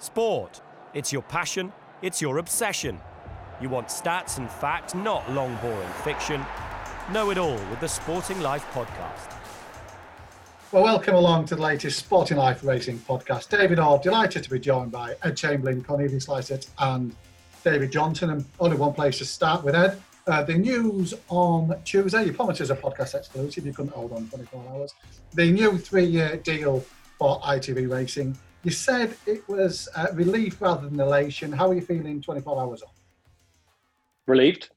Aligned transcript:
Sport. 0.00 0.62
It's 0.94 1.12
your 1.12 1.20
passion, 1.20 1.74
it's 2.00 2.22
your 2.22 2.38
obsession. 2.38 2.98
You 3.60 3.68
want 3.68 3.88
stats 3.88 4.38
and 4.38 4.50
facts, 4.50 4.94
not 4.94 5.30
long, 5.30 5.54
boring 5.56 5.92
fiction. 6.02 6.42
Know 7.12 7.30
it 7.30 7.36
all 7.36 7.58
with 7.68 7.80
the 7.80 7.86
Sporting 7.86 8.40
Life 8.40 8.66
podcast. 8.72 9.36
Well, 10.72 10.84
welcome 10.84 11.16
along 11.16 11.44
to 11.46 11.54
the 11.54 11.60
latest 11.60 11.98
Sporting 11.98 12.38
Life 12.38 12.64
Racing 12.64 12.98
podcast. 13.00 13.50
David 13.50 13.78
Ord, 13.78 14.00
delighted 14.00 14.42
to 14.42 14.48
be 14.48 14.58
joined 14.58 14.90
by 14.90 15.16
Ed 15.22 15.36
Chamberlin, 15.36 15.84
Cornelius 15.84 16.28
Lysaght, 16.28 16.68
and 16.78 17.14
David 17.62 17.92
Johnson. 17.92 18.30
And 18.30 18.46
only 18.58 18.78
one 18.78 18.94
place 18.94 19.18
to 19.18 19.26
start 19.26 19.62
with, 19.62 19.74
Ed. 19.74 20.00
Uh, 20.26 20.42
the 20.42 20.54
news 20.54 21.12
on 21.28 21.76
Tuesday, 21.84 22.24
you 22.24 22.32
promised 22.32 22.62
us 22.62 22.70
a 22.70 22.76
podcast 22.76 23.14
exclusive, 23.14 23.66
you 23.66 23.74
couldn't 23.74 23.92
hold 23.92 24.12
on 24.12 24.26
24 24.28 24.64
hours. 24.70 24.94
The 25.34 25.52
new 25.52 25.76
three 25.76 26.06
year 26.06 26.36
deal 26.38 26.82
for 27.18 27.38
ITV 27.40 27.90
Racing 27.90 28.38
you 28.62 28.70
said 28.70 29.16
it 29.26 29.48
was 29.48 29.88
uh, 29.94 30.08
relief 30.12 30.60
rather 30.60 30.88
than 30.88 31.00
elation. 31.00 31.52
How 31.52 31.70
are 31.70 31.74
you 31.74 31.80
feeling 31.80 32.20
24 32.20 32.60
hours 32.60 32.82
on? 32.82 32.90
Relieved. 34.26 34.70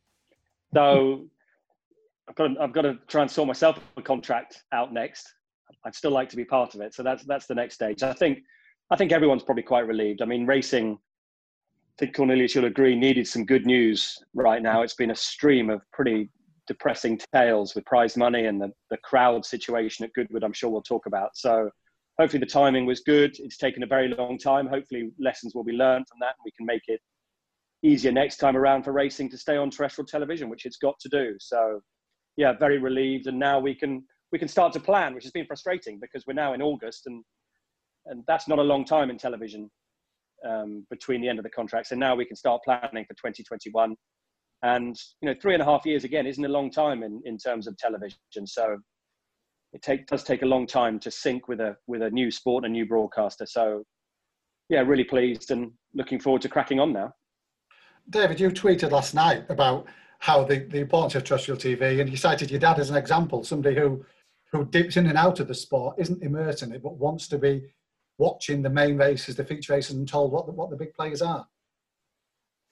Though 0.71 1.25
I've 2.29 2.35
got, 2.35 2.47
to, 2.47 2.61
I've 2.61 2.73
got 2.73 2.81
to 2.83 2.97
try 3.07 3.21
and 3.21 3.31
sort 3.31 3.47
myself 3.47 3.79
a 3.97 4.01
contract 4.01 4.63
out 4.71 4.93
next. 4.93 5.33
I'd 5.85 5.95
still 5.95 6.11
like 6.11 6.29
to 6.29 6.37
be 6.37 6.45
part 6.45 6.75
of 6.75 6.81
it. 6.81 6.93
So 6.93 7.03
that's 7.03 7.25
that's 7.25 7.45
the 7.45 7.55
next 7.55 7.75
stage. 7.75 8.03
I 8.03 8.13
think 8.13 8.39
I 8.89 8.95
think 8.95 9.11
everyone's 9.11 9.43
probably 9.43 9.63
quite 9.63 9.85
relieved. 9.87 10.21
I 10.21 10.25
mean, 10.25 10.45
racing. 10.45 10.97
I 10.97 11.95
think 11.99 12.15
Cornelius, 12.15 12.55
you'll 12.55 12.65
agree, 12.65 12.95
needed 12.95 13.27
some 13.27 13.45
good 13.45 13.65
news 13.65 14.17
right 14.33 14.61
now. 14.61 14.81
It's 14.81 14.95
been 14.95 15.11
a 15.11 15.15
stream 15.15 15.69
of 15.69 15.81
pretty 15.91 16.29
depressing 16.67 17.19
tales 17.33 17.75
with 17.75 17.85
prize 17.85 18.17
money 18.17 18.45
and 18.45 18.59
the, 18.59 18.71
the 18.89 18.97
crowd 18.97 19.45
situation 19.45 20.05
at 20.05 20.13
Goodwood. 20.13 20.43
I'm 20.43 20.53
sure 20.53 20.69
we'll 20.69 20.81
talk 20.81 21.05
about. 21.05 21.35
So 21.35 21.69
hopefully 22.19 22.39
the 22.39 22.45
timing 22.45 22.85
was 22.85 23.01
good. 23.01 23.35
It's 23.39 23.57
taken 23.57 23.83
a 23.83 23.87
very 23.87 24.09
long 24.09 24.37
time. 24.37 24.67
Hopefully 24.67 25.11
lessons 25.19 25.55
will 25.55 25.63
be 25.63 25.73
learned 25.73 26.07
from 26.07 26.19
that 26.21 26.35
and 26.37 26.45
we 26.45 26.51
can 26.57 26.65
make 26.65 26.83
it 26.87 26.99
easier 27.83 28.11
next 28.11 28.37
time 28.37 28.55
around 28.55 28.83
for 28.83 28.93
racing 28.93 29.29
to 29.29 29.37
stay 29.37 29.57
on 29.57 29.69
terrestrial 29.69 30.07
television, 30.07 30.49
which 30.49 30.65
it's 30.65 30.77
got 30.77 30.95
to 30.99 31.09
do. 31.09 31.35
So 31.39 31.81
yeah, 32.37 32.53
very 32.53 32.77
relieved. 32.77 33.27
And 33.27 33.37
now 33.37 33.59
we 33.59 33.75
can 33.75 34.03
we 34.31 34.39
can 34.39 34.47
start 34.47 34.73
to 34.73 34.79
plan, 34.79 35.13
which 35.13 35.23
has 35.23 35.31
been 35.31 35.45
frustrating 35.45 35.99
because 35.99 36.25
we're 36.25 36.33
now 36.33 36.53
in 36.53 36.61
August 36.61 37.07
and 37.07 37.23
and 38.05 38.23
that's 38.27 38.47
not 38.47 38.59
a 38.59 38.63
long 38.63 38.85
time 38.85 39.09
in 39.09 39.17
television 39.17 39.69
um, 40.47 40.85
between 40.89 41.21
the 41.21 41.29
end 41.29 41.39
of 41.39 41.43
the 41.43 41.49
contract. 41.49 41.87
So 41.87 41.95
now 41.95 42.15
we 42.15 42.25
can 42.25 42.35
start 42.35 42.61
planning 42.63 43.05
for 43.05 43.13
2021. 43.13 43.95
And 44.63 44.95
you 45.21 45.29
know, 45.29 45.35
three 45.41 45.53
and 45.53 45.61
a 45.61 45.65
half 45.65 45.85
years 45.85 46.03
again 46.03 46.25
isn't 46.25 46.43
a 46.43 46.49
long 46.49 46.71
time 46.71 47.03
in, 47.03 47.21
in 47.25 47.37
terms 47.37 47.67
of 47.67 47.77
television. 47.77 48.17
So 48.45 48.77
it 49.73 49.81
take, 49.81 50.07
does 50.07 50.23
take 50.23 50.43
a 50.43 50.45
long 50.45 50.67
time 50.67 50.99
to 50.99 51.11
sync 51.11 51.47
with 51.47 51.59
a 51.59 51.75
with 51.87 52.03
a 52.03 52.09
new 52.09 52.29
sport 52.31 52.63
and 52.63 52.73
a 52.73 52.77
new 52.77 52.85
broadcaster. 52.85 53.45
So, 53.45 53.83
yeah, 54.69 54.81
really 54.81 55.03
pleased 55.03 55.51
and 55.51 55.71
looking 55.93 56.19
forward 56.19 56.43
to 56.43 56.49
cracking 56.49 56.79
on 56.79 56.93
now. 56.93 57.13
David, 58.09 58.39
you 58.39 58.49
tweeted 58.49 58.91
last 58.91 59.13
night 59.13 59.45
about 59.49 59.87
how 60.19 60.43
the, 60.43 60.59
the 60.59 60.79
importance 60.79 61.15
of 61.15 61.23
terrestrial 61.23 61.57
TV, 61.57 61.99
and 61.99 62.09
you 62.09 62.15
cited 62.15 62.51
your 62.51 62.59
dad 62.59 62.79
as 62.79 62.89
an 62.89 62.95
example, 62.95 63.43
somebody 63.43 63.75
who 63.75 64.05
who 64.51 64.65
dips 64.65 64.97
in 64.97 65.07
and 65.07 65.17
out 65.17 65.39
of 65.39 65.47
the 65.47 65.55
sport, 65.55 65.95
isn't 65.97 66.21
immersed 66.21 66.61
in 66.61 66.71
it, 66.71 66.83
but 66.83 66.95
wants 66.95 67.27
to 67.27 67.39
be 67.39 67.63
watching 68.19 68.61
the 68.61 68.69
main 68.69 68.95
races, 68.95 69.35
the 69.35 69.43
feature 69.43 69.73
races, 69.73 69.95
and 69.95 70.07
told 70.07 70.31
what 70.31 70.45
the, 70.45 70.51
what 70.51 70.69
the 70.69 70.75
big 70.75 70.93
players 70.93 71.23
are. 71.23 71.47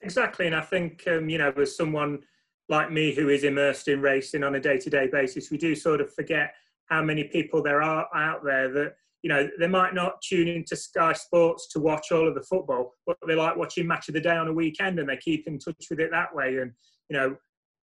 Exactly, 0.00 0.46
and 0.46 0.54
I 0.54 0.60
think 0.60 1.02
um, 1.08 1.28
you 1.28 1.38
know, 1.38 1.52
as 1.60 1.76
someone 1.76 2.20
like 2.68 2.92
me 2.92 3.12
who 3.12 3.28
is 3.28 3.42
immersed 3.42 3.88
in 3.88 4.00
racing 4.00 4.44
on 4.44 4.54
a 4.54 4.60
day-to-day 4.60 5.08
basis, 5.08 5.50
we 5.50 5.58
do 5.58 5.74
sort 5.74 6.00
of 6.00 6.14
forget 6.14 6.54
how 6.92 7.02
many 7.02 7.24
people 7.24 7.62
there 7.62 7.82
are 7.82 8.06
out 8.14 8.44
there 8.44 8.70
that 8.70 8.92
you 9.22 9.30
know 9.30 9.48
they 9.58 9.66
might 9.66 9.94
not 9.94 10.20
tune 10.20 10.46
into 10.46 10.76
Sky 10.76 11.14
Sports 11.14 11.68
to 11.68 11.80
watch 11.80 12.12
all 12.12 12.28
of 12.28 12.34
the 12.34 12.42
football, 12.42 12.92
but 13.06 13.16
they 13.26 13.34
like 13.34 13.56
watching 13.56 13.86
Match 13.86 14.08
of 14.08 14.14
the 14.14 14.20
Day 14.20 14.36
on 14.36 14.48
a 14.48 14.52
weekend 14.52 14.98
and 14.98 15.08
they 15.08 15.16
keep 15.16 15.46
in 15.46 15.58
touch 15.58 15.86
with 15.88 16.00
it 16.00 16.10
that 16.10 16.34
way. 16.34 16.58
And 16.58 16.72
you 17.08 17.16
know, 17.16 17.30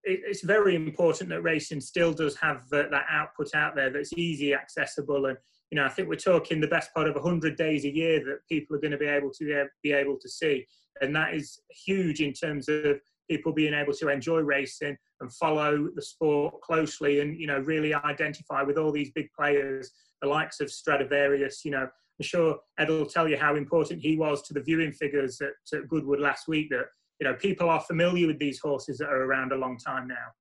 it, 0.04 0.20
it's 0.26 0.44
very 0.44 0.76
important 0.76 1.30
that 1.30 1.42
racing 1.42 1.82
still 1.82 2.14
does 2.14 2.36
have 2.36 2.70
the, 2.70 2.88
that 2.92 3.06
output 3.10 3.56
out 3.56 3.76
there 3.76 3.90
that's 3.90 4.14
easy 4.14 4.54
accessible. 4.54 5.26
And 5.26 5.38
you 5.72 5.78
know, 5.78 5.86
I 5.86 5.90
think 5.90 6.08
we're 6.08 6.16
talking 6.16 6.62
the 6.62 6.68
best 6.68 6.94
part 6.94 7.08
of 7.08 7.16
100 7.16 7.56
days 7.56 7.86
a 7.86 7.96
year 7.96 8.24
that 8.26 8.48
people 8.48 8.76
are 8.76 8.82
going 8.82 8.92
to 8.92 8.98
be 8.98 9.08
able 9.08 9.32
to 9.32 9.66
be 9.82 9.92
able 9.92 10.18
to 10.20 10.30
see, 10.30 10.68
and 11.02 11.16
that 11.16 11.34
is 11.34 11.60
huge 11.86 12.22
in 12.22 12.34
terms 12.34 12.70
of 12.70 13.00
people 13.30 13.52
being 13.52 13.74
able 13.74 13.94
to 13.94 14.10
enjoy 14.10 14.40
racing 14.40 14.98
and 15.22 15.34
follow 15.34 15.90
the 15.96 16.02
sport 16.02 16.62
closely 16.62 17.22
and 17.22 17.40
you 17.40 17.48
know 17.48 17.60
really 17.60 17.94
identify 17.94 18.62
with 18.62 18.78
all 18.78 18.92
these 18.92 19.12
big 19.12 19.28
players 19.38 19.92
the 20.22 20.28
likes 20.28 20.60
of 20.60 20.72
Stradivarius 20.72 21.64
you 21.66 21.72
know. 21.72 21.88
I'm 22.20 22.24
sure 22.24 22.60
Ed 22.78 22.90
will 22.90 23.08
tell 23.08 23.28
you 23.28 23.38
how 23.38 23.56
important 23.56 24.00
he 24.00 24.18
was 24.18 24.44
to 24.44 24.54
the 24.54 24.62
viewing 24.62 24.92
figures 24.92 25.42
at, 25.42 25.54
at 25.76 25.88
Goodwood 25.88 26.20
last 26.20 26.48
week 26.48 26.70
that 26.70 26.86
you 27.20 27.28
know 27.28 27.34
people 27.34 27.70
are 27.70 27.82
familiar 27.82 28.28
with 28.28 28.38
these 28.38 28.60
horses 28.60 29.00
that 29.00 29.10
are 29.10 29.24
around 29.24 29.52
a 29.52 29.56
long 29.56 29.78
time 29.80 30.08
now. 30.08 30.32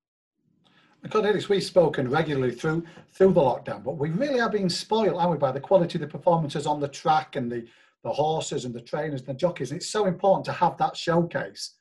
Cornelius, 1.11 1.49
we've 1.49 1.65
spoken 1.65 2.09
regularly 2.09 2.55
through 2.55 2.85
through 3.13 3.33
the 3.33 3.41
lockdown, 3.41 3.83
but 3.83 3.99
we 3.99 4.11
really 4.11 4.41
are 4.41 4.51
being 4.51 4.69
spoiled, 4.69 5.17
aren't 5.17 5.33
we, 5.33 5.39
by 5.39 5.51
the 5.51 5.61
quality 5.61 5.97
of 5.97 6.03
the 6.03 6.07
performances 6.07 6.67
on 6.67 6.81
the 6.81 6.89
track 6.89 7.37
and 7.37 7.51
the, 7.51 7.67
the 8.05 8.13
horses 8.13 8.65
and 8.65 8.75
the 8.75 8.81
trainers 8.81 9.21
and 9.21 9.29
the 9.29 9.35
jockeys. 9.35 9.73
And 9.73 9.81
it's 9.81 9.91
so 9.91 10.07
important 10.07 10.45
to 10.47 10.53
have 10.53 10.77
that 10.79 10.97
showcase 10.97 11.75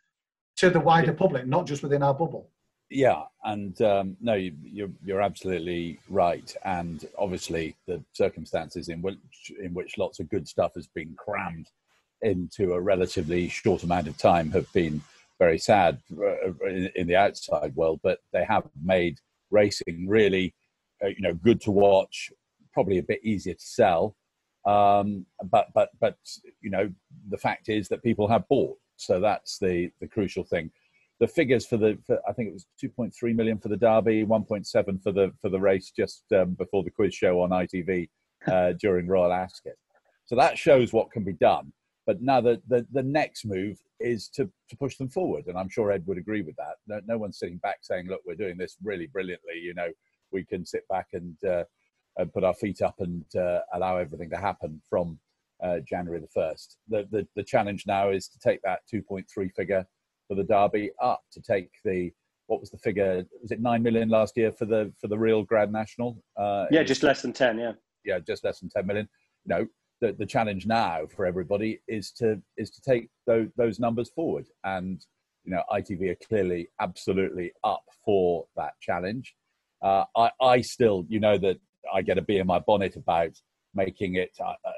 to 0.58 0.70
the 0.70 0.80
wider 0.80 1.14
public, 1.14 1.48
not 1.48 1.66
just 1.66 1.84
within 1.84 2.04
our 2.04 2.14
bubble. 2.14 2.50
Yeah, 2.90 3.24
and 3.46 3.82
um, 3.82 4.18
no, 4.20 4.34
you, 4.34 4.54
you're 4.64 4.92
you're 5.04 5.22
absolutely 5.22 6.00
right, 6.10 6.54
and 6.66 7.06
obviously 7.18 7.76
the 7.88 8.04
circumstances 8.12 8.90
in 8.90 9.02
which 9.02 9.18
in 9.62 9.74
which 9.74 9.98
lots 9.98 10.20
of 10.20 10.30
good 10.30 10.48
stuff 10.48 10.74
has 10.76 10.88
been 10.88 11.16
crammed 11.16 11.68
into 12.22 12.74
a 12.74 12.82
relatively 12.82 13.48
short 13.48 13.84
amount 13.84 14.08
of 14.08 14.18
time 14.18 14.52
have 14.52 14.72
been 14.74 15.02
very 15.40 15.58
sad 15.58 16.00
uh, 16.20 16.68
in, 16.68 16.92
in 16.96 17.08
the 17.08 17.16
outside 17.16 17.76
world, 17.76 18.00
but 18.04 18.20
they 18.32 18.44
have 18.44 18.64
made 18.84 19.18
racing 19.50 20.06
really, 20.08 20.54
uh, 21.04 21.08
you 21.08 21.22
know, 21.22 21.34
good 21.34 21.60
to 21.62 21.72
watch, 21.72 22.32
probably 22.74 23.00
a 23.00 23.04
bit 23.04 23.24
easier 23.24 23.54
to 23.54 23.66
sell, 23.66 24.16
um, 24.66 25.26
but 25.46 25.68
but 25.74 25.90
but 26.00 26.18
you 26.62 26.70
know, 26.70 26.92
the 27.30 27.38
fact 27.38 27.70
is 27.70 27.88
that 27.88 28.04
people 28.04 28.28
have 28.28 28.48
bought, 28.48 28.78
so 29.02 29.20
that's 29.20 29.58
the 29.60 29.90
the 30.00 30.08
crucial 30.08 30.44
thing 30.44 30.72
the 31.22 31.28
figures 31.28 31.68
for 31.68 31.78
the 31.78 31.98
for, 32.06 32.20
I 32.28 32.34
think 32.34 32.50
it 32.50 32.54
was 32.54 32.66
2.3 32.84 33.36
million 33.36 33.60
for 33.60 33.70
the 33.70 33.78
Derby, 33.78 34.26
1.7 34.26 35.04
for 35.04 35.12
the 35.12 35.32
for 35.40 35.50
the 35.50 35.60
race 35.60 35.92
just 35.96 36.24
um, 36.34 36.56
before 36.56 36.84
the 36.84 36.90
quiz 36.90 37.14
show 37.14 37.42
on 37.42 37.52
ITV 37.52 38.10
uh, 38.48 38.74
during 38.80 39.08
Royal 39.08 39.32
Ascot. 39.32 39.74
So 40.26 40.36
that 40.36 40.58
shows 40.58 40.92
what 40.92 41.12
can 41.12 41.24
be 41.24 41.34
done. 41.34 41.72
But 42.08 42.24
now 42.24 42.42
the, 42.42 42.60
the, 42.68 42.88
the 42.92 43.04
next 43.04 43.46
move 43.46 43.78
is 44.00 44.28
to, 44.30 44.50
to 44.70 44.78
push 44.78 44.98
them 44.98 45.10
forward, 45.10 45.46
and 45.46 45.56
I'm 45.56 45.70
sure 45.70 45.92
Ed 45.92 46.04
would 46.08 46.18
agree 46.18 46.42
with 46.42 46.56
that. 46.56 46.78
No, 46.88 47.00
no 47.06 47.20
one's 47.20 47.38
sitting 47.38 47.58
back 47.58 47.78
saying, 47.82 48.08
"Look, 48.08 48.22
we're 48.26 48.34
doing 48.34 48.58
this 48.58 48.78
really 48.84 49.06
brilliantly." 49.06 49.60
You 49.62 49.76
know, 49.76 49.90
we 50.32 50.44
can 50.44 50.66
sit 50.66 50.88
back 50.88 51.10
and 51.14 51.38
uh, 51.48 51.66
and 52.18 52.34
put 52.34 52.44
our 52.44 52.56
feet 52.56 52.82
up 52.82 52.96
and 53.00 53.24
uh, 53.36 53.60
allow 53.76 53.98
everything 53.98 54.32
to 54.32 54.38
happen 54.38 54.82
from 54.90 55.20
uh, 55.64 55.80
January 55.88 56.20
the 56.20 56.28
first. 56.28 56.78
The, 56.90 57.08
the 57.12 57.28
the 57.36 57.44
challenge 57.44 57.86
now 57.88 58.10
is 58.10 58.28
to 58.30 58.40
take 58.40 58.62
that 58.64 58.80
2.3 58.94 59.26
figure 59.56 59.86
for 60.28 60.36
the 60.36 60.44
derby 60.44 60.92
up 61.02 61.22
to 61.34 61.42
take 61.42 61.70
the 61.84 62.12
what 62.48 62.60
was 62.60 62.70
the 62.70 62.78
figure? 62.78 63.26
Was 63.42 63.52
it 63.52 63.62
nine 63.62 63.82
million 63.82 64.10
last 64.10 64.36
year 64.36 64.52
for 64.52 64.66
the 64.66 64.92
for 65.00 65.08
the 65.08 65.18
real 65.18 65.44
Grand 65.44 65.72
National? 65.72 66.22
Uh, 66.36 66.66
yeah, 66.70 66.84
just 66.84 67.02
less 67.02 67.22
than 67.22 67.32
ten. 67.32 67.58
Yeah, 67.58 67.74
yeah, 68.04 68.20
just 68.20 68.44
less 68.44 68.60
than 68.60 68.70
ten 68.70 68.86
million. 68.86 69.08
You 69.46 69.56
know, 69.56 69.68
the 70.02 70.12
the 70.20 70.26
challenge 70.26 70.66
now 70.66 71.08
for 71.16 71.26
everybody 71.26 71.82
is 71.88 72.12
to 72.14 72.42
is 72.58 72.70
to 72.72 72.82
take 72.82 73.10
those 73.26 73.48
those 73.56 73.80
numbers 73.80 74.10
forward, 74.10 74.48
and 74.66 75.02
you 75.46 75.52
know, 75.52 75.64
ITV 75.72 76.12
are 76.12 76.28
clearly 76.28 76.68
absolutely 76.82 77.54
up 77.64 77.84
for 78.04 78.46
that 78.58 78.74
challenge. 78.82 79.34
Uh, 79.82 80.04
I 80.18 80.32
I 80.42 80.62
still, 80.62 81.06
you 81.08 81.22
know, 81.22 81.38
that 81.38 81.58
I 81.94 82.02
get 82.02 82.18
a 82.18 82.22
bee 82.22 82.40
in 82.40 82.48
my 82.48 82.60
bonnet 82.60 82.98
about 82.98 83.32
making 83.74 84.16
it 84.16 84.32
uh, 84.42 84.56
uh 84.66 84.72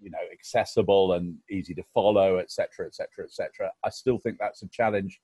you 0.00 0.10
know 0.10 0.18
accessible 0.32 1.12
and 1.14 1.36
easy 1.50 1.74
to 1.74 1.82
follow, 1.94 2.38
etc., 2.38 2.86
etc., 2.86 3.24
etc. 3.24 3.70
I 3.84 3.90
still 3.90 4.18
think 4.18 4.38
that's 4.38 4.62
a 4.62 4.68
challenge, 4.68 5.20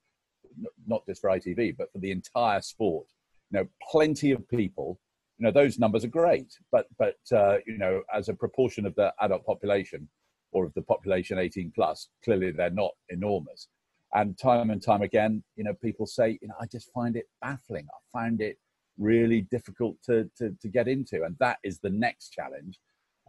not 0.87 1.05
just 1.06 1.21
for 1.21 1.31
ITV, 1.31 1.77
but 1.77 1.93
for 1.93 1.99
the 1.99 2.11
entire 2.11 2.61
sport. 2.61 3.06
You 3.50 3.61
know, 3.61 3.69
plenty 3.91 4.33
of 4.33 4.49
people. 4.49 4.99
You 5.39 5.45
know, 5.45 5.53
those 5.53 5.79
numbers 5.79 6.05
are 6.05 6.09
great, 6.09 6.53
but 6.73 6.87
but 6.99 7.17
uh, 7.33 7.59
you 7.67 7.79
know, 7.79 8.03
as 8.12 8.29
a 8.29 8.35
proportion 8.35 8.87
of 8.87 8.95
the 8.95 9.12
adult 9.21 9.45
population 9.45 10.09
or 10.53 10.65
of 10.65 10.75
the 10.75 10.83
population 10.83 11.39
18 11.39 11.73
plus, 11.75 12.09
clearly 12.25 12.50
they're 12.50 12.71
not 12.71 12.93
enormous. 13.11 13.69
And 14.15 14.39
time 14.39 14.71
and 14.71 14.83
time 14.83 15.03
again, 15.03 15.43
you 15.56 15.65
know, 15.65 15.75
people 15.75 16.06
say, 16.06 16.39
you 16.41 16.49
know, 16.49 16.55
I 16.61 16.67
just 16.67 16.91
find 16.93 17.17
it 17.17 17.27
baffling. 17.43 17.87
I 17.91 18.19
find 18.19 18.41
it 18.41 18.56
really 18.99 19.43
difficult 19.43 19.97
to, 20.05 20.31
to, 20.39 20.56
to 20.61 20.69
get 20.69 20.89
into. 20.89 21.25
And 21.25 21.37
that 21.41 21.59
is 21.62 21.81
the 21.81 21.91
next 21.91 22.31
challenge 22.31 22.79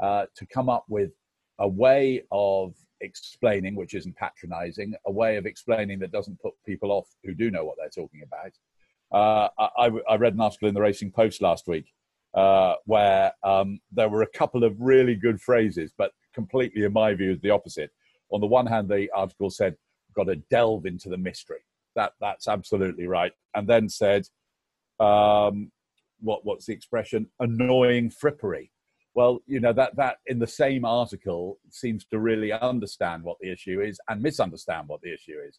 uh, 0.01 0.25
to 0.35 0.45
come 0.45 0.69
up 0.69 0.85
with 0.87 1.11
a 1.59 1.67
way 1.67 2.23
of 2.31 2.75
explaining, 3.01 3.75
which 3.75 3.93
isn't 3.93 4.15
patronizing, 4.15 4.93
a 5.05 5.11
way 5.11 5.37
of 5.37 5.45
explaining 5.45 5.99
that 5.99 6.11
doesn't 6.11 6.39
put 6.39 6.53
people 6.65 6.91
off 6.91 7.07
who 7.23 7.33
do 7.33 7.51
know 7.51 7.63
what 7.65 7.75
they're 7.77 7.89
talking 7.89 8.21
about. 8.23 8.51
Uh, 9.11 9.49
I, 9.77 9.91
I, 10.09 10.15
read 10.17 10.33
an 10.33 10.41
article 10.41 10.67
in 10.67 10.73
the 10.73 10.81
Racing 10.81 11.11
Post 11.11 11.41
last 11.41 11.65
week 11.65 11.93
uh, 12.33 12.75
where 12.85 13.31
um, 13.43 13.79
there 13.91 14.09
were 14.09 14.21
a 14.21 14.27
couple 14.27 14.65
of 14.65 14.75
really 14.79 15.15
good 15.15 15.39
phrases, 15.39 15.93
but 15.97 16.11
completely, 16.33 16.83
in 16.83 16.91
my 16.91 17.13
view, 17.13 17.31
is 17.31 17.39
the 17.39 17.49
opposite. 17.49 17.91
on 18.31 18.41
the 18.41 18.47
one 18.47 18.65
hand, 18.65 18.89
the 18.89 19.09
article 19.15 19.49
said, 19.49 19.77
got 20.13 20.25
to 20.25 20.35
delve 20.49 20.85
into 20.85 21.09
the 21.09 21.17
mystery. 21.17 21.59
That 21.95 22.13
that's 22.19 22.47
absolutely 22.47 23.07
right. 23.07 23.31
And 23.55 23.67
then 23.67 23.87
said, 23.87 24.27
um, 24.99 25.71
what 26.19 26.45
what's 26.45 26.65
the 26.65 26.73
expression? 26.73 27.27
Annoying 27.39 28.11
frippery. 28.11 28.69
Well, 29.17 29.39
you 29.47 29.59
know 29.59 29.73
that 29.73 29.95
that 29.95 30.17
in 30.27 30.37
the 30.37 30.45
same 30.45 30.85
article 30.85 31.57
seems 31.71 32.05
to 32.11 32.19
really 32.19 32.51
understand 32.51 33.23
what 33.23 33.37
the 33.41 33.51
issue 33.51 33.81
is 33.81 33.99
and 34.07 34.21
misunderstand 34.21 34.87
what 34.87 35.01
the 35.01 35.11
issue 35.11 35.39
is. 35.43 35.57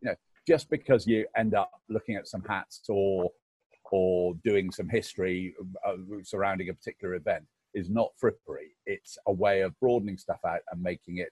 You 0.00 0.10
know, 0.10 0.14
just 0.46 0.70
because 0.70 1.08
you 1.08 1.26
end 1.36 1.56
up 1.56 1.72
looking 1.88 2.14
at 2.14 2.28
some 2.28 2.44
hats 2.48 2.82
or 2.88 3.28
or 3.90 4.34
doing 4.44 4.70
some 4.70 4.88
history 4.88 5.56
uh, 5.84 5.94
surrounding 6.22 6.68
a 6.68 6.72
particular 6.72 7.16
event 7.16 7.42
is 7.74 7.90
not 7.90 8.10
frippery. 8.22 8.68
It's 8.86 9.18
a 9.26 9.32
way 9.32 9.62
of 9.62 9.74
broadening 9.80 10.16
stuff 10.16 10.38
out 10.46 10.60
and 10.70 10.80
making 10.80 11.18
it 11.18 11.30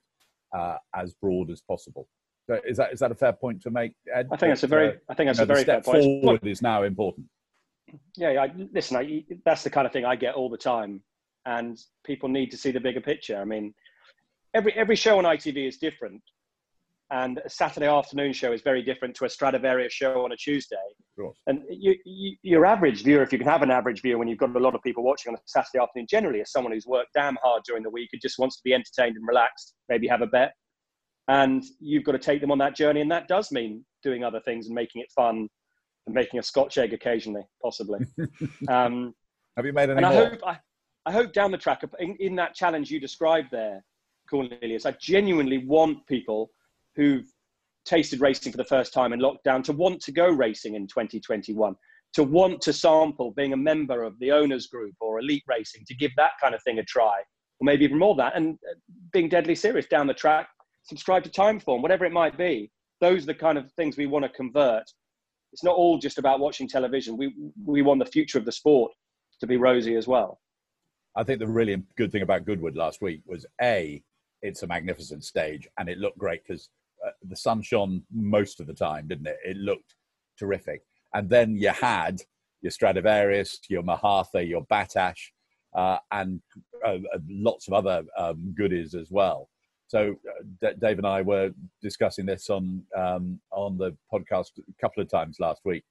uh, 0.53 0.75
as 0.93 1.13
broad 1.13 1.49
as 1.49 1.61
possible. 1.61 2.09
So 2.47 2.59
is 2.67 2.75
that 2.75 2.91
is 2.91 2.99
that 2.99 3.13
a 3.13 3.15
fair 3.15 3.31
point 3.31 3.61
to 3.61 3.71
make, 3.71 3.93
Ed? 4.13 4.27
I 4.33 4.35
think 4.35 4.51
that's 4.51 4.63
a 4.63 4.67
very 4.67 4.89
uh, 4.89 4.93
I 5.07 5.13
think 5.13 5.29
that's 5.29 5.39
you 5.39 5.45
know, 5.45 5.53
a 5.53 5.55
very 5.55 5.63
step 5.63 5.85
fair 5.85 5.93
point. 5.93 6.03
forward 6.03 6.45
is 6.45 6.61
now 6.61 6.83
important. 6.83 7.27
Yeah, 8.17 8.31
I, 8.31 8.53
listen, 8.73 8.97
I, 8.97 9.23
that's 9.45 9.63
the 9.63 9.69
kind 9.69 9.87
of 9.87 9.93
thing 9.93 10.03
I 10.03 10.17
get 10.17 10.35
all 10.35 10.49
the 10.49 10.57
time, 10.57 11.01
and 11.45 11.77
people 12.05 12.29
need 12.29 12.51
to 12.51 12.57
see 12.57 12.71
the 12.71 12.79
bigger 12.79 13.01
picture. 13.01 13.37
I 13.37 13.45
mean, 13.45 13.73
every 14.53 14.73
every 14.73 14.95
show 14.95 15.17
on 15.17 15.23
ITV 15.23 15.67
is 15.67 15.77
different, 15.77 16.21
and 17.11 17.41
a 17.43 17.49
Saturday 17.49 17.87
afternoon 17.87 18.33
show 18.33 18.53
is 18.53 18.61
very 18.61 18.83
different 18.83 19.15
to 19.15 19.25
a 19.25 19.29
Stradivarius 19.29 19.93
show 19.93 20.23
on 20.23 20.31
a 20.31 20.37
Tuesday. 20.37 20.75
And 21.47 21.63
you, 21.69 21.95
you, 22.05 22.35
your 22.43 22.65
average 22.65 23.03
viewer, 23.03 23.23
if 23.23 23.31
you 23.31 23.39
can 23.39 23.47
have 23.47 23.63
an 23.63 23.71
average 23.71 24.01
viewer 24.01 24.19
when 24.19 24.27
you've 24.27 24.37
got 24.37 24.55
a 24.55 24.59
lot 24.59 24.75
of 24.75 24.81
people 24.83 25.03
watching 25.03 25.31
on 25.31 25.35
a 25.35 25.41
Saturday 25.45 25.81
afternoon, 25.81 26.05
generally 26.09 26.39
is 26.39 26.51
someone 26.51 26.71
who's 26.71 26.85
worked 26.85 27.13
damn 27.13 27.37
hard 27.43 27.63
during 27.65 27.83
the 27.83 27.89
week 27.89 28.09
and 28.13 28.21
just 28.21 28.37
wants 28.37 28.57
to 28.57 28.61
be 28.63 28.73
entertained 28.73 29.15
and 29.15 29.27
relaxed, 29.27 29.73
maybe 29.89 30.07
have 30.07 30.21
a 30.21 30.27
bet. 30.27 30.53
And 31.27 31.63
you've 31.79 32.03
got 32.03 32.13
to 32.13 32.19
take 32.19 32.41
them 32.41 32.51
on 32.51 32.57
that 32.59 32.75
journey, 32.75 33.01
and 33.01 33.11
that 33.11 33.27
does 33.27 33.51
mean 33.51 33.85
doing 34.03 34.23
other 34.23 34.41
things 34.45 34.67
and 34.67 34.75
making 34.75 35.01
it 35.01 35.11
fun 35.15 35.47
and 36.05 36.15
making 36.15 36.39
a 36.39 36.43
Scotch 36.43 36.77
egg 36.77 36.93
occasionally, 36.93 37.43
possibly. 37.61 37.99
um, 38.69 39.13
have 39.57 39.65
you 39.65 39.73
made 39.73 39.89
any 39.89 40.03
and 40.03 40.13
more? 40.13 40.25
I 40.25 40.29
hope, 40.29 40.39
I, 40.45 40.57
I 41.05 41.11
hope 41.11 41.33
down 41.33 41.51
the 41.51 41.57
track, 41.57 41.83
in, 41.99 42.15
in 42.19 42.35
that 42.35 42.53
challenge 42.53 42.91
you 42.91 42.99
described 42.99 43.49
there, 43.51 43.83
Cornelius, 44.29 44.85
I 44.85 44.91
genuinely 44.99 45.59
want 45.59 46.05
people 46.07 46.51
who've 46.95 47.25
tasted 47.85 48.21
racing 48.21 48.51
for 48.51 48.57
the 48.57 48.65
first 48.65 48.93
time 48.93 49.13
in 49.13 49.19
lockdown 49.19 49.63
to 49.63 49.73
want 49.73 50.01
to 50.01 50.11
go 50.11 50.27
racing 50.27 50.75
in 50.75 50.85
2021 50.87 51.75
to 52.11 52.23
want 52.23 52.59
to 52.61 52.73
sample 52.73 53.31
being 53.31 53.53
a 53.53 53.57
member 53.57 54.03
of 54.03 54.17
the 54.19 54.31
owners 54.31 54.67
group 54.67 54.93
or 54.99 55.19
elite 55.19 55.43
racing 55.47 55.83
to 55.87 55.95
give 55.95 56.11
that 56.17 56.31
kind 56.41 56.53
of 56.53 56.61
thing 56.63 56.79
a 56.79 56.83
try 56.83 57.19
or 57.59 57.65
maybe 57.65 57.85
even 57.85 57.97
more 57.97 58.15
that 58.15 58.35
and 58.35 58.55
uh, 58.69 58.73
being 59.11 59.29
deadly 59.29 59.55
serious 59.55 59.85
down 59.87 60.07
the 60.07 60.13
track 60.13 60.49
subscribe 60.83 61.23
to 61.23 61.29
timeform 61.29 61.81
whatever 61.81 62.05
it 62.05 62.11
might 62.11 62.37
be. 62.37 62.71
Those 62.99 63.23
are 63.23 63.27
the 63.27 63.35
kind 63.35 63.57
of 63.57 63.71
things 63.73 63.95
we 63.95 64.07
want 64.07 64.25
to 64.25 64.29
convert. 64.29 64.83
It's 65.53 65.63
not 65.63 65.75
all 65.75 65.97
just 65.97 66.17
about 66.17 66.39
watching 66.39 66.67
television. 66.67 67.15
We 67.15 67.33
we 67.65 67.81
want 67.81 67.99
the 67.99 68.11
future 68.11 68.37
of 68.37 68.45
the 68.45 68.51
sport 68.51 68.91
to 69.39 69.47
be 69.47 69.57
rosy 69.57 69.95
as 69.95 70.07
well 70.07 70.39
i 71.15 71.23
think 71.23 71.39
the 71.39 71.47
really 71.47 71.81
good 71.97 72.11
thing 72.11 72.21
about 72.21 72.45
goodwood 72.45 72.75
last 72.75 73.01
week 73.01 73.21
was 73.25 73.45
a 73.61 74.01
it's 74.41 74.63
a 74.63 74.67
magnificent 74.67 75.23
stage 75.23 75.67
and 75.77 75.89
it 75.89 75.97
looked 75.97 76.17
great 76.17 76.41
because 76.45 76.69
uh, 77.05 77.11
the 77.23 77.35
sun 77.35 77.61
shone 77.61 78.03
most 78.13 78.59
of 78.59 78.67
the 78.67 78.73
time, 78.73 79.07
didn't 79.07 79.27
it? 79.27 79.37
It 79.45 79.57
looked 79.57 79.95
terrific. 80.37 80.81
And 81.13 81.29
then 81.29 81.55
you 81.55 81.69
had 81.69 82.21
your 82.61 82.71
Stradivarius, 82.71 83.59
your 83.69 83.83
Mohaather, 83.83 84.41
your 84.41 84.65
Battaash, 84.65 85.19
uh, 85.75 85.97
and 86.11 86.41
uh, 86.85 86.97
uh 87.13 87.19
lots 87.29 87.67
of 87.67 87.73
other 87.73 88.03
um, 88.17 88.53
goodies 88.57 88.95
as 88.95 89.11
well. 89.11 89.49
So 89.87 90.15
uh, 90.27 90.43
D- 90.61 90.77
Dave 90.79 90.97
and 90.97 91.07
I 91.07 91.21
were 91.21 91.51
discussing 91.81 92.25
this 92.25 92.49
on 92.49 92.83
um, 92.97 93.39
on 93.51 93.77
the 93.77 93.95
podcast 94.11 94.51
a 94.57 94.81
couple 94.81 95.01
of 95.01 95.09
times 95.09 95.37
last 95.39 95.61
week. 95.63 95.83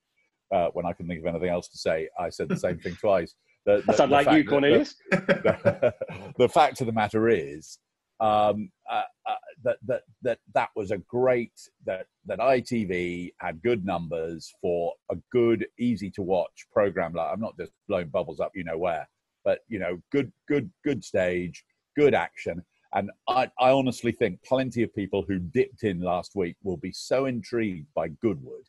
Uh, 0.52 0.68
when 0.72 0.86
I 0.86 0.92
couldn't 0.92 1.08
think 1.08 1.20
of 1.20 1.26
anything 1.26 1.50
else 1.50 1.68
to 1.68 1.78
say, 1.78 2.08
I 2.18 2.30
said 2.30 2.48
the 2.48 2.56
same 2.56 2.78
thing 2.78 2.96
twice. 3.00 3.34
The, 3.68 3.82
the, 3.86 3.92
sound 3.92 4.10
like 4.10 4.30
you, 4.32 4.48
Cornelius. 4.48 4.94
The, 5.10 5.94
the, 6.38 6.48
fact 6.48 6.80
of 6.80 6.86
the 6.86 6.92
matter 6.92 7.28
is, 7.28 7.78
um, 8.18 8.70
uh, 8.90 9.02
uh, 9.28 9.34
that 9.62 9.76
that 9.86 10.02
that 10.22 10.38
that 10.54 10.70
was 10.74 10.90
a 10.90 10.96
great 10.96 11.52
that 11.84 12.06
that 12.24 12.38
ITV 12.38 13.34
had 13.36 13.60
good 13.60 13.84
numbers 13.84 14.50
for 14.62 14.94
a 15.10 15.16
good, 15.30 15.66
easy 15.78 16.10
to 16.12 16.22
watch 16.22 16.66
program. 16.72 17.12
Like 17.12 17.28
I'm 17.30 17.40
not 17.40 17.58
just 17.58 17.72
blowing 17.88 18.08
bubbles 18.08 18.40
up, 18.40 18.52
you 18.54 18.64
know 18.64 18.78
where, 18.78 19.06
but 19.44 19.58
you 19.68 19.78
know, 19.78 20.00
good, 20.10 20.32
good, 20.48 20.70
good 20.82 21.04
stage, 21.04 21.62
good 21.94 22.14
action. 22.14 22.64
And 22.94 23.10
I, 23.28 23.50
I 23.60 23.68
honestly 23.68 24.12
think 24.12 24.42
plenty 24.44 24.82
of 24.82 24.94
people 24.94 25.26
who 25.28 25.38
dipped 25.38 25.82
in 25.82 26.00
last 26.00 26.34
week 26.34 26.56
will 26.62 26.78
be 26.78 26.92
so 26.92 27.26
intrigued 27.26 27.88
by 27.94 28.08
Goodwood 28.08 28.64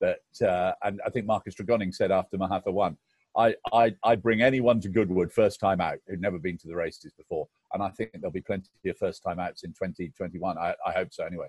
that, 0.00 0.44
uh, 0.44 0.72
and 0.82 1.00
I 1.06 1.10
think 1.10 1.26
Marcus 1.26 1.54
Tregoning 1.54 1.94
said 1.94 2.10
after 2.10 2.36
Mohaather 2.36 2.72
won, 2.72 2.96
I, 3.36 3.54
I, 3.72 3.94
I 4.04 4.16
bring 4.16 4.42
anyone 4.42 4.80
to 4.80 4.88
Goodwood 4.88 5.32
first 5.32 5.60
time 5.60 5.80
out 5.80 5.98
who'd 6.06 6.20
never 6.20 6.38
been 6.38 6.58
to 6.58 6.68
the 6.68 6.76
races 6.76 7.12
before. 7.16 7.48
And 7.72 7.82
I 7.82 7.88
think 7.90 8.10
there'll 8.12 8.30
be 8.30 8.42
plenty 8.42 8.68
of 8.86 8.96
first 8.98 9.22
time 9.22 9.38
outs 9.38 9.64
in 9.64 9.70
2021. 9.70 10.58
I, 10.58 10.74
I 10.86 10.92
hope 10.92 11.08
so 11.12 11.24
anyway. 11.24 11.46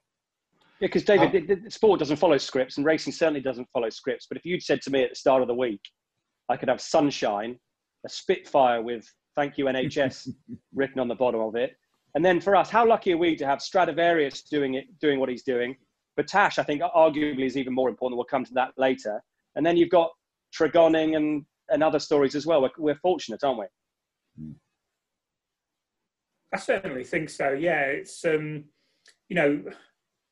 Yeah, 0.79 0.87
because 0.87 1.03
David, 1.03 1.29
uh, 1.29 1.47
the, 1.47 1.61
the, 1.61 1.71
sport 1.71 1.99
doesn't 1.99 2.17
follow 2.17 2.37
scripts, 2.37 2.77
and 2.77 2.85
racing 2.85 3.13
certainly 3.13 3.41
doesn't 3.41 3.67
follow 3.71 3.89
scripts. 3.89 4.25
But 4.27 4.37
if 4.37 4.45
you'd 4.45 4.63
said 4.63 4.81
to 4.83 4.91
me 4.91 5.03
at 5.03 5.11
the 5.11 5.15
start 5.15 5.41
of 5.41 5.47
the 5.47 5.53
week, 5.53 5.81
I 6.49 6.57
could 6.57 6.67
have 6.67 6.81
sunshine, 6.81 7.57
a 8.05 8.09
Spitfire 8.09 8.81
with 8.81 9.05
"Thank 9.35 9.57
you 9.57 9.65
NHS" 9.65 10.29
written 10.73 10.99
on 10.99 11.07
the 11.07 11.15
bottom 11.15 11.41
of 11.41 11.55
it, 11.55 11.77
and 12.15 12.25
then 12.25 12.41
for 12.41 12.55
us, 12.55 12.69
how 12.69 12.87
lucky 12.87 13.13
are 13.13 13.17
we 13.17 13.35
to 13.35 13.45
have 13.45 13.61
Stradivarius 13.61 14.43
doing 14.43 14.73
it, 14.73 14.85
doing 14.99 15.19
what 15.19 15.29
he's 15.29 15.43
doing? 15.43 15.75
Battaash, 16.19 16.59
I 16.59 16.63
think, 16.63 16.81
arguably 16.81 17.45
is 17.45 17.57
even 17.57 17.73
more 17.73 17.89
important. 17.89 18.17
We'll 18.17 18.25
come 18.25 18.45
to 18.45 18.53
that 18.53 18.73
later. 18.77 19.21
And 19.55 19.65
then 19.65 19.77
you've 19.77 19.89
got 19.89 20.11
Tregoning 20.53 21.15
and 21.15 21.45
and 21.69 21.83
other 21.83 21.99
stories 21.99 22.35
as 22.35 22.45
well. 22.45 22.61
We're, 22.61 22.71
we're 22.77 22.95
fortunate, 22.95 23.43
aren't 23.43 23.59
we? 23.59 23.65
I 26.53 26.57
certainly 26.57 27.03
think 27.03 27.29
so. 27.29 27.51
Yeah, 27.51 27.81
it's 27.81 28.23
um, 28.25 28.65
you 29.29 29.35
know, 29.35 29.63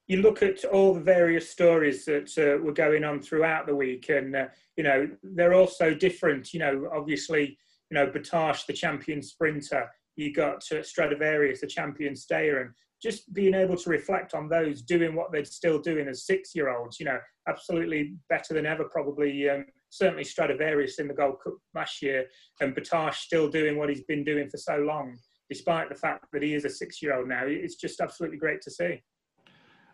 you 0.08 0.22
look 0.22 0.44
at 0.44 0.64
all 0.66 0.94
the 0.94 1.02
various 1.02 1.50
stories 1.50 2.06
that 2.06 2.32
uh, 2.38 2.64
were 2.64 2.74
going 2.74 3.04
on 3.04 3.22
throughout 3.22 3.66
the 3.66 3.76
week, 3.76 4.10
and 4.10 4.36
uh, 4.36 4.46
you 4.78 4.84
know 4.84 5.10
they're 5.24 5.54
all 5.54 5.68
so 5.68 5.94
different. 5.94 6.54
You 6.54 6.60
know, 6.60 6.90
obviously, 6.94 7.58
you 7.90 7.96
know 7.96 8.08
Battaash, 8.08 8.66
the 8.66 8.74
champion 8.74 9.22
sprinter. 9.22 9.90
You 10.16 10.34
got 10.34 10.64
uh, 10.72 10.84
Stradivarius, 10.84 11.62
the 11.62 11.68
champion 11.68 12.16
stayer, 12.16 12.62
and 12.62 12.72
just 13.02 13.34
being 13.34 13.56
able 13.56 13.78
to 13.78 13.90
reflect 13.90 14.36
on 14.36 14.48
those 14.48 14.84
doing 14.84 15.16
what 15.16 15.32
they're 15.32 15.46
still 15.46 15.80
doing 15.80 16.08
as 16.08 16.26
six-year-olds. 16.26 17.00
You 17.00 17.08
know, 17.08 17.20
absolutely 17.48 18.16
better 18.30 18.54
than 18.54 18.68
ever, 18.68 18.84
probably. 18.84 19.50
Um, 19.50 19.66
certainly 19.92 20.24
Stradivarius 20.24 20.98
in 20.98 21.08
the 21.08 21.14
Gold 21.14 21.36
Cup 21.44 21.54
last 21.76 22.02
year, 22.02 22.26
and 22.60 22.76
Battaash 22.76 23.16
still 23.16 23.50
doing 23.50 23.78
what 23.78 23.90
he's 23.90 24.04
been 24.06 24.24
doing 24.24 24.50
for 24.50 24.58
so 24.58 24.78
long, 24.78 25.16
despite 25.50 25.90
the 25.90 25.96
fact 25.96 26.26
that 26.34 26.42
he 26.42 26.56
is 26.56 26.66
a 26.66 26.70
six-year-old 26.70 27.28
now. 27.28 27.44
It's 27.46 27.76
just 27.76 28.02
absolutely 28.02 28.38
great 28.38 28.62
to 28.64 28.72
see. 28.72 29.04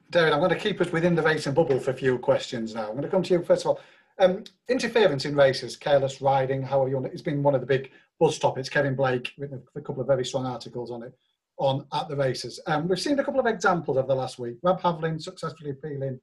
David, 0.10 0.32
I'm 0.32 0.40
going 0.40 0.52
to 0.52 0.56
keep 0.56 0.80
us 0.80 0.92
within 0.92 1.16
the 1.16 1.22
racing 1.22 1.54
bubble 1.54 1.80
for 1.80 1.92
a 1.92 1.96
few 1.96 2.18
questions 2.20 2.74
now. 2.74 2.86
I'm 2.86 2.92
going 2.92 3.02
to 3.02 3.10
come 3.10 3.24
to 3.24 3.34
you 3.34 3.44
first 3.44 3.66
of 3.66 3.72
all. 3.72 3.80
Um, 4.20 4.46
interference 4.68 5.26
in 5.26 5.36
races, 5.36 5.76
careless 5.76 6.22
riding, 6.22 6.64
however 6.64 6.90
you 6.90 6.96
want 6.96 7.08
it, 7.08 7.14
it's 7.14 7.22
been 7.22 7.44
one 7.44 7.54
of 7.54 7.62
the 7.62 7.68
big 7.68 7.92
buzz 8.20 8.40
topics. 8.40 8.70
Kevin 8.70 8.96
Blake 8.96 9.32
written 9.38 9.62
a 9.76 9.82
couple 9.82 10.02
of 10.02 10.08
very 10.08 10.26
strong 10.26 10.46
articles 10.46 10.90
on 10.90 11.04
it 11.04 11.14
on 11.60 11.86
at 11.94 12.08
the 12.08 12.16
races. 12.16 12.60
Um, 12.68 12.88
we've 12.88 13.00
seen 13.00 13.20
a 13.20 13.24
couple 13.24 13.40
of 13.40 13.46
examples 13.46 13.98
over 13.98 14.08
the 14.08 14.16
last 14.16 14.40
week. 14.40 14.58
Rob 14.64 14.82
Havlin 14.82 15.22
successfully 15.22 15.72
appealing 15.72 16.20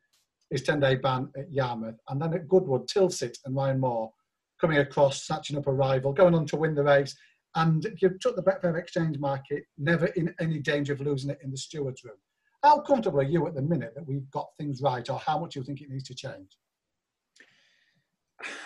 his 0.50 0.62
10 0.62 0.80
day 0.80 0.96
ban 0.96 1.28
at 1.36 1.52
Yarmouth. 1.52 1.98
And 2.08 2.20
then 2.20 2.34
at 2.34 2.48
Goodwood, 2.48 2.88
Tilsit 2.88 3.36
and 3.44 3.56
Ryan 3.56 3.80
Moore 3.80 4.12
coming 4.60 4.78
across, 4.78 5.24
snatching 5.24 5.56
up 5.56 5.66
a 5.66 5.72
rival, 5.72 6.12
going 6.12 6.34
on 6.34 6.46
to 6.46 6.56
win 6.56 6.74
the 6.74 6.84
race. 6.84 7.16
And 7.56 7.86
you 8.00 8.16
took 8.20 8.36
the 8.36 8.42
Betfair 8.42 8.78
Exchange 8.78 9.18
market, 9.18 9.64
never 9.78 10.06
in 10.06 10.34
any 10.40 10.58
danger 10.58 10.92
of 10.92 11.00
losing 11.00 11.30
it 11.30 11.38
in 11.42 11.50
the 11.50 11.56
stewards 11.56 12.02
room. 12.04 12.16
How 12.62 12.80
comfortable 12.80 13.20
are 13.20 13.24
you 13.24 13.46
at 13.46 13.54
the 13.54 13.62
minute 13.62 13.92
that 13.94 14.06
we've 14.06 14.28
got 14.30 14.48
things 14.58 14.80
right, 14.80 15.08
or 15.10 15.18
how 15.18 15.38
much 15.38 15.54
do 15.54 15.60
you 15.60 15.64
think 15.64 15.82
it 15.82 15.90
needs 15.90 16.04
to 16.04 16.14
change? 16.14 16.56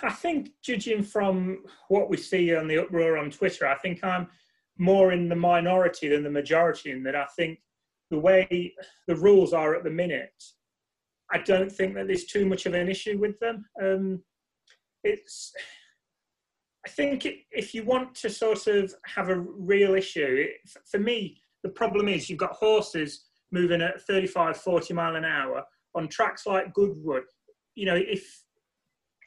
I 0.02 0.11
think, 0.11 0.50
judging 0.62 1.02
from 1.02 1.64
what 1.88 2.08
we 2.08 2.16
see 2.16 2.54
on 2.54 2.68
the 2.68 2.78
uproar 2.78 3.18
on 3.18 3.30
Twitter, 3.30 3.66
I 3.66 3.76
think 3.76 4.02
I'm 4.02 4.28
more 4.78 5.12
in 5.12 5.28
the 5.28 5.37
minority 5.37 6.08
than 6.08 6.23
the 6.23 6.30
majority 6.30 6.92
in 6.92 7.02
that 7.02 7.16
I 7.16 7.26
think 7.37 7.58
the 8.11 8.18
way 8.18 8.75
the 9.06 9.16
rules 9.16 9.52
are 9.52 9.75
at 9.75 9.85
the 9.85 9.90
minute 9.90 10.42
I 11.30 11.38
don't 11.38 11.70
think 11.70 11.94
that 11.94 12.06
there's 12.06 12.25
too 12.25 12.47
much 12.47 12.66
of 12.66 12.75
an 12.75 12.88
issue 12.88 13.18
with 13.18 13.38
them. 13.38 13.64
Um, 13.82 14.23
it's, 15.04 15.52
I 16.87 16.90
think 16.90 17.26
it, 17.26 17.40
if 17.50 17.75
you 17.75 17.85
want 17.85 18.14
to 18.16 18.30
sort 18.30 18.66
of 18.66 18.94
have 19.06 19.28
a 19.28 19.38
real 19.38 19.94
issue, 19.94 20.47
it, 20.47 20.70
for 20.90 20.99
me, 20.99 21.40
the 21.62 21.68
problem 21.70 22.08
is 22.08 22.30
you've 22.30 22.38
got 22.38 22.52
horses 22.52 23.25
moving 23.52 23.82
at 23.82 24.00
35, 24.02 24.56
40 24.56 24.94
mile 24.94 25.16
an 25.16 25.25
hour 25.25 25.62
on 25.94 26.08
tracks 26.08 26.47
like 26.47 26.73
Goodwood. 26.75 27.25
You 27.75 27.87
know, 27.87 27.97
if 27.97 28.42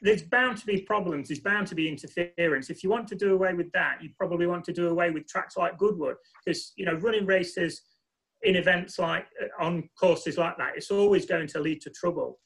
there's 0.02 0.22
bound 0.22 0.58
to 0.58 0.66
be 0.66 0.80
problems, 0.82 1.28
there's 1.28 1.40
bound 1.40 1.68
to 1.68 1.74
be 1.74 1.88
interference. 1.88 2.70
If 2.70 2.82
you 2.82 2.90
want 2.90 3.06
to 3.08 3.14
do 3.14 3.34
away 3.34 3.54
with 3.54 3.70
that, 3.72 3.98
you 4.02 4.10
probably 4.18 4.46
want 4.46 4.64
to 4.64 4.72
do 4.72 4.88
away 4.88 5.10
with 5.10 5.28
tracks 5.28 5.56
like 5.56 5.78
Goodwood 5.78 6.16
because, 6.44 6.72
you 6.76 6.84
know, 6.84 6.94
running 6.94 7.26
races 7.26 7.82
in 8.42 8.56
events 8.56 8.98
like 8.98 9.26
uh, 9.42 9.64
on 9.64 9.88
courses 9.98 10.38
like 10.38 10.56
that, 10.58 10.72
it's 10.76 10.90
always 10.90 11.26
going 11.26 11.46
to 11.48 11.60
lead 11.60 11.80
to 11.82 11.90
trouble. 11.90 12.40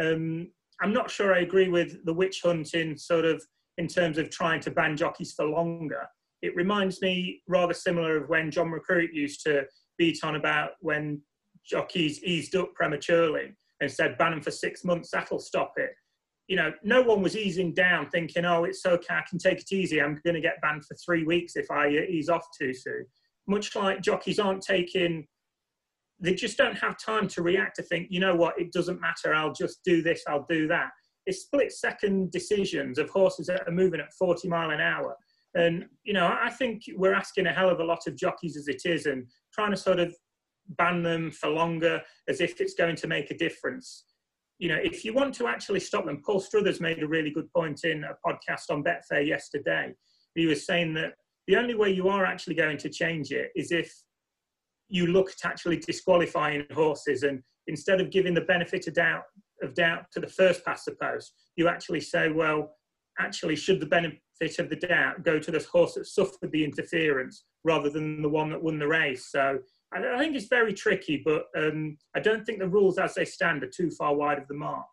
Um, 0.00 0.50
I'm 0.80 0.92
not 0.92 1.10
sure 1.10 1.34
I 1.34 1.40
agree 1.40 1.68
with 1.68 2.04
the 2.04 2.12
witch 2.12 2.42
hunting 2.44 2.96
sort 2.96 3.24
of 3.24 3.42
in 3.78 3.86
terms 3.86 4.18
of 4.18 4.30
trying 4.30 4.60
to 4.60 4.70
ban 4.70 4.96
jockeys 4.96 5.32
for 5.32 5.46
longer. 5.46 6.06
It 6.42 6.54
reminds 6.54 7.00
me 7.00 7.42
rather 7.48 7.74
similar 7.74 8.16
of 8.16 8.28
when 8.28 8.50
John 8.50 8.70
McCririck 8.72 9.12
used 9.12 9.42
to 9.44 9.64
beat 9.98 10.22
on 10.22 10.36
about 10.36 10.72
when 10.80 11.22
jockeys 11.64 12.22
eased 12.22 12.54
up 12.54 12.74
prematurely 12.74 13.56
and 13.80 13.90
said 13.90 14.18
ban 14.18 14.32
them 14.32 14.40
for 14.40 14.50
six 14.50 14.84
months, 14.84 15.10
that'll 15.10 15.38
stop 15.38 15.72
it. 15.76 15.90
You 16.48 16.56
know, 16.56 16.72
no 16.84 17.02
one 17.02 17.22
was 17.22 17.36
easing 17.36 17.74
down 17.74 18.08
thinking, 18.08 18.44
oh, 18.44 18.64
it's 18.64 18.86
okay, 18.86 19.14
I 19.14 19.22
can 19.28 19.38
take 19.38 19.60
it 19.60 19.72
easy. 19.72 20.00
I'm 20.00 20.20
going 20.24 20.34
to 20.34 20.40
get 20.40 20.60
banned 20.62 20.84
for 20.84 20.94
three 20.94 21.24
weeks 21.24 21.56
if 21.56 21.70
I 21.70 21.88
ease 21.88 22.28
off 22.28 22.46
too 22.56 22.72
soon. 22.72 23.06
Much 23.48 23.74
like 23.74 24.00
jockeys 24.00 24.38
aren't 24.38 24.62
taking 24.62 25.26
they 26.18 26.34
just 26.34 26.56
don't 26.56 26.78
have 26.78 26.96
time 26.98 27.28
to 27.28 27.42
react 27.42 27.76
to 27.76 27.82
think, 27.82 28.08
you 28.10 28.20
know 28.20 28.34
what, 28.34 28.58
it 28.58 28.72
doesn't 28.72 29.00
matter, 29.00 29.34
I'll 29.34 29.52
just 29.52 29.80
do 29.84 30.02
this, 30.02 30.22
I'll 30.26 30.46
do 30.48 30.66
that. 30.68 30.90
It's 31.26 31.42
split 31.42 31.72
second 31.72 32.30
decisions 32.30 32.98
of 32.98 33.10
horses 33.10 33.48
that 33.48 33.66
are 33.66 33.72
moving 33.72 34.00
at 34.00 34.12
40 34.18 34.48
mile 34.48 34.70
an 34.70 34.80
hour. 34.80 35.16
And, 35.54 35.86
you 36.04 36.12
know, 36.12 36.26
I 36.26 36.50
think 36.50 36.82
we're 36.96 37.14
asking 37.14 37.46
a 37.46 37.52
hell 37.52 37.70
of 37.70 37.80
a 37.80 37.84
lot 37.84 38.06
of 38.06 38.16
jockeys 38.16 38.56
as 38.56 38.68
it 38.68 38.82
is 38.84 39.06
and 39.06 39.26
trying 39.52 39.70
to 39.70 39.76
sort 39.76 39.98
of 39.98 40.14
ban 40.68 41.02
them 41.02 41.30
for 41.30 41.48
longer 41.48 42.02
as 42.28 42.40
if 42.40 42.60
it's 42.60 42.74
going 42.74 42.96
to 42.96 43.06
make 43.06 43.30
a 43.30 43.36
difference. 43.36 44.04
You 44.58 44.68
know, 44.68 44.78
if 44.82 45.04
you 45.04 45.12
want 45.12 45.34
to 45.36 45.48
actually 45.48 45.80
stop 45.80 46.06
them, 46.06 46.22
Paul 46.24 46.40
Struthers 46.40 46.80
made 46.80 47.02
a 47.02 47.08
really 47.08 47.30
good 47.30 47.50
point 47.52 47.84
in 47.84 48.04
a 48.04 48.16
podcast 48.26 48.70
on 48.70 48.84
Betfair 48.84 49.26
yesterday. 49.26 49.94
He 50.34 50.46
was 50.46 50.66
saying 50.66 50.94
that 50.94 51.14
the 51.46 51.56
only 51.56 51.74
way 51.74 51.90
you 51.90 52.08
are 52.08 52.24
actually 52.24 52.54
going 52.54 52.78
to 52.78 52.88
change 52.88 53.30
it 53.32 53.50
is 53.54 53.72
if 53.72 53.92
you 54.88 55.06
look 55.08 55.30
at 55.30 55.44
actually 55.44 55.78
disqualifying 55.78 56.64
horses 56.72 57.22
and 57.22 57.42
instead 57.66 58.00
of 58.00 58.10
giving 58.10 58.34
the 58.34 58.40
benefit 58.42 58.86
of 58.86 58.94
doubt 58.94 59.22
of 59.62 59.74
doubt 59.74 60.04
to 60.12 60.20
the 60.20 60.26
first 60.26 60.64
past 60.64 60.84
the 60.84 60.92
post, 61.00 61.32
you 61.56 61.68
actually 61.68 62.00
say, 62.00 62.28
well, 62.28 62.76
actually, 63.18 63.56
should 63.56 63.80
the 63.80 63.86
benefit 63.86 64.20
of 64.58 64.68
the 64.68 64.76
doubt 64.76 65.22
go 65.22 65.38
to 65.38 65.50
the 65.50 65.66
horse 65.72 65.94
that 65.94 66.06
suffered 66.06 66.52
the 66.52 66.62
interference 66.62 67.44
rather 67.64 67.88
than 67.88 68.20
the 68.20 68.28
one 68.28 68.50
that 68.50 68.62
won 68.62 68.78
the 68.78 68.86
race? 68.86 69.30
So 69.30 69.58
I, 69.94 70.18
think 70.18 70.36
it's 70.36 70.48
very 70.48 70.74
tricky, 70.74 71.22
but 71.24 71.46
um, 71.56 71.96
I 72.14 72.20
don't 72.20 72.44
think 72.44 72.58
the 72.58 72.68
rules 72.68 72.98
as 72.98 73.14
they 73.14 73.24
stand 73.24 73.62
are 73.62 73.70
too 73.70 73.90
far 73.90 74.14
wide 74.14 74.38
of 74.38 74.48
the 74.48 74.54
mark. 74.54 74.84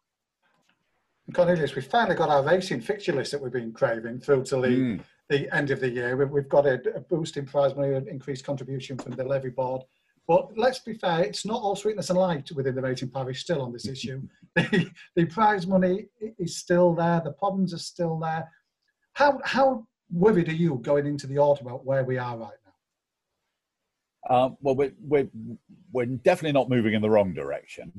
Cornelius, 1.33 1.75
we 1.75 1.81
finally 1.81 2.15
got 2.15 2.29
our 2.29 2.43
racing 2.43 2.81
fixture 2.81 3.13
list 3.13 3.31
that 3.31 3.41
we've 3.41 3.51
been 3.51 3.71
craving 3.71 4.19
through 4.19 4.43
to 4.45 4.57
the, 4.57 4.67
mm. 4.67 5.01
The 5.33 5.55
end 5.55 5.71
of 5.71 5.79
the 5.79 5.89
year. 5.89 6.15
We've, 6.15 6.47
got 6.47 6.65
a, 6.67 6.75
a, 6.95 6.99
boost 6.99 7.37
in 7.37 7.45
prize 7.45 7.75
money, 7.75 7.93
an 7.93 8.07
increased 8.07 8.45
contribution 8.45 8.97
from 8.97 9.13
the 9.13 9.23
levy 9.23 9.49
board. 9.49 9.81
But 10.27 10.55
let's 10.57 10.79
be 10.79 10.93
fair, 10.93 11.23
it's 11.23 11.45
not 11.45 11.61
all 11.61 11.75
sweetness 11.75 12.09
and 12.09 12.19
light 12.19 12.49
within 12.55 12.75
the 12.75 12.81
racing 12.81 13.09
parish 13.09 13.41
still 13.41 13.61
on 13.61 13.73
this 13.73 13.87
issue. 13.87 14.21
the, 14.55 14.89
the 15.15 15.25
prize 15.25 15.65
money 15.67 16.05
is 16.37 16.57
still 16.57 16.93
there, 16.93 17.21
the 17.23 17.31
problems 17.31 17.73
are 17.73 17.79
still 17.79 18.19
there. 18.19 18.47
How, 19.13 19.39
how 19.43 19.87
worried 20.11 20.49
are 20.49 20.53
you 20.53 20.79
going 20.81 21.07
into 21.07 21.27
the 21.27 21.39
autumn 21.39 21.67
about 21.67 21.85
where 21.85 22.03
we 22.03 22.17
are 22.17 22.37
right 22.37 22.57
now? 24.29 24.35
Um, 24.35 24.57
well, 24.61 24.75
we're, 24.75 24.93
we're, 25.01 25.27
we're 25.91 26.05
definitely 26.05 26.53
not 26.53 26.69
moving 26.69 26.93
in 26.93 27.01
the 27.01 27.09
wrong 27.09 27.33
direction. 27.33 27.91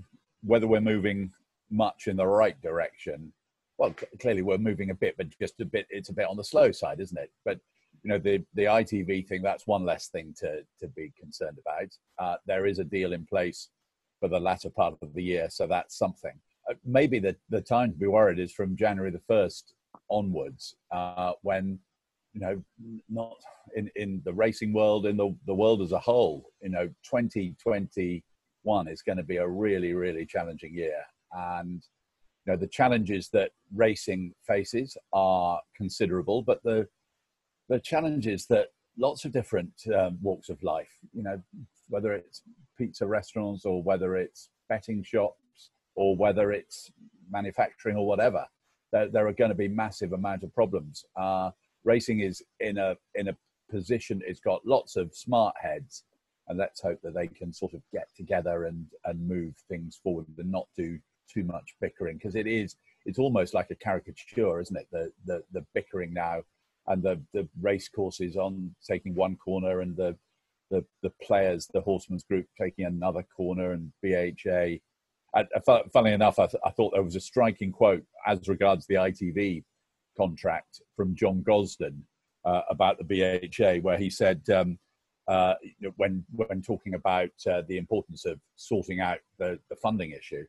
Whether 0.42 0.66
we're 0.66 0.80
moving 0.80 1.32
much 1.70 2.06
in 2.06 2.16
the 2.16 2.26
right 2.26 2.60
direction. 2.62 3.32
Well, 3.78 3.94
clearly 4.20 4.42
we're 4.42 4.58
moving 4.58 4.90
a 4.90 4.94
bit, 4.94 5.16
but 5.16 5.36
just 5.38 5.60
a 5.60 5.64
bit. 5.64 5.86
It's 5.90 6.08
a 6.08 6.14
bit 6.14 6.28
on 6.28 6.36
the 6.36 6.44
slow 6.44 6.70
side, 6.70 7.00
isn't 7.00 7.18
it? 7.18 7.30
But 7.44 7.58
you 8.02 8.10
know, 8.10 8.18
the 8.18 8.44
the 8.54 8.64
ITV 8.64 9.26
thing. 9.26 9.42
That's 9.42 9.66
one 9.66 9.84
less 9.84 10.08
thing 10.08 10.34
to 10.38 10.62
to 10.80 10.88
be 10.88 11.12
concerned 11.18 11.58
about. 11.64 11.88
Uh, 12.18 12.36
there 12.46 12.66
is 12.66 12.78
a 12.78 12.84
deal 12.84 13.12
in 13.12 13.26
place 13.26 13.70
for 14.20 14.28
the 14.28 14.38
latter 14.38 14.70
part 14.70 14.94
of 15.02 15.12
the 15.14 15.22
year, 15.22 15.48
so 15.50 15.66
that's 15.66 15.98
something. 15.98 16.38
Uh, 16.70 16.74
maybe 16.84 17.18
the 17.18 17.36
the 17.50 17.60
time 17.60 17.90
to 17.92 17.98
be 17.98 18.06
worried 18.06 18.38
is 18.38 18.52
from 18.52 18.76
January 18.76 19.10
the 19.10 19.20
first 19.26 19.74
onwards, 20.10 20.76
uh, 20.92 21.32
when 21.42 21.78
you 22.32 22.40
know, 22.40 22.62
not 23.08 23.36
in 23.74 23.90
in 23.96 24.20
the 24.24 24.32
racing 24.32 24.72
world, 24.72 25.06
in 25.06 25.16
the 25.16 25.34
the 25.46 25.54
world 25.54 25.82
as 25.82 25.92
a 25.92 25.98
whole. 25.98 26.50
You 26.60 26.70
know, 26.70 26.86
2021 27.04 28.88
is 28.88 29.02
going 29.02 29.18
to 29.18 29.24
be 29.24 29.38
a 29.38 29.48
really 29.48 29.94
really 29.94 30.26
challenging 30.26 30.74
year 30.74 31.02
and 31.32 31.82
you 32.46 32.52
know 32.52 32.56
the 32.56 32.66
challenges 32.66 33.28
that 33.30 33.50
racing 33.74 34.32
faces 34.46 34.96
are 35.12 35.60
considerable, 35.76 36.42
but 36.42 36.62
the 36.62 36.86
the 37.68 37.80
challenges 37.80 38.46
that 38.46 38.68
lots 38.98 39.24
of 39.24 39.32
different 39.32 39.72
um, 39.96 40.18
walks 40.22 40.48
of 40.48 40.62
life, 40.62 40.90
you 41.12 41.22
know, 41.22 41.40
whether 41.88 42.12
it's 42.12 42.42
pizza 42.76 43.06
restaurants 43.06 43.64
or 43.64 43.82
whether 43.82 44.16
it's 44.16 44.50
betting 44.68 45.02
shops 45.02 45.70
or 45.94 46.16
whether 46.16 46.52
it's 46.52 46.90
manufacturing 47.30 47.96
or 47.96 48.06
whatever, 48.06 48.44
there, 48.92 49.08
there 49.08 49.26
are 49.26 49.32
going 49.32 49.50
to 49.50 49.56
be 49.56 49.68
massive 49.68 50.12
amount 50.12 50.42
of 50.42 50.54
problems. 50.54 51.04
Uh, 51.16 51.50
racing 51.84 52.20
is 52.20 52.42
in 52.60 52.78
a 52.78 52.96
in 53.14 53.28
a 53.28 53.36
position; 53.70 54.20
it's 54.26 54.40
got 54.40 54.66
lots 54.66 54.96
of 54.96 55.14
smart 55.14 55.54
heads, 55.60 56.04
and 56.48 56.58
let's 56.58 56.80
hope 56.80 57.00
that 57.02 57.14
they 57.14 57.26
can 57.26 57.52
sort 57.52 57.72
of 57.72 57.80
get 57.92 58.08
together 58.14 58.66
and 58.66 58.86
and 59.06 59.26
move 59.26 59.54
things 59.68 59.98
forward 60.02 60.26
and 60.38 60.50
not 60.50 60.68
do 60.76 60.98
too 61.32 61.44
much 61.44 61.74
bickering 61.80 62.16
because 62.16 62.34
it 62.34 62.46
is 62.46 62.76
it's 63.06 63.18
almost 63.18 63.54
like 63.54 63.70
a 63.70 63.74
caricature, 63.76 64.60
isn't 64.60 64.76
it? 64.76 64.88
The 64.90 65.12
the 65.26 65.42
the 65.52 65.64
bickering 65.74 66.12
now 66.12 66.42
and 66.86 67.02
the 67.02 67.20
the 67.32 67.48
race 67.60 67.88
courses 67.88 68.36
on 68.36 68.74
taking 68.86 69.14
one 69.14 69.36
corner 69.36 69.80
and 69.80 69.96
the 69.96 70.16
the 70.70 70.84
the 71.02 71.10
players, 71.22 71.68
the 71.72 71.80
horsemen's 71.80 72.24
group 72.24 72.46
taking 72.60 72.86
another 72.86 73.24
corner 73.36 73.72
and 73.72 73.92
BHA. 74.02 74.78
I, 75.36 75.44
funnily 75.92 76.12
enough, 76.12 76.38
I, 76.38 76.46
th- 76.46 76.62
I, 76.64 76.70
thought 76.70 76.92
there 76.92 77.02
was 77.02 77.16
a 77.16 77.20
striking 77.20 77.72
quote 77.72 78.04
as 78.24 78.46
regards 78.46 78.86
the 78.86 78.94
ITV 78.94 79.64
contract 80.16 80.80
from 80.94 81.16
John 81.16 81.42
Gosden 81.42 82.02
uh, 82.44 82.60
about 82.70 82.98
the 82.98 83.04
BHA, 83.50 83.80
where 83.80 83.98
he 83.98 84.10
said 84.10 84.48
um, 84.50 84.78
uh, 85.26 85.54
when 85.96 86.24
when 86.30 86.62
talking 86.62 86.94
about 86.94 87.30
uh, 87.50 87.62
the 87.66 87.78
importance 87.78 88.24
of 88.26 88.38
sorting 88.56 89.00
out 89.00 89.18
the, 89.38 89.58
the 89.70 89.76
funding 89.76 90.12
issue, 90.12 90.44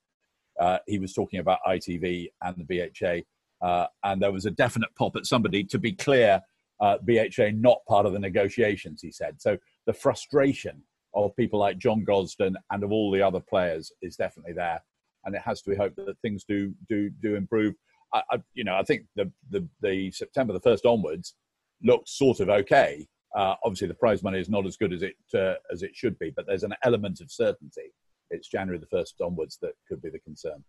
uh, 0.59 0.79
he 0.87 0.99
was 0.99 1.13
talking 1.13 1.39
about 1.39 1.59
ITV 1.67 2.29
and 2.43 2.55
the 2.57 2.89
BHA, 3.01 3.65
uh, 3.65 3.87
and 4.03 4.21
there 4.21 4.31
was 4.31 4.45
a 4.45 4.51
definite 4.51 4.89
pop 4.97 5.15
at 5.15 5.25
somebody. 5.25 5.63
To 5.63 5.79
be 5.79 5.93
clear, 5.93 6.41
uh, 6.79 6.97
BHA 7.03 7.51
not 7.55 7.79
part 7.87 8.05
of 8.05 8.13
the 8.13 8.19
negotiations, 8.19 9.01
he 9.01 9.11
said. 9.11 9.41
So 9.41 9.57
the 9.85 9.93
frustration 9.93 10.81
of 11.13 11.35
people 11.35 11.59
like 11.59 11.77
John 11.77 12.05
Gosden 12.05 12.55
and 12.71 12.83
of 12.83 12.91
all 12.91 13.11
the 13.11 13.21
other 13.21 13.39
players 13.39 13.91
is 14.01 14.15
definitely 14.15 14.53
there, 14.53 14.83
and 15.25 15.35
it 15.35 15.41
has 15.41 15.61
to 15.63 15.69
be 15.69 15.75
hoped 15.75 15.97
that 15.97 16.19
things 16.21 16.43
do 16.47 16.73
do 16.89 17.09
do 17.21 17.35
improve. 17.35 17.73
I, 18.13 18.21
I, 18.31 18.37
you 18.53 18.63
know, 18.63 18.75
I 18.75 18.83
think 18.83 19.05
the, 19.15 19.31
the 19.49 19.67
the 19.81 20.11
September 20.11 20.53
the 20.53 20.59
first 20.59 20.85
onwards 20.85 21.35
looks 21.83 22.17
sort 22.17 22.39
of 22.39 22.49
okay. 22.49 23.07
Uh, 23.35 23.55
obviously, 23.65 23.87
the 23.87 23.93
prize 23.93 24.23
money 24.23 24.39
is 24.39 24.47
not 24.47 24.65
as 24.65 24.77
good 24.77 24.93
as 24.93 25.03
it 25.03 25.15
uh, 25.33 25.55
as 25.71 25.83
it 25.83 25.95
should 25.95 26.17
be, 26.19 26.31
but 26.35 26.45
there's 26.47 26.63
an 26.63 26.75
element 26.83 27.19
of 27.19 27.31
certainty 27.31 27.91
it's 28.29 28.47
January 28.47 28.79
the 28.79 28.97
1st 28.97 29.25
onwards 29.25 29.57
that 29.61 29.73
could 29.87 30.01
be 30.01 30.09
the 30.09 30.19
concern. 30.19 30.63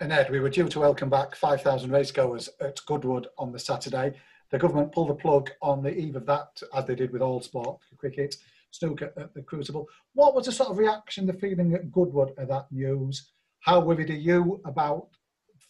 And 0.00 0.12
Ed, 0.12 0.30
we 0.30 0.40
were 0.40 0.50
due 0.50 0.68
to 0.68 0.80
welcome 0.80 1.08
back 1.08 1.34
5,000 1.34 1.90
racegoers 1.90 2.50
at 2.60 2.78
Goodwood 2.86 3.28
on 3.38 3.52
the 3.52 3.58
Saturday. 3.58 4.14
The 4.50 4.58
government 4.58 4.92
pulled 4.92 5.08
the 5.08 5.14
plug 5.14 5.50
on 5.62 5.82
the 5.82 5.96
eve 5.96 6.16
of 6.16 6.26
that, 6.26 6.60
as 6.74 6.84
they 6.84 6.94
did 6.94 7.12
with 7.12 7.22
all 7.22 7.40
sport, 7.40 7.80
cricket, 7.96 8.36
snooker 8.70 9.12
at 9.16 9.32
the 9.34 9.42
Crucible. 9.42 9.88
What 10.12 10.34
was 10.34 10.46
the 10.46 10.52
sort 10.52 10.68
of 10.68 10.78
reaction, 10.78 11.26
the 11.26 11.32
feeling 11.32 11.72
at 11.74 11.90
Goodwood 11.90 12.32
at 12.38 12.48
that 12.48 12.70
news? 12.70 13.30
How 13.60 13.80
worried 13.80 14.10
are 14.10 14.14
you 14.14 14.60
about 14.64 15.08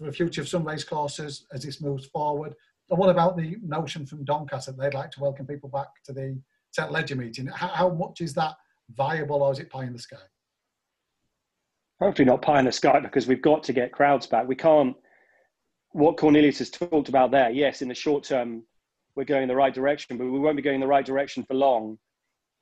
the 0.00 0.12
future 0.12 0.40
of 0.40 0.48
some 0.48 0.64
racecourses 0.64 1.46
as 1.52 1.62
this 1.62 1.80
moves 1.80 2.06
forward? 2.06 2.54
And 2.90 2.98
what 2.98 3.10
about 3.10 3.36
the 3.36 3.56
notion 3.62 4.06
from 4.06 4.24
Doncaster 4.24 4.72
that 4.72 4.80
they'd 4.80 4.94
like 4.94 5.10
to 5.12 5.20
welcome 5.20 5.46
people 5.46 5.68
back 5.68 5.88
to 6.04 6.12
the 6.12 6.38
St 6.72 6.90
Leger 6.92 7.16
meeting? 7.16 7.46
How, 7.46 7.68
how 7.68 7.90
much 7.90 8.20
is 8.20 8.34
that 8.34 8.56
viable 8.94 9.42
or 9.42 9.52
is 9.52 9.58
it 9.58 9.70
pie 9.70 9.84
in 9.84 9.92
the 9.92 9.98
sky? 9.98 10.16
Hopefully 12.00 12.26
not 12.26 12.42
pie 12.42 12.58
in 12.58 12.64
the 12.64 12.72
sky 12.72 13.00
because 13.00 13.26
we've 13.26 13.42
got 13.42 13.62
to 13.64 13.72
get 13.72 13.92
crowds 13.92 14.26
back. 14.26 14.46
We 14.46 14.56
can't. 14.56 14.96
What 15.92 16.18
Cornelius 16.18 16.58
has 16.58 16.70
talked 16.70 17.08
about 17.08 17.30
there, 17.30 17.50
yes, 17.50 17.80
in 17.80 17.88
the 17.88 17.94
short 17.94 18.24
term, 18.24 18.62
we're 19.14 19.24
going 19.24 19.42
in 19.42 19.48
the 19.48 19.56
right 19.56 19.72
direction, 19.72 20.18
but 20.18 20.24
we 20.24 20.38
won't 20.38 20.56
be 20.56 20.62
going 20.62 20.74
in 20.74 20.80
the 20.80 20.86
right 20.86 21.06
direction 21.06 21.42
for 21.44 21.54
long 21.54 21.96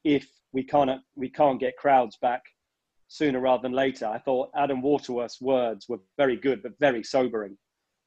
if 0.04 0.28
we 0.52 0.62
can't 0.62 1.00
we 1.16 1.28
can't 1.28 1.58
get 1.58 1.76
crowds 1.76 2.16
back 2.22 2.42
sooner 3.08 3.40
rather 3.40 3.62
than 3.62 3.72
later. 3.72 4.06
I 4.06 4.18
thought 4.18 4.50
Adam 4.56 4.82
Waterworth's 4.82 5.40
words 5.40 5.86
were 5.88 5.98
very 6.16 6.36
good, 6.36 6.62
but 6.62 6.72
very 6.80 7.02
sobering 7.02 7.56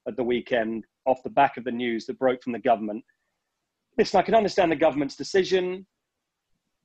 at 0.08 0.16
the 0.16 0.24
weekend 0.24 0.86
off 1.06 1.24
the 1.24 1.30
back 1.30 1.58
of 1.58 1.64
the 1.64 1.72
news 1.72 2.06
that 2.06 2.20
broke 2.20 2.42
from 2.42 2.54
the 2.54 2.60
government. 2.60 3.04
Listen, 3.98 4.20
I 4.20 4.24
can 4.24 4.36
understand 4.36 4.72
the 4.72 4.76
government's 4.76 5.16
decision. 5.16 5.86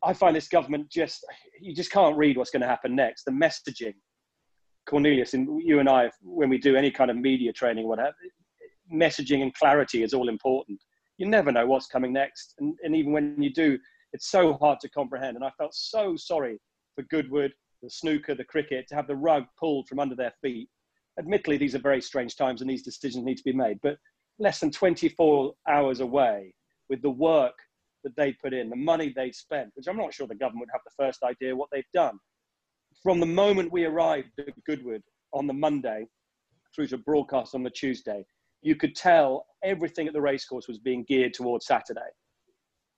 I 0.03 0.13
find 0.13 0.35
this 0.35 0.49
government 0.49 0.91
just, 0.91 1.25
you 1.61 1.75
just 1.75 1.93
can't 1.93 2.17
read 2.17 2.37
what's 2.37 2.51
going 2.51 2.63
to 2.63 2.69
happen 2.69 2.97
next. 2.97 3.25
The 3.25 3.31
messaging 3.31 3.95
Cornelius 4.87 5.35
and 5.35 5.63
you 5.63 5.81
and 5.81 5.89
I, 5.89 6.11
when 6.23 6.49
we 6.49 6.59
do 6.59 6.77
any 6.77 6.91
kind 6.91 7.11
of 7.11 7.17
media 7.17 7.53
training, 7.53 7.87
whatever, 7.87 8.15
messaging 8.93 9.43
and 9.43 9.55
clarity 9.55 10.03
is 10.03 10.15
all 10.15 10.29
important. 10.29 10.81
You 11.19 11.27
never 11.27 11.53
know 11.53 11.67
what's 11.67 11.87
coming 11.87 12.13
next, 12.13 12.55
and, 12.59 12.75
and 12.83 12.97
even 12.97 13.13
when 13.13 13.41
you 13.41 13.53
do, 13.53 13.79
it's 14.13 14.31
so 14.31 14.55
hard 14.55 14.81
to 14.81 14.91
comprehend. 14.91 15.37
And 15.37 15.45
I 15.45 15.51
felt 15.57 15.75
so 15.75 16.17
sorry 16.17 16.59
for 16.95 17.03
Goodwood, 17.05 17.53
the 17.83 17.91
snooker, 17.91 18.35
the 18.35 18.45
cricket, 18.45 18.87
to 18.89 18.95
have 18.95 19.07
the 19.07 19.17
rug 19.17 19.45
pulled 19.59 19.89
from 19.89 19.99
under 19.99 20.15
their 20.15 20.33
feet. 20.43 20.69
Admittedly, 21.19 21.57
these 21.57 21.75
are 21.75 21.81
very 21.81 22.01
strange 22.01 22.37
times 22.37 22.61
and 22.61 22.71
these 22.71 22.83
decisions 22.83 23.25
need 23.25 23.37
to 23.37 23.45
be 23.45 23.53
made, 23.53 23.79
but 23.83 23.99
less 24.39 24.61
than 24.61 24.71
24 24.71 25.53
hours 25.69 26.01
away 26.01 26.55
with 26.89 27.03
the 27.03 27.11
work 27.11 27.55
that 28.05 28.17
they 28.17 28.33
put 28.33 28.53
in, 28.53 28.69
the 28.69 28.77
money 28.77 29.13
they 29.15 29.31
spent, 29.31 29.71
which 29.75 29.87
I'm 29.87 29.97
not 29.97 30.13
sure 30.13 30.27
the 30.27 30.35
government 30.35 30.71
have 30.73 30.81
the 30.85 31.05
first 31.05 31.23
idea 31.23 31.55
what 31.55 31.69
they've 31.71 31.85
done. 31.93 32.19
From 33.03 33.21
the 33.21 33.27
moment 33.27 33.73
we 33.73 33.85
arrived 33.85 34.31
at 34.39 34.65
Goodwood 34.65 35.03
on 35.33 35.47
the 35.47 35.53
Monday 35.53 36.07
through 36.75 36.89
to 36.89 36.99
broadcast 36.99 37.55
on 37.55 37.63
the 37.63 37.71
Tuesday, 37.71 38.25
you 38.63 38.77
could 38.77 38.95
tell 38.95 39.47
everything 39.65 40.07
at 40.07 40.13
the 40.13 40.21
racecourse 40.21 40.69
was 40.69 40.79
being 40.79 41.05
geared 41.09 41.35
towards 41.35 41.67
Saturday. 41.67 42.01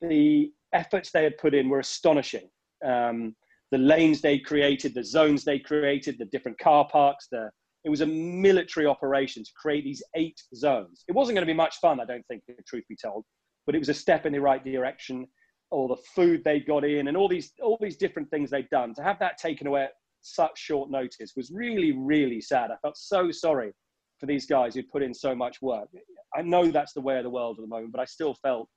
The 0.01 0.53
efforts 0.73 1.11
they 1.11 1.25
had 1.25 1.39
put 1.39 1.55
in 1.55 1.69
were 1.69 1.81
astonishing. 1.81 2.49
Um, 2.85 3.35
the 3.71 3.79
lanes 3.79 4.21
they 4.21 4.39
created, 4.39 4.95
the 4.95 5.05
zones 5.05 5.45
they 5.45 5.59
created, 5.59 6.19
the 6.19 6.27
different 6.27 6.59
car 6.59 6.87
parks, 6.91 7.29
the 7.31 7.51
it 7.85 7.91
was 7.91 8.01
a 8.01 8.07
military 8.07 8.87
operation 8.87 9.45
to 9.45 9.51
create 9.61 9.85
these 9.85 10.03
eight 10.17 10.41
zones. 10.55 11.05
It 11.07 11.13
wasn't 11.13 11.37
going 11.37 11.47
to 11.47 11.53
be 11.53 11.57
much 11.57 11.77
fun, 11.77 12.01
I 12.01 12.07
don't 12.07 12.27
think, 12.29 12.43
the 12.49 12.55
truth 12.67 12.85
be 12.89 12.97
told, 12.97 13.25
but 13.67 13.75
it 13.75 13.79
was 13.79 13.91
a 13.91 13.95
step 13.95 14.25
in 14.25 14.33
the 14.33 14.41
right 14.41 14.65
direction. 14.65 15.27
All 15.71 15.89
the 15.89 16.03
food 16.15 16.43
they 16.45 16.61
got 16.61 16.85
in 16.85 17.09
and 17.09 17.17
all 17.17 17.29
these 17.29 17.53
all 17.63 17.79
these 17.81 17.97
different 17.97 18.31
things 18.31 18.51
they'd 18.51 18.71
done 18.71 18.95
to 18.95 19.03
have 19.03 19.19
that 19.19 19.39
taken 19.39 19.67
away 19.67 19.85
at 19.85 19.93
such 20.21 20.59
short 20.59 20.91
notice 20.91 21.33
was 21.37 21.51
really 21.51 21.93
really 21.93 22.41
sad. 22.41 22.71
I 22.71 22.77
felt 22.83 22.97
so 22.97 23.31
sorry 23.31 23.73
for 24.19 24.27
these 24.27 24.47
guys 24.47 24.75
who'd 24.75 24.91
put 24.91 25.03
in 25.03 25.13
so 25.13 25.35
much 25.35 25.61
work. 25.61 25.89
I 26.35 26.43
know 26.43 26.71
that's 26.71 26.93
the 26.93 27.01
way 27.01 27.19
of 27.19 27.25
the 27.25 27.31
world 27.31 27.59
at 27.59 27.63
the 27.63 27.69
moment, 27.69 27.93
but 27.93 28.01
I 28.01 28.05
still 28.05 28.35
felt 28.35 28.69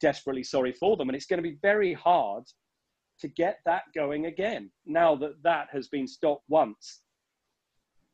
desperately 0.00 0.42
sorry 0.42 0.72
for 0.72 0.96
them. 0.96 1.08
And 1.08 1.16
it's 1.16 1.26
going 1.26 1.42
to 1.42 1.48
be 1.48 1.58
very 1.62 1.92
hard 1.92 2.44
to 3.20 3.28
get 3.28 3.58
that 3.64 3.82
going 3.94 4.26
again 4.26 4.70
now 4.84 5.16
that 5.16 5.42
that 5.42 5.68
has 5.72 5.88
been 5.88 6.06
stopped 6.06 6.44
once. 6.48 7.02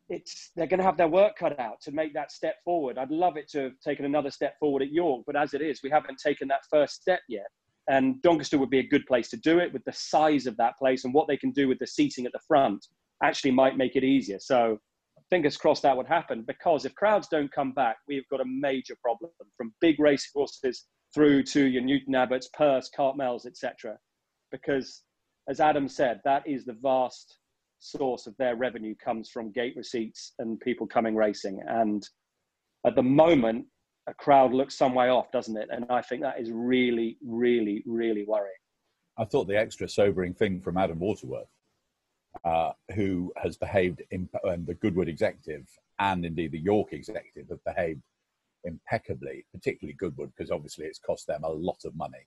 It's, 0.09 0.51
they're 0.57 0.67
going 0.67 0.79
to 0.79 0.85
have 0.85 0.97
their 0.97 1.09
work 1.09 1.37
cut 1.39 1.59
out 1.59 1.81
to 1.83 1.93
make 1.93 2.13
that 2.15 2.33
step 2.33 2.57
forward. 2.65 2.99
I'd 2.99 3.11
love 3.11 3.37
it 3.37 3.49
to 3.51 3.63
have 3.65 3.81
taken 3.85 4.05
another 4.05 4.31
step 4.31 4.55
forward 4.59 4.83
at 4.83 4.93
York, 4.93 5.23
but 5.27 5.37
as 5.37 5.55
it 5.55 5.63
is, 5.63 5.81
we 5.83 5.91
haven't 5.91 6.19
taken 6.19 6.49
that 6.49 6.61
first 6.71 7.01
step 7.01 7.21
yet. 7.29 7.47
And 7.89 8.23
Doncaster 8.23 8.59
would 8.59 8.71
be 8.71 8.79
a 8.79 8.87
good 8.87 9.07
place 9.07 9.29
to 9.31 9.37
do 9.37 9.59
it 9.59 9.73
with 9.73 9.85
the 9.85 9.93
size 9.93 10.47
of 10.47 10.57
that 10.59 10.79
place 10.79 11.05
and 11.05 11.13
what 11.13 11.27
they 11.29 11.37
can 11.37 11.51
do 11.51 11.69
with 11.69 11.79
the 11.79 11.87
seating 11.87 12.27
at 12.27 12.33
the 12.33 12.41
front 12.47 12.87
actually 13.23 13.51
might 13.51 13.77
make 13.77 13.97
it 13.97 14.05
easier. 14.05 14.39
So 14.41 14.79
fingers 15.31 15.57
crossed 15.57 15.83
that 15.83 15.97
would 15.97 16.07
happen 16.07 16.45
because 16.47 16.85
if 16.85 16.95
crowds 16.95 17.29
don't 17.29 17.51
come 17.53 17.73
back, 17.73 17.97
we've 18.07 18.29
got 18.31 18.41
a 18.41 18.47
major 18.47 18.95
problem 19.03 19.31
from 19.57 19.75
big 19.81 19.99
race 19.99 20.29
horses 20.35 20.87
through 21.15 21.43
to 21.43 21.67
your 21.67 21.83
Newton 21.83 22.15
Abbotts, 22.15 22.47
Perth, 22.53 22.89
Cartmels, 22.97 23.47
etc. 23.47 23.97
Because 24.51 25.03
as 25.49 25.61
Adam 25.61 25.89
said, 25.89 26.21
that 26.25 26.47
is 26.47 26.65
the 26.65 26.77
vast 26.83 27.39
source 27.81 28.27
of 28.27 28.37
their 28.39 28.57
revenue 28.57 28.95
comes 29.03 29.29
from 29.29 29.51
gate 29.51 29.75
receipts 29.77 30.35
and 30.39 30.61
people 30.61 30.87
coming 30.87 31.17
racing. 31.17 31.61
And 31.67 32.07
at 32.87 32.95
the 32.95 33.03
moment, 33.03 33.67
a 34.07 34.15
crowd 34.15 34.53
looks 34.53 34.77
some 34.77 34.95
way 34.95 35.09
off, 35.09 35.31
doesn't 35.31 35.57
it? 35.57 35.69
And 35.71 35.87
I 35.91 36.03
think 36.03 36.23
that 36.23 36.41
is 36.41 36.51
really, 36.51 37.19
really, 37.25 37.83
really 37.87 38.25
worrying. 38.25 38.55
I 39.19 39.25
thought 39.25 39.47
the 39.47 39.59
extra 39.59 39.89
sobering 39.89 40.35
thing 40.35 40.61
from 40.61 40.77
Adam 40.77 40.99
Waterworth, 40.99 41.49
uh, 42.45 42.73
who 42.95 43.33
has 43.37 43.57
behaved, 43.57 44.03
in, 44.11 44.29
um, 44.49 44.65
the 44.65 44.75
Goodwood 44.75 45.09
executive 45.09 45.67
and 45.99 46.25
indeed 46.25 46.53
the 46.53 46.59
York 46.59 46.93
executive 46.93 47.49
have 47.51 47.63
behaved 47.65 48.03
impeccably, 48.65 49.45
particularly 49.53 49.95
Goodwood, 49.95 50.33
because 50.37 50.51
obviously 50.51 50.87
it's 50.87 50.99
cost 50.99 51.27
them 51.27 51.45
a 51.45 51.49
lot 51.49 51.85
of 51.85 51.95
money. 51.95 52.27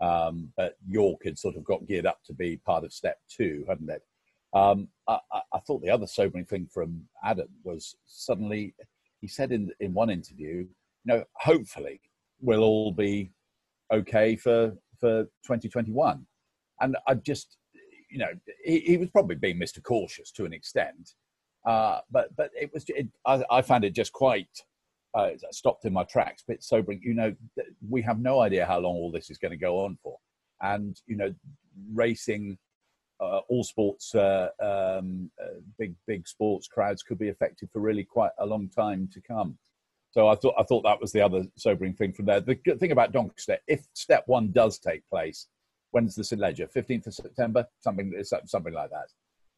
Um, 0.00 0.52
but 0.56 0.76
York 0.86 1.22
had 1.24 1.38
sort 1.38 1.56
of 1.56 1.64
got 1.64 1.86
geared 1.86 2.06
up 2.06 2.20
to 2.26 2.32
be 2.32 2.58
part 2.58 2.84
of 2.84 2.92
step 2.92 3.18
two, 3.28 3.64
hadn't 3.68 3.90
it? 3.90 4.02
Um, 4.54 4.88
I, 5.08 5.18
I, 5.52 5.58
thought 5.66 5.82
the 5.82 5.90
other 5.90 6.06
sobering 6.06 6.46
thing 6.46 6.68
from 6.72 7.02
Adam 7.22 7.48
was 7.64 7.96
suddenly 8.06 8.74
he 9.20 9.28
said 9.28 9.52
in 9.52 9.70
in 9.80 9.92
one 9.92 10.08
interview, 10.08 10.66
you 11.04 11.14
know, 11.14 11.24
hopefully 11.34 12.00
we'll 12.40 12.62
all 12.62 12.92
be 12.92 13.30
okay 13.92 14.36
for 14.36 14.72
for 15.00 15.24
2021, 15.44 16.26
and 16.80 16.96
I 17.06 17.14
just, 17.14 17.56
you 18.10 18.18
know, 18.18 18.30
he, 18.64 18.80
he 18.80 18.96
was 18.96 19.10
probably 19.10 19.36
being 19.36 19.58
Mr. 19.58 19.82
Cautious 19.82 20.30
to 20.32 20.44
an 20.44 20.52
extent, 20.52 21.14
uh, 21.66 22.00
but 22.10 22.34
but 22.36 22.50
it 22.58 22.72
was 22.72 22.84
it, 22.88 23.08
I, 23.26 23.44
I 23.50 23.62
found 23.62 23.84
it 23.84 23.94
just 23.94 24.12
quite 24.12 24.48
uh, 25.14 25.30
stopped 25.50 25.84
in 25.84 25.92
my 25.92 26.04
tracks, 26.04 26.42
a 26.42 26.52
bit 26.52 26.62
sobering. 26.62 27.00
You 27.02 27.14
know, 27.14 27.34
we 27.88 28.02
have 28.02 28.20
no 28.20 28.40
idea 28.40 28.66
how 28.66 28.78
long 28.78 28.94
all 28.94 29.10
this 29.10 29.30
is 29.30 29.38
going 29.38 29.52
to 29.52 29.56
go 29.56 29.84
on 29.84 29.98
for, 30.02 30.18
and 30.62 31.00
you 31.06 31.16
know, 31.16 31.34
racing, 31.92 32.58
uh, 33.20 33.40
all 33.48 33.64
sports, 33.64 34.14
uh, 34.14 34.48
um, 34.60 35.30
uh, 35.42 35.60
big 35.78 35.94
big 36.06 36.26
sports 36.28 36.68
crowds 36.68 37.02
could 37.02 37.18
be 37.18 37.28
affected 37.28 37.68
for 37.72 37.80
really 37.80 38.04
quite 38.04 38.32
a 38.38 38.46
long 38.46 38.68
time 38.68 39.08
to 39.12 39.20
come. 39.20 39.58
So 40.10 40.28
I 40.28 40.34
thought 40.34 40.54
I 40.58 40.62
thought 40.62 40.82
that 40.82 41.00
was 41.00 41.12
the 41.12 41.20
other 41.20 41.44
sobering 41.56 41.94
thing 41.94 42.12
from 42.12 42.26
there. 42.26 42.40
The 42.40 42.54
good 42.54 42.80
thing 42.80 42.92
about 42.92 43.12
Doncaster, 43.12 43.58
if 43.66 43.86
step 43.94 44.24
one 44.26 44.52
does 44.52 44.78
take 44.78 45.08
place, 45.08 45.48
when's 45.90 46.14
the 46.14 46.24
St 46.24 46.40
Leger? 46.40 46.66
Fifteenth 46.68 47.06
of 47.06 47.14
September, 47.14 47.66
something 47.80 48.12
something 48.46 48.72
like 48.72 48.90
that. 48.90 49.10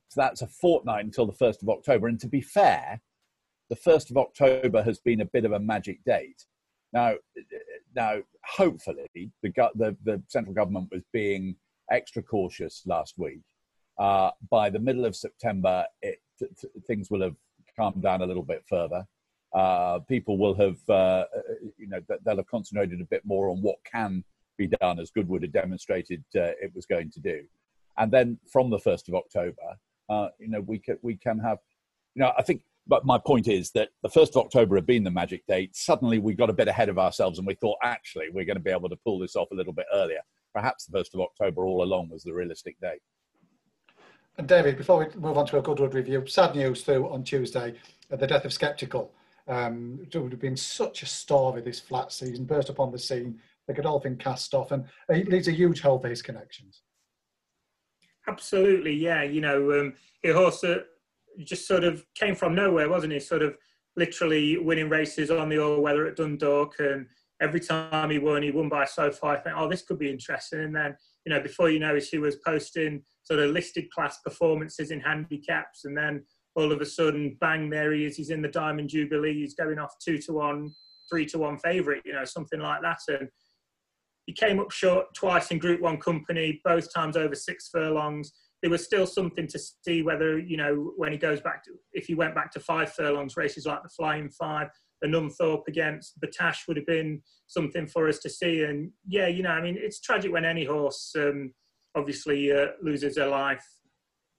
So 0.09 0.21
that's 0.21 0.43
a 0.43 0.49
fortnight 0.49 1.05
until 1.05 1.27
the 1.27 1.33
first 1.33 1.63
of 1.63 1.69
October. 1.69 2.09
And 2.09 2.19
to 2.21 2.27
be 2.27 2.41
fair, 2.41 3.01
the 3.71 3.77
1st 3.77 4.11
of 4.11 4.17
October 4.19 4.83
has 4.83 4.99
been 4.99 5.21
a 5.21 5.25
bit 5.25 5.45
of 5.45 5.53
a 5.53 5.61
magic 5.61 6.05
date. 6.05 6.45
Now, 6.93 7.15
now 7.95 8.17
hopefully, 8.45 9.07
the, 9.15 9.31
the, 9.43 9.97
the 10.05 10.23
central 10.27 10.55
government 10.55 10.89
was 10.91 11.03
being 11.13 11.55
extra 11.91 12.23
cautious 12.23 12.83
last 12.85 13.15
week. 13.17 13.43
Uh, 13.97 14.33
by 14.51 14.71
the 14.71 14.79
middle 14.81 15.05
of 15.05 15.15
September, 15.15 15.87
it, 16.03 16.19
th- 16.39 16.51
th- 16.61 16.73
things 16.87 17.11
will 17.11 17.23
have 17.23 17.37
calmed 17.77 18.03
down 18.03 18.23
a 18.23 18.27
little 18.27 18.43
bit 18.43 18.65
further. 18.69 19.07
Uh, 19.53 19.99
people 20.09 20.39
will 20.39 20.55
have, 20.55 20.79
uh, 20.89 21.25
you 21.77 21.89
know, 21.89 22.01
they'll 22.25 22.37
have 22.37 22.47
concentrated 22.47 23.01
a 23.01 23.05
bit 23.05 23.23
more 23.25 23.51
on 23.51 23.61
what 23.63 23.77
can 23.91 24.23
be 24.57 24.69
done, 24.81 24.99
as 25.01 25.11
Goodwood 25.11 25.43
had 25.43 25.53
demonstrated 25.53 26.23
uh, 26.37 26.55
it 26.61 26.73
was 26.75 26.87
going 26.87 27.11
to 27.11 27.21
do. 27.21 27.43
And 27.99 28.13
then 28.13 28.39
from 28.51 28.71
the 28.71 28.79
1st 28.79 29.09
of 29.09 29.15
October, 29.15 29.77
uh, 30.09 30.29
you 30.39 30.49
know, 30.49 30.61
we 30.61 30.79
can, 30.79 30.99
we 31.03 31.17
can 31.17 31.39
have, 31.39 31.59
you 32.15 32.23
know, 32.23 32.33
I 32.39 32.43
think 32.43 32.63
but 32.87 33.05
my 33.05 33.19
point 33.19 33.47
is 33.47 33.71
that 33.73 33.91
the 34.03 34.09
1st 34.09 34.31
of 34.31 34.37
October 34.47 34.75
had 34.75 34.87
been 34.87 35.05
the 35.05 35.11
magic 35.11 35.47
date. 35.47 35.77
Suddenly 35.77 36.19
we 36.19 36.35
got 36.35 36.51
a 36.51 36.53
bit 36.53 36.67
ahead 36.67 36.89
of 36.89 36.99
ourselves 36.99 37.39
and 37.39 37.47
we 37.47 37.55
thought, 37.55 37.79
actually, 37.85 38.31
we're 38.33 38.45
going 38.45 38.57
to 38.57 38.63
be 38.63 38.71
able 38.71 38.89
to 38.89 38.97
pull 38.97 39.19
this 39.19 39.37
off 39.37 39.51
a 39.53 39.55
little 39.55 39.73
bit 39.73 39.87
earlier. 39.95 40.21
Perhaps 40.53 40.87
the 40.87 40.99
1st 40.99 41.15
of 41.15 41.21
October 41.21 41.67
all 41.67 41.85
along 41.85 42.09
was 42.09 42.25
the 42.25 42.33
realistic 42.33 42.81
date. 42.81 43.01
And 44.39 44.49
David, 44.49 44.77
before 44.77 44.99
we 44.99 45.21
move 45.21 45.39
on 45.39 45.47
to 45.47 45.59
a 45.59 45.63
Goodwood 45.63 45.95
review, 45.95 46.27
sad 46.27 46.57
news 46.57 46.83
through 46.83 47.09
on 47.11 47.23
Tuesday, 47.23 47.75
uh, 48.11 48.17
the 48.17 48.27
death 48.27 48.45
of 48.45 48.53
Sceptical. 48.53 49.13
Um, 49.49 50.01
it 50.03 50.17
would 50.19 50.33
have 50.33 50.41
been 50.41 50.57
such 50.57 51.03
a 51.03 51.07
story 51.07 51.61
this 51.63 51.81
flat 51.81 52.13
season, 52.13 52.45
burst 52.45 52.69
upon 52.69 52.93
the 52.93 52.99
scene, 52.99 53.41
the 53.67 53.75
Godolphin 53.75 54.17
cast 54.17 54.55
off, 54.55 54.73
and 54.73 54.85
it 55.09 55.29
leaves 55.29 55.49
a 55.49 55.53
huge 55.53 55.81
hole 55.81 55.99
for 55.99 56.09
his 56.09 56.23
connections. 56.23 56.83
Absolutely, 58.29 58.95
yeah. 58.95 59.23
You 59.23 59.41
know, 59.41 59.81
um, 59.81 59.95
also 60.37 60.85
just 61.45 61.67
sort 61.67 61.85
of 61.85 62.05
came 62.15 62.35
from 62.35 62.55
nowhere, 62.55 62.89
wasn't 62.89 63.13
he? 63.13 63.21
Sort 63.21 63.43
of 63.43 63.57
literally 63.97 64.59
winning 64.59 64.89
races 64.89 65.31
on 65.31 65.49
the 65.49 65.59
all 65.59 65.81
weather 65.81 66.07
at 66.07 66.17
Dundalk, 66.17 66.75
and 66.79 67.07
every 67.41 67.61
time 67.61 68.11
he 68.11 68.19
won, 68.19 68.43
he 68.43 68.51
won 68.51 68.69
by 68.69 68.85
so 68.85 69.11
far. 69.11 69.37
I 69.37 69.41
think, 69.41 69.57
oh, 69.59 69.69
this 69.69 69.83
could 69.83 69.99
be 69.99 70.11
interesting. 70.11 70.61
And 70.61 70.77
then, 70.77 70.97
you 71.25 71.33
know, 71.33 71.41
before 71.41 71.71
you 71.71 71.79
know 71.79 71.97
it, 71.97 72.05
he 72.05 72.19
was 72.19 72.37
posting 72.37 73.03
sort 73.23 73.41
of 73.41 73.51
listed 73.51 73.91
class 73.91 74.19
performances 74.25 74.91
in 74.91 75.01
handicaps, 75.01 75.85
and 75.85 75.97
then 75.97 76.25
all 76.57 76.73
of 76.73 76.81
a 76.81 76.87
sudden, 76.87 77.37
bang, 77.41 77.71
there 77.71 77.93
he 77.93 78.05
is. 78.05 78.17
He's 78.17 78.31
in 78.31 78.43
the 78.43 78.49
Diamond 78.49 78.89
Jubilee. 78.89 79.35
He's 79.41 79.55
going 79.55 79.79
off 79.79 79.95
two 80.05 80.19
to 80.19 80.33
one, 80.33 80.71
three 81.11 81.27
to 81.27 81.39
one 81.39 81.59
favourite, 81.59 82.03
you 82.05 82.13
know, 82.13 82.25
something 82.25 82.61
like 82.61 82.83
that. 82.83 82.99
And 83.09 83.29
he 84.27 84.33
came 84.33 84.61
up 84.61 84.71
short 84.71 85.07
twice 85.15 85.51
in 85.51 85.59
Group 85.59 85.81
One 85.81 85.99
company, 85.99 86.61
both 86.65 86.93
times 86.93 87.17
over 87.17 87.35
six 87.35 87.69
furlongs 87.69 88.33
there 88.63 88.71
was 88.71 88.85
still 88.85 89.07
something 89.07 89.47
to 89.47 89.59
see 89.59 90.03
whether 90.03 90.39
you 90.39 90.57
know 90.57 90.93
when 90.97 91.13
he 91.13 91.19
goes 91.19 91.41
back 91.41 91.65
to 91.65 91.71
if 91.93 92.07
he 92.07 92.15
went 92.15 92.35
back 92.35 92.51
to 92.53 92.61
five 92.61 92.93
furlongs 92.93 93.37
races 93.37 93.67
like 93.67 93.83
the 93.83 93.89
Flying 93.89 94.29
Five, 94.31 94.69
the 95.01 95.09
Nunthorpe 95.09 95.67
against 95.67 96.21
Battaash 96.21 96.69
would 96.69 96.77
have 96.77 96.87
been 96.87 97.23
something 97.47 97.87
for 97.87 98.09
us 98.09 98.19
to 98.21 98.31
see. 98.31 98.65
And 98.65 98.91
yeah, 99.07 99.29
you 99.29 99.43
know, 99.43 99.51
I 99.51 99.63
mean, 99.63 99.77
it's 99.79 100.01
tragic 100.01 100.33
when 100.33 100.45
any 100.45 100.65
horse 100.65 101.13
um, 101.17 101.53
obviously 101.95 102.53
uh, 102.53 102.69
loses 102.83 103.15
their 103.15 103.29
life, 103.29 103.65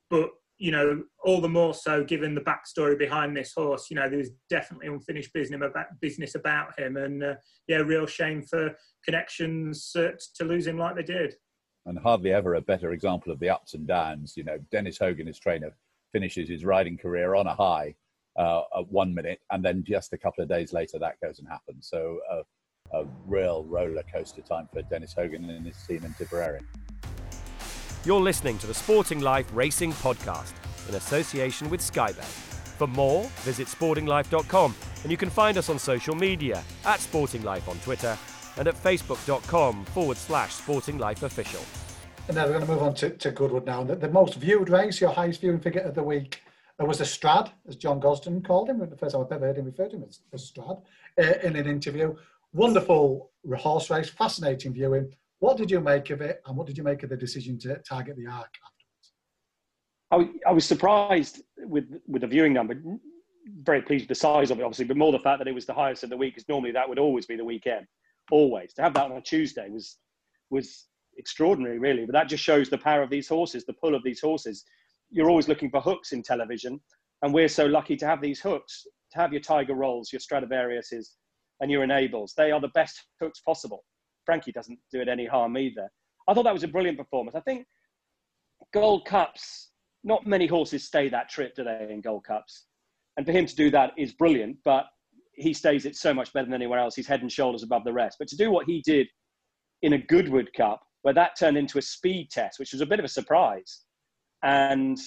but 0.10 0.30
you 0.62 0.72
know, 0.72 1.04
all 1.24 1.42
the 1.42 1.50
more 1.50 1.74
so 1.74 2.04
given 2.04 2.36
the 2.36 2.42
backstory 2.42 2.98
behind 2.98 3.36
this 3.36 3.54
horse. 3.54 3.88
You 3.90 3.96
know, 3.96 4.08
there 4.08 4.20
was 4.20 4.30
definitely 4.50 4.88
unfinished 4.88 5.34
business 5.34 5.62
about 5.64 5.88
business 6.00 6.36
about 6.36 6.80
him, 6.80 6.98
and 6.98 7.24
uh, 7.24 7.36
yeah, 7.68 7.78
real 7.78 8.06
shame 8.06 8.44
for 8.44 8.76
connections 9.04 9.92
uh, 9.96 10.12
to 10.36 10.44
lose 10.44 10.68
him 10.68 10.78
like 10.78 10.96
they 10.96 11.04
did 11.04 11.36
and 11.86 11.98
hardly 11.98 12.32
ever 12.32 12.56
a 12.56 12.62
better 12.62 12.92
example 12.92 13.32
of 13.32 13.40
the 13.40 13.50
ups 13.50 13.74
and 13.74 13.88
downs. 13.88 14.36
You 14.38 14.44
know, 14.44 14.60
Denis 14.72 14.98
Hogan, 14.98 15.28
his 15.28 15.40
trainer, 15.40 15.76
finishes 16.12 16.50
his 16.50 16.64
riding 16.64 16.98
career 16.98 17.36
on 17.36 17.48
a 17.48 17.56
high 17.56 17.96
uh, 18.38 18.62
at 18.78 18.88
one 18.90 19.14
minute, 19.14 19.40
and 19.52 19.64
then 19.64 19.84
just 19.84 20.14
a 20.14 20.18
couple 20.18 20.44
of 20.44 20.50
days 20.50 20.74
later, 20.74 21.00
that 21.00 21.20
goes 21.24 21.40
and 21.40 21.48
happens. 21.48 21.88
So, 21.90 22.20
uh, 22.32 22.44
a 22.94 23.06
real 23.26 23.64
roller 23.64 24.04
coaster 24.14 24.42
time 24.42 24.68
for 24.72 24.82
Denis 24.84 25.14
Hogan 25.14 25.50
and 25.50 25.66
his 25.66 25.82
team 25.88 26.04
in 26.04 26.14
Tipperary. 26.14 26.60
You're 28.04 28.20
listening 28.20 28.58
to 28.58 28.66
the 28.66 28.74
Sporting 28.74 29.20
Life 29.20 29.46
Racing 29.54 29.94
Podcast 29.94 30.54
in 30.90 30.96
association 30.96 31.70
with 31.70 31.82
Skybet. 31.82 32.26
For 32.80 32.88
more, 32.88 33.26
visit 33.42 33.68
sportinglife.com 33.68 34.76
and 35.04 35.12
you 35.12 35.18
can 35.18 35.30
find 35.30 35.56
us 35.56 35.70
on 35.70 35.78
social 35.78 36.16
media 36.16 36.64
at 36.84 37.00
Sporting 37.00 37.44
Life 37.44 37.70
on 37.70 37.78
Twitter 37.82 38.18
and 38.58 38.68
at 38.68 38.74
facebook.com 38.74 39.86
forward 39.86 40.18
slash 40.18 40.56
Sporting 40.56 40.98
Life 40.98 41.22
Official. 41.22 41.62
And 42.28 42.38
now 42.38 42.46
we're 42.46 42.54
going 42.54 42.66
to 42.66 42.72
move 42.72 42.82
on 42.82 42.96
to, 42.96 43.12
to 43.12 43.30
Goodwood 43.30 43.68
now. 43.68 43.84
The, 43.84 43.96
the 43.96 44.10
most 44.10 44.34
viewed 44.34 44.70
race, 44.70 45.00
your 45.00 45.12
highest 45.12 45.42
viewing 45.42 45.60
figure 45.60 45.82
of 45.82 45.94
the 45.94 46.02
week, 46.02 46.42
uh, 46.82 46.86
was 46.86 47.02
a 47.02 47.06
Strad, 47.06 47.52
as 47.68 47.76
John 47.76 48.02
Gosden 48.02 48.44
called 48.44 48.68
him. 48.68 48.80
The 48.80 48.98
first 48.98 49.14
time 49.14 49.24
I've 49.24 49.32
ever 49.32 49.46
heard 49.46 49.58
him 49.58 49.66
referred 49.66 49.92
to 49.92 49.98
him 49.98 50.06
as 50.08 50.22
a 50.34 50.40
Strad 50.40 50.78
uh, 51.20 51.34
in 51.44 51.56
an 51.56 51.68
interview. 51.68 52.16
Wonderful 52.52 53.30
horse 53.60 53.92
race, 53.92 54.10
fascinating 54.10 54.74
viewing. 54.74 55.14
What 55.42 55.58
did 55.58 55.72
you 55.72 55.82
make 55.82 56.12
of 56.12 56.22
it, 56.22 56.40
and 56.46 56.56
what 56.56 56.68
did 56.68 56.78
you 56.78 56.84
make 56.84 57.02
of 57.02 57.10
the 57.10 57.18
decision 57.18 57.58
to 57.60 57.80
target 57.80 58.16
the 58.16 58.28
Arc 58.28 58.54
afterwards? 60.12 60.36
I, 60.46 60.50
I 60.50 60.54
was 60.54 60.66
surprised 60.66 61.42
with 61.58 61.86
with 62.08 62.22
the 62.22 62.28
viewing 62.28 62.54
number. 62.54 62.76
Very 63.64 63.82
pleased 63.82 64.04
with 64.04 64.10
the 64.10 64.28
size 64.28 64.52
of 64.52 64.60
it, 64.60 64.64
obviously, 64.64 64.86
but 64.86 64.98
more 64.98 65.12
the 65.12 65.18
fact 65.18 65.40
that 65.40 65.48
it 65.48 65.56
was 65.56 65.66
the 65.66 65.74
highest 65.74 66.04
of 66.04 66.12
the 66.12 66.18
week, 66.18 66.36
because 66.36 66.48
normally 66.48 66.72
that 66.74 66.88
would 66.88 67.00
always 67.00 67.26
be 67.26 67.36
the 67.36 67.44
weekend. 67.44 67.88
Always 68.30 68.72
to 68.76 68.84
have 68.84 68.94
that 68.94 69.10
on 69.10 69.18
a 69.18 69.22
Tuesday 69.22 69.68
was 69.68 69.98
was 70.52 70.86
extraordinary, 71.18 71.80
really. 71.80 72.06
But 72.06 72.14
that 72.14 72.30
just 72.30 72.44
shows 72.44 72.70
the 72.70 72.78
power 72.78 73.02
of 73.02 73.10
these 73.10 73.28
horses, 73.28 73.66
the 73.66 73.74
pull 73.74 73.96
of 73.96 74.04
these 74.04 74.22
horses. 74.22 74.64
You're 75.10 75.32
always 75.32 75.48
looking 75.48 75.72
for 75.72 75.82
hooks 75.82 76.12
in 76.12 76.22
television, 76.22 76.80
and 77.24 77.34
we're 77.34 77.48
so 77.48 77.66
lucky 77.66 77.98
to 77.98 78.06
have 78.06 78.22
these 78.22 78.40
hooks, 78.40 78.86
to 79.14 79.18
have 79.18 79.34
your 79.34 79.42
Tiger 79.42 79.74
Rolls, 79.74 80.14
your 80.14 80.20
Stradivariuses, 80.20 81.08
and 81.62 81.72
your 81.72 81.84
enables. 81.84 82.36
They 82.38 82.52
are 82.52 82.62
the 82.62 82.76
best 82.76 83.02
hooks 83.20 83.40
possible. 83.40 83.84
Frankie 84.26 84.52
doesn't 84.52 84.80
do 84.92 85.02
it 85.02 85.08
any 85.08 85.26
harm 85.26 85.58
either. 85.58 85.90
I 86.28 86.34
thought 86.34 86.44
that 86.44 86.54
was 86.54 86.64
a 86.64 86.68
brilliant 86.68 86.98
performance. 86.98 87.36
I 87.36 87.42
think 87.42 87.66
Gold 88.74 89.06
Cups, 89.06 89.72
not 90.04 90.26
many 90.26 90.48
horses 90.48 90.84
stay 90.84 91.10
that 91.10 91.30
trip, 91.30 91.56
do 91.56 91.64
they, 91.64 91.88
in 91.90 92.02
Gold 92.02 92.24
Cups? 92.26 92.66
And 93.18 93.26
for 93.26 93.32
him 93.32 93.46
to 93.46 93.56
do 93.56 93.70
that 93.72 93.92
is 93.98 94.14
brilliant, 94.14 94.58
but 94.64 94.86
he 95.34 95.54
stays 95.54 95.86
it 95.86 95.96
so 95.96 96.14
much 96.14 96.32
better 96.34 96.46
than 96.46 96.54
anyone 96.54 96.80
else. 96.80 96.96
He's 96.96 97.08
head 97.08 97.22
and 97.22 97.32
shoulders 97.32 97.64
above 97.64 97.84
the 97.84 97.94
rest. 97.94 98.18
But 98.20 98.28
to 98.30 98.38
do 98.38 98.52
what 98.52 98.66
he 98.66 98.82
did 98.82 99.08
in 99.82 99.94
a 99.94 99.98
Goodwood 99.98 100.52
Cup, 100.56 100.82
where 101.02 101.14
that 101.14 101.38
turned 101.38 101.58
into 101.58 101.80
a 101.80 101.82
speed 101.82 102.30
test, 102.32 102.60
which 102.60 102.74
was 102.74 102.82
a 102.82 102.86
bit 102.86 103.00
of 103.00 103.06
a 103.06 103.10
surprise. 103.10 103.82
And 104.44 104.98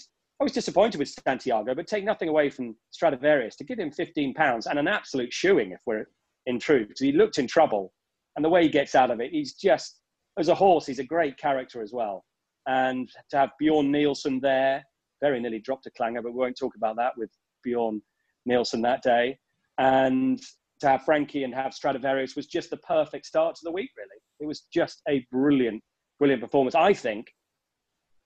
I 0.40 0.44
was 0.44 0.52
disappointed 0.52 0.98
with 0.98 1.14
Santiago, 1.26 1.74
but 1.74 1.86
take 1.86 2.04
nothing 2.04 2.28
away 2.28 2.50
from 2.50 2.76
Stradivarius 2.90 3.56
to 3.56 3.64
give 3.64 3.78
him 3.78 3.92
15 3.92 4.34
pounds 4.34 4.66
and 4.66 4.78
an 4.78 4.88
absolute 4.88 5.32
shoeing, 5.32 5.70
if 5.72 5.80
we're 5.86 6.06
in 6.46 6.58
truth, 6.58 6.92
he 6.98 7.12
looked 7.12 7.38
in 7.38 7.46
trouble. 7.46 7.92
And 8.36 8.44
the 8.44 8.48
way 8.48 8.62
he 8.62 8.68
gets 8.68 8.94
out 8.94 9.10
of 9.10 9.20
it, 9.20 9.30
he's 9.30 9.54
just, 9.54 10.00
as 10.38 10.48
a 10.48 10.54
horse, 10.54 10.86
he's 10.86 10.98
a 10.98 11.04
great 11.04 11.36
character 11.38 11.82
as 11.82 11.92
well. 11.92 12.24
And 12.66 13.08
to 13.30 13.38
have 13.38 13.50
Bjorn 13.58 13.90
Nielsen 13.90 14.40
there, 14.40 14.84
very 15.20 15.40
nearly 15.40 15.60
dropped 15.60 15.86
a 15.86 15.90
clanger, 15.90 16.22
but 16.22 16.32
we 16.32 16.38
won't 16.38 16.58
talk 16.58 16.74
about 16.76 16.96
that 16.96 17.12
with 17.16 17.30
Bjorn 17.62 18.02
Nielsen 18.46 18.82
that 18.82 19.02
day. 19.02 19.38
And 19.78 20.40
to 20.80 20.88
have 20.88 21.04
Frankie 21.04 21.44
and 21.44 21.54
have 21.54 21.74
Stradivarius 21.74 22.36
was 22.36 22.46
just 22.46 22.70
the 22.70 22.76
perfect 22.78 23.26
start 23.26 23.54
to 23.56 23.64
the 23.64 23.72
week, 23.72 23.90
really. 23.96 24.20
It 24.40 24.46
was 24.46 24.66
just 24.72 25.00
a 25.08 25.24
brilliant, 25.30 25.82
brilliant 26.18 26.42
performance. 26.42 26.74
I 26.74 26.92
think 26.92 27.26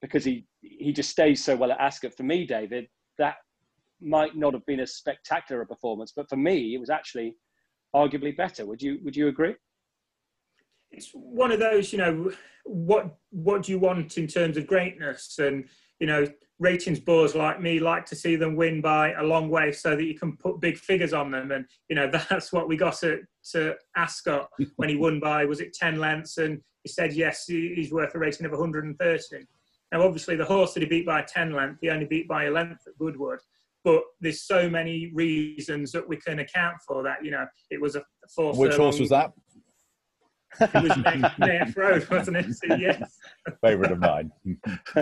because 0.01 0.25
he, 0.25 0.47
he 0.61 0.93
just 0.93 1.11
stays 1.11 1.45
so 1.45 1.57
well 1.57 1.73
at 1.73 1.81
Ascot. 1.81 2.15
For 2.17 2.23
me, 2.23 2.47
David, 2.47 2.87
that 3.19 3.37
might 4.01 4.37
not 4.37 4.55
have 4.55 4.65
been 4.67 4.81
a 4.81 4.87
spectacular 4.87 5.65
performance, 5.65 6.13
but 6.15 6.29
for 6.29 6.37
me, 6.37 6.75
it 6.75 6.79
was 6.79 6.91
actually 6.91 7.37
arguably 7.95 8.37
better. 8.37 8.65
Would 8.67 8.83
you 8.83 8.99
would 9.03 9.17
you 9.17 9.29
agree? 9.29 9.55
It's 10.91 11.11
one 11.13 11.53
of 11.53 11.61
those, 11.61 11.93
you 11.93 11.99
know, 11.99 12.33
what 12.65 13.17
what 13.31 13.63
do 13.63 13.73
you 13.73 13.79
want 13.79 14.19
in 14.19 14.27
terms 14.27 14.57
of 14.57 14.67
greatness? 14.67 15.39
And 15.39 15.65
you 16.01 16.07
know, 16.07 16.27
ratings 16.59 17.01
bores 17.01 17.35
like 17.35 17.61
me 17.61 17.79
like 17.79 18.05
to 18.07 18.17
see 18.17 18.37
them 18.37 18.57
win 18.57 18.81
by 18.81 19.13
a 19.13 19.23
long 19.23 19.49
way 19.49 19.73
so 19.73 19.97
that 19.97 20.05
you 20.05 20.19
can 20.19 20.37
put 20.37 20.61
big 20.61 20.77
figures 20.77 21.13
on 21.13 21.31
them. 21.31 21.51
And 21.51 21.67
you 21.89 21.97
know, 21.97 22.11
that's 22.31 22.53
what 22.53 22.69
we 22.69 22.77
got 22.77 23.03
at 23.05 23.21
to 23.53 23.75
Ascot 23.97 24.49
when 24.77 24.89
he 24.89 24.97
won 24.97 25.21
by 25.21 25.45
was 25.45 25.61
it 25.61 25.75
ten 25.75 25.99
lengths, 25.99 26.39
and 26.39 26.61
he 26.83 26.89
said 26.89 27.13
yes, 27.13 27.45
he's 27.47 27.93
worth 27.93 28.15
a 28.15 28.19
rating 28.19 28.47
of 28.47 28.53
130. 28.53 29.47
Now, 29.91 30.03
obviously, 30.03 30.37
the 30.37 30.45
horse 30.45 30.75
that 30.75 30.83
he 30.83 30.89
beat 30.89 31.07
by 31.07 31.23
10 31.23 31.53
length, 31.53 31.79
he 31.81 31.89
only 31.89 32.05
beat 32.05 32.29
by 32.29 32.45
a 32.45 32.51
length 32.51 32.83
at 32.87 32.99
Goodwood 32.99 33.39
but 33.85 34.03
there's 34.21 34.43
so 34.43 34.69
many 34.69 35.11
reasons 35.15 35.93
that 35.93 36.07
we 36.07 36.17
can 36.17 36.41
account 36.41 36.77
for 36.87 37.03
that. 37.03 37.25
You 37.25 37.31
know, 37.31 37.47
it 37.71 37.81
was 37.81 37.97
a 37.97 38.03
four. 38.35 38.53
Which 38.55 38.77
horse 38.77 38.99
was 38.99 39.09
that? 39.11 39.33
It 40.61 40.83
was 40.83 40.93
Nayef 40.93 41.77
Road, 41.77 42.09
wasn't 42.11 42.39
it? 42.39 42.55
So, 42.55 42.75
yes. 42.75 43.19
Favorite 43.63 43.93
of 43.93 43.99
mine. 43.99 44.33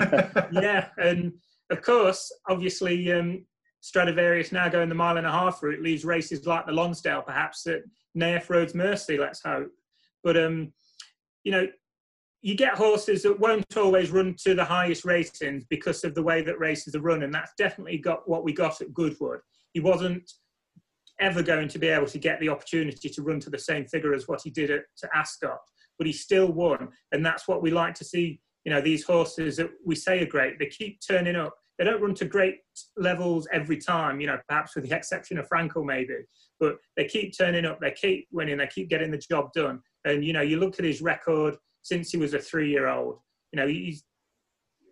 yeah, 0.53 0.89
and 0.99 1.33
of 1.71 1.83
course, 1.83 2.33
obviously, 2.49 3.13
um, 3.13 3.45
Stradivarius 3.81 4.53
now 4.53 4.69
going 4.69 4.89
the 4.89 4.95
mile 4.95 5.17
and 5.17 5.27
a 5.27 5.31
half 5.31 5.63
route 5.63 5.83
leaves 5.83 6.05
races 6.05 6.47
like 6.47 6.67
the 6.67 6.73
Lonsdale 6.73 7.23
perhaps 7.23 7.67
at 7.67 7.83
Nayef 8.19 8.51
Road's 8.51 8.75
mercy. 8.75 9.17
Let's 9.17 9.43
hope. 9.43 9.71
But 10.25 10.37
um, 10.37 10.73
you 11.45 11.53
know, 11.53 11.69
you 12.43 12.57
get 12.57 12.75
horses 12.75 13.23
that 13.23 13.39
won't 13.39 13.77
always 13.77 14.11
run 14.11 14.35
to 14.45 14.55
the 14.55 14.65
highest 14.65 15.05
ratings 15.05 15.65
because 15.71 16.05
of 16.05 16.15
the 16.15 16.23
way 16.23 16.43
that 16.43 16.59
races 16.59 16.95
are 16.95 17.01
run, 17.01 17.23
and 17.23 17.33
that's 17.33 17.53
definitely 17.57 17.99
got 17.99 18.29
what 18.29 18.45
we 18.45 18.53
got 18.53 18.81
at 18.81 18.93
Goodwood. 18.93 19.41
He 19.73 19.81
wasn't 19.81 20.31
ever 21.21 21.43
going 21.43 21.69
to 21.69 21.79
be 21.79 21.89
able 21.89 22.07
to 22.07 22.19
get 22.19 22.41
the 22.41 22.49
opportunity 22.49 23.09
to 23.09 23.23
run 23.23 23.41
to 23.41 23.51
the 23.51 23.59
same 23.59 23.87
figure 23.87 24.15
as 24.15 24.29
what 24.29 24.41
he 24.43 24.51
did 24.51 24.71
at 24.71 24.83
Ascot, 25.15 25.59
but 25.99 26.07
he 26.07 26.13
still 26.13 26.53
won, 26.53 26.89
and 27.13 27.25
that's 27.25 27.49
what 27.49 27.63
we 27.63 27.71
like 27.71 27.95
to 27.95 28.05
see. 28.05 28.41
You 28.65 28.73
know, 28.73 28.81
these 28.81 29.05
horses 29.05 29.57
that 29.57 29.71
we 29.85 29.95
say 29.95 30.23
are 30.23 30.27
great, 30.27 30.59
they 30.59 30.67
keep 30.67 30.99
turning 31.07 31.37
up. 31.37 31.55
They 31.79 31.85
don't 31.85 32.01
run 32.01 32.15
to 32.15 32.25
great 32.25 32.57
levels 32.97 33.47
every 33.53 33.77
time, 33.77 34.21
you 34.21 34.27
know, 34.27 34.39
perhaps 34.49 34.75
with 34.75 34.89
the 34.89 34.97
exception 34.97 35.39
of 35.39 35.49
Frankel 35.49 35.85
maybe, 35.85 36.17
but 36.59 36.77
they 36.97 37.05
keep 37.05 37.37
turning 37.37 37.67
up, 37.67 37.81
they 37.81 37.93
keep 37.93 38.27
winning, 38.33 38.59
they 38.59 38.67
keep 38.67 38.89
getting 38.89 39.11
the 39.11 39.19
job 39.19 39.53
done. 39.55 39.81
And, 40.05 40.25
you 40.25 40.33
know, 40.33 40.41
you 40.41 40.59
look 40.59 40.79
at 40.79 40.85
his 40.85 41.03
record 41.03 41.57
since 41.83 42.11
he 42.11 42.17
was 42.17 42.35
a 42.35 42.39
three-year-old. 42.39 43.19
You 43.53 43.61
know, 43.61 43.69
he's, 43.69 44.05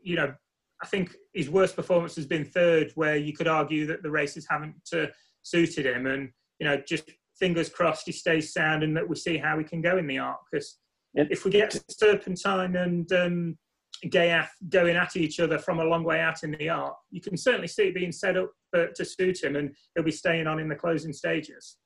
you 0.03 0.17
know, 0.17 0.35
I 0.83 0.87
think 0.87 1.15
his 1.33 1.49
worst 1.49 1.77
performance 1.77 2.15
has 2.17 2.27
been 2.27 2.45
third, 2.45 2.93
where 2.95 3.17
you 3.17 3.33
could 3.33 3.49
argue 3.49 3.87
that 3.87 4.03
the 4.03 4.11
races 4.11 4.47
haven't 4.49 4.77
uh, 4.93 5.07
suited 5.45 5.87
him. 5.87 6.07
And 6.07 6.31
you 6.59 6.67
know, 6.67 6.83
just 6.87 7.09
fingers 7.39 7.69
crossed 7.69 8.07
he 8.07 8.13
stays 8.13 8.53
sound 8.53 8.83
and 8.83 8.97
that 8.97 9.09
we 9.09 9.15
see 9.15 9.37
how 9.37 9.57
he 9.59 9.65
can 9.65 9.81
go 9.81 9.99
in 9.99 10.07
the 10.07 10.19
arc. 10.19 10.41
Because 10.51 10.79
if 11.15 11.45
we 11.45 11.53
get 11.53 11.81
Serpentine 11.89 12.75
and 12.77 13.13
um, 13.13 13.59
Ghaiyyath 14.07 14.49
going 14.69 14.97
at 14.97 15.17
each 15.17 15.39
other 15.39 15.59
from 15.59 15.79
a 15.79 15.85
long 15.85 16.03
way 16.03 16.21
out 16.21 16.43
in 16.43 16.57
the 16.59 16.69
arc, 16.69 16.97
you 17.11 17.21
can 17.21 17.37
certainly 17.37 17.69
see 17.69 17.85
it 17.85 17.95
being 17.95 18.13
set 18.13 18.37
up 18.37 18.51
uh, 18.77 18.87
to 18.97 19.05
suit 19.05 19.45
him, 19.45 19.55
and 19.55 19.73
he'll 19.95 20.05
be 20.05 20.11
staying 20.11 20.49
on 20.49 20.59
in 20.59 20.69
the 20.69 20.75
closing 20.75 21.13
stages. 21.13 21.77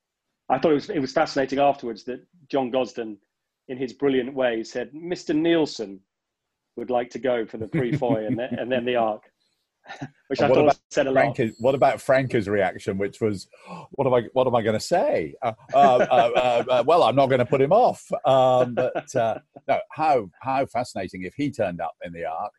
I 0.49 0.59
thought 0.59 0.73
it 0.73 0.77
was 0.77 0.90
it 0.90 1.01
was 1.01 1.12
fascinating 1.12 1.59
afterwards 1.59 2.05
that 2.05 2.25
John 2.49 2.71
Gosden 2.71 3.18
in 3.68 3.77
his 3.77 3.92
brilliant 3.92 4.35
way, 4.35 4.64
said, 4.64 4.92
Mr. 4.92 5.35
Nielsen 5.35 6.01
would 6.77 6.90
like 6.90 7.11
to 7.11 7.18
go 7.18 7.44
for 7.44 7.59
the 7.59 7.68
Prix 7.68 7.92
Foy 7.97 8.27
and, 8.27 8.38
then, 8.38 8.55
and 8.59 8.73
then 8.73 8.85
the 8.85 8.97
Arc. 8.97 9.28
Which 10.29 10.40
I 10.40 10.48
thought 10.48 10.79
said 10.90 11.07
a 11.07 11.11
lot. 11.11 11.38
what 11.59 11.74
about 11.74 12.01
Frankie's 12.01 12.48
reaction, 12.48 12.98
which 12.98 13.20
was, 13.20 13.48
"What 13.92 14.07
am 14.07 14.12
I? 14.12 14.24
What 14.35 14.46
am 14.46 14.55
I 14.55 14.61
going 14.61 14.79
to 14.79 14.81
say?" 14.81 15.35
Uh, 15.40 15.53
uh, 15.72 15.77
uh, 15.77 16.64
uh, 16.68 16.85
well, 16.87 17.03
I'm 17.03 17.16
not 17.16 17.29
going 17.29 17.38
to 17.38 17.46
put 17.46 17.62
him 17.62 17.72
off. 17.72 18.05
Um, 18.27 18.74
but 18.74 19.14
uh, 19.16 19.38
no, 19.66 19.79
how 19.90 20.29
how 20.42 20.66
fascinating 20.66 21.22
if 21.22 21.33
he 21.35 21.51
turned 21.51 21.81
up 21.81 21.94
in 22.05 22.12
the 22.12 22.27
arc, 22.27 22.53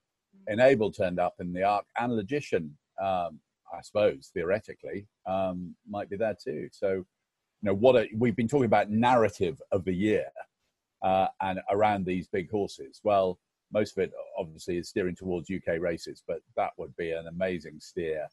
Enable 0.47 0.91
turned 0.91 1.19
up 1.19 1.35
in 1.39 1.53
the 1.53 1.63
arc, 1.63 1.85
and 1.99 2.15
Logician, 2.15 2.75
um, 2.99 3.39
I 3.71 3.81
suppose 3.83 4.31
theoretically, 4.33 5.07
um, 5.27 5.75
might 5.87 6.09
be 6.09 6.17
there 6.17 6.35
too. 6.43 6.69
So, 6.71 6.89
you 6.91 7.05
know, 7.61 7.75
what 7.75 7.95
a, 7.95 8.07
we've 8.17 8.35
been 8.35 8.47
talking 8.47 8.65
about 8.65 8.89
narrative 8.89 9.61
of 9.71 9.85
the 9.85 9.93
year 9.93 10.25
uh, 11.03 11.27
and 11.41 11.59
around 11.69 12.05
these 12.05 12.27
big 12.27 12.49
horses. 12.49 12.99
Well, 13.03 13.37
most 13.71 13.97
of 13.97 14.03
it 14.03 14.11
obviously 14.37 14.77
is 14.77 14.89
steering 14.89 15.15
towards 15.15 15.49
UK 15.49 15.79
races, 15.79 16.23
but 16.27 16.39
that 16.55 16.71
would 16.77 16.95
be 16.95 17.11
an 17.11 17.27
amazing 17.27 17.79
steer 17.79 18.27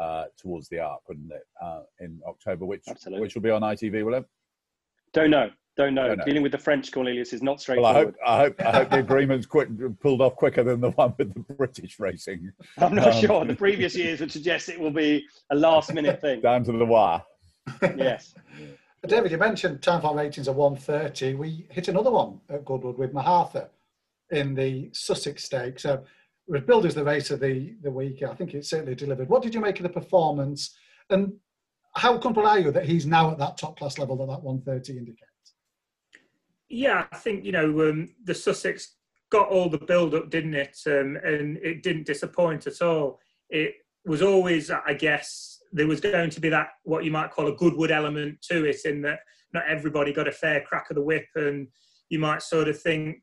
uh, 0.00 0.24
towards 0.38 0.68
the 0.68 0.78
Arc, 0.78 1.00
wouldn't 1.08 1.32
it? 1.32 1.46
Uh, 1.62 1.82
in 2.00 2.20
October, 2.26 2.64
which 2.64 2.82
Absolutely. 2.88 3.20
which 3.20 3.34
will 3.34 3.42
be 3.42 3.50
on 3.50 3.62
ITV, 3.62 4.04
will 4.04 4.14
it? 4.14 4.24
Don't 5.12 5.30
know. 5.30 5.50
Don't 5.76 5.94
know. 5.94 6.08
Don't 6.08 6.18
know. 6.18 6.24
Dealing 6.24 6.42
with 6.42 6.52
the 6.52 6.58
French 6.58 6.90
Cornelius 6.90 7.34
is 7.34 7.42
not 7.42 7.60
straightforward. 7.60 7.94
Well, 7.94 8.34
I 8.34 8.38
hope, 8.38 8.56
I 8.60 8.64
hope, 8.66 8.66
I 8.66 8.72
hope 8.78 8.90
the 8.90 8.98
agreement's 9.00 9.46
quick, 9.46 9.68
pulled 10.00 10.22
off 10.22 10.34
quicker 10.36 10.64
than 10.64 10.80
the 10.80 10.90
one 10.90 11.14
with 11.18 11.34
the 11.34 11.54
British 11.54 12.00
racing. 12.00 12.50
I'm 12.78 12.94
not 12.94 13.12
um, 13.12 13.20
sure. 13.20 13.44
The 13.44 13.54
previous 13.54 13.94
years 13.94 14.20
would 14.20 14.32
suggest 14.32 14.68
it 14.68 14.80
will 14.80 14.90
be 14.90 15.26
a 15.50 15.54
last 15.54 15.92
minute 15.92 16.20
thing. 16.20 16.40
Down 16.40 16.64
to 16.64 16.72
the 16.72 16.84
wire. 16.84 17.22
yes. 17.82 18.34
David, 19.06 19.30
you 19.30 19.38
mentioned 19.38 19.80
Timeform 19.82 20.16
ratings 20.16 20.48
of 20.48 20.56
130. 20.56 21.34
We 21.34 21.66
hit 21.70 21.88
another 21.88 22.10
one 22.10 22.40
at 22.48 22.64
Goodwood 22.64 22.98
with 22.98 23.12
Mohaather 23.12 23.68
in 24.30 24.54
the 24.54 24.90
Sussex 24.92 25.44
Stakes. 25.44 25.82
So 25.82 26.04
was 26.48 26.62
billed 26.62 26.86
as 26.86 26.94
the 26.94 27.04
race 27.04 27.30
of 27.30 27.40
the, 27.40 27.74
the 27.82 27.90
week. 27.90 28.22
I 28.22 28.34
think 28.34 28.54
it 28.54 28.64
certainly 28.64 28.94
delivered. 28.94 29.28
What 29.28 29.42
did 29.42 29.54
you 29.54 29.60
make 29.60 29.78
of 29.78 29.82
the 29.82 29.88
performance? 29.88 30.76
And 31.10 31.34
how 31.94 32.18
comfortable 32.18 32.48
are 32.48 32.58
you 32.58 32.70
that 32.70 32.86
he's 32.86 33.06
now 33.06 33.30
at 33.30 33.38
that 33.38 33.58
top 33.58 33.78
class 33.78 33.98
level 33.98 34.16
that 34.18 34.26
that 34.26 34.42
130 34.42 34.98
indicates? 34.98 35.22
Yeah, 36.68 37.06
I 37.10 37.16
think, 37.16 37.44
you 37.44 37.52
know, 37.52 37.88
um, 37.88 38.08
the 38.24 38.34
Sussex 38.34 38.96
got 39.30 39.48
all 39.48 39.68
the 39.68 39.78
build 39.78 40.14
up, 40.14 40.30
didn't 40.30 40.54
it? 40.54 40.78
Um, 40.86 41.16
and 41.24 41.56
it 41.58 41.82
didn't 41.82 42.06
disappoint 42.06 42.66
at 42.66 42.82
all. 42.82 43.20
It 43.50 43.74
was 44.04 44.22
always, 44.22 44.70
I 44.70 44.94
guess, 44.94 45.60
there 45.72 45.86
was 45.86 46.00
going 46.00 46.30
to 46.30 46.40
be 46.40 46.48
that 46.48 46.68
what 46.84 47.04
you 47.04 47.10
might 47.10 47.30
call 47.30 47.48
a 47.48 47.56
Goodwood 47.56 47.90
element 47.90 48.40
to 48.50 48.64
it, 48.64 48.84
in 48.84 49.02
that 49.02 49.20
not 49.52 49.64
everybody 49.68 50.12
got 50.12 50.28
a 50.28 50.32
fair 50.32 50.60
crack 50.62 50.90
of 50.90 50.96
the 50.96 51.02
whip, 51.02 51.26
and 51.34 51.68
you 52.08 52.18
might 52.18 52.42
sort 52.42 52.68
of 52.68 52.80
think 52.80 53.22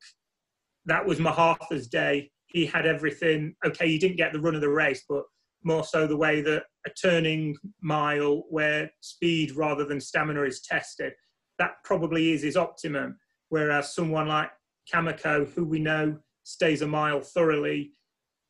that 0.85 1.05
was 1.05 1.19
Mohaather's 1.19 1.87
day. 1.87 2.31
He 2.47 2.65
had 2.65 2.85
everything. 2.85 3.55
Okay, 3.65 3.87
he 3.87 3.97
didn't 3.97 4.17
get 4.17 4.33
the 4.33 4.39
run 4.39 4.55
of 4.55 4.61
the 4.61 4.69
race, 4.69 5.03
but 5.07 5.23
more 5.63 5.83
so 5.83 6.05
the 6.05 6.17
way 6.17 6.41
that 6.41 6.63
a 6.85 6.89
turning 6.89 7.55
mile 7.81 8.43
where 8.49 8.89
speed 9.01 9.55
rather 9.55 9.85
than 9.85 9.99
stamina 9.99 10.41
is 10.43 10.61
tested, 10.61 11.13
that 11.57 11.75
probably 11.83 12.33
is 12.33 12.43
his 12.43 12.57
optimum. 12.57 13.17
Whereas 13.49 13.93
someone 13.93 14.27
like 14.27 14.49
Kameko, 14.91 15.49
who 15.53 15.65
we 15.65 15.79
know 15.79 16.17
stays 16.43 16.81
a 16.81 16.87
mile 16.87 17.21
thoroughly, 17.21 17.91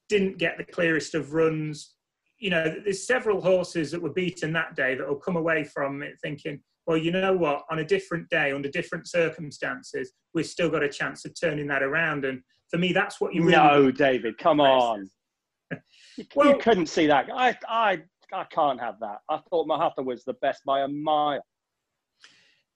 didn't 0.10 0.38
get 0.38 0.58
the 0.58 0.64
clearest 0.64 1.14
of 1.16 1.34
runs. 1.34 1.96
You 2.40 2.50
know, 2.50 2.76
there's 2.84 3.06
several 3.06 3.42
horses 3.42 3.92
that 3.92 4.02
were 4.02 4.14
beaten 4.14 4.52
that 4.54 4.76
day 4.76 4.96
that 4.96 5.08
will 5.08 5.16
come 5.16 5.36
away 5.36 5.64
from 5.64 6.02
it 6.02 6.16
thinking, 6.22 6.62
well, 6.86 6.98
you 6.98 7.12
know 7.12 7.34
what, 7.34 7.64
on 7.70 7.80
a 7.80 7.86
different 7.86 8.30
day, 8.30 8.52
under 8.52 8.70
different 8.70 9.08
circumstances, 9.08 10.12
we've 10.34 10.46
still 10.46 10.70
got 10.70 10.84
a 10.84 10.90
chance 10.90 11.26
of 11.26 11.34
turning 11.40 11.68
that 11.68 11.82
around. 11.82 12.26
And 12.26 12.42
for 12.70 12.78
me, 12.78 12.92
that's 12.92 13.22
what 13.22 13.34
you 13.34 13.42
really 13.44 13.54
No, 13.54 13.92
David, 13.92 14.38
come 14.38 14.60
on. 14.60 15.10
you, 16.18 16.26
well, 16.36 16.50
you 16.50 16.58
couldn't 16.58 16.88
see 16.88 17.08
that. 17.08 17.30
I, 17.34 17.58
I, 17.68 18.02
I 18.34 18.44
can't 18.46 18.80
have 18.80 19.00
that. 19.00 19.20
I 19.30 19.40
thought 19.50 19.68
Mohaather 19.68 20.04
was 20.04 20.24
the 20.26 20.34
best 20.34 20.62
by 20.66 20.82
a 20.82 20.88
mile. 20.88 21.44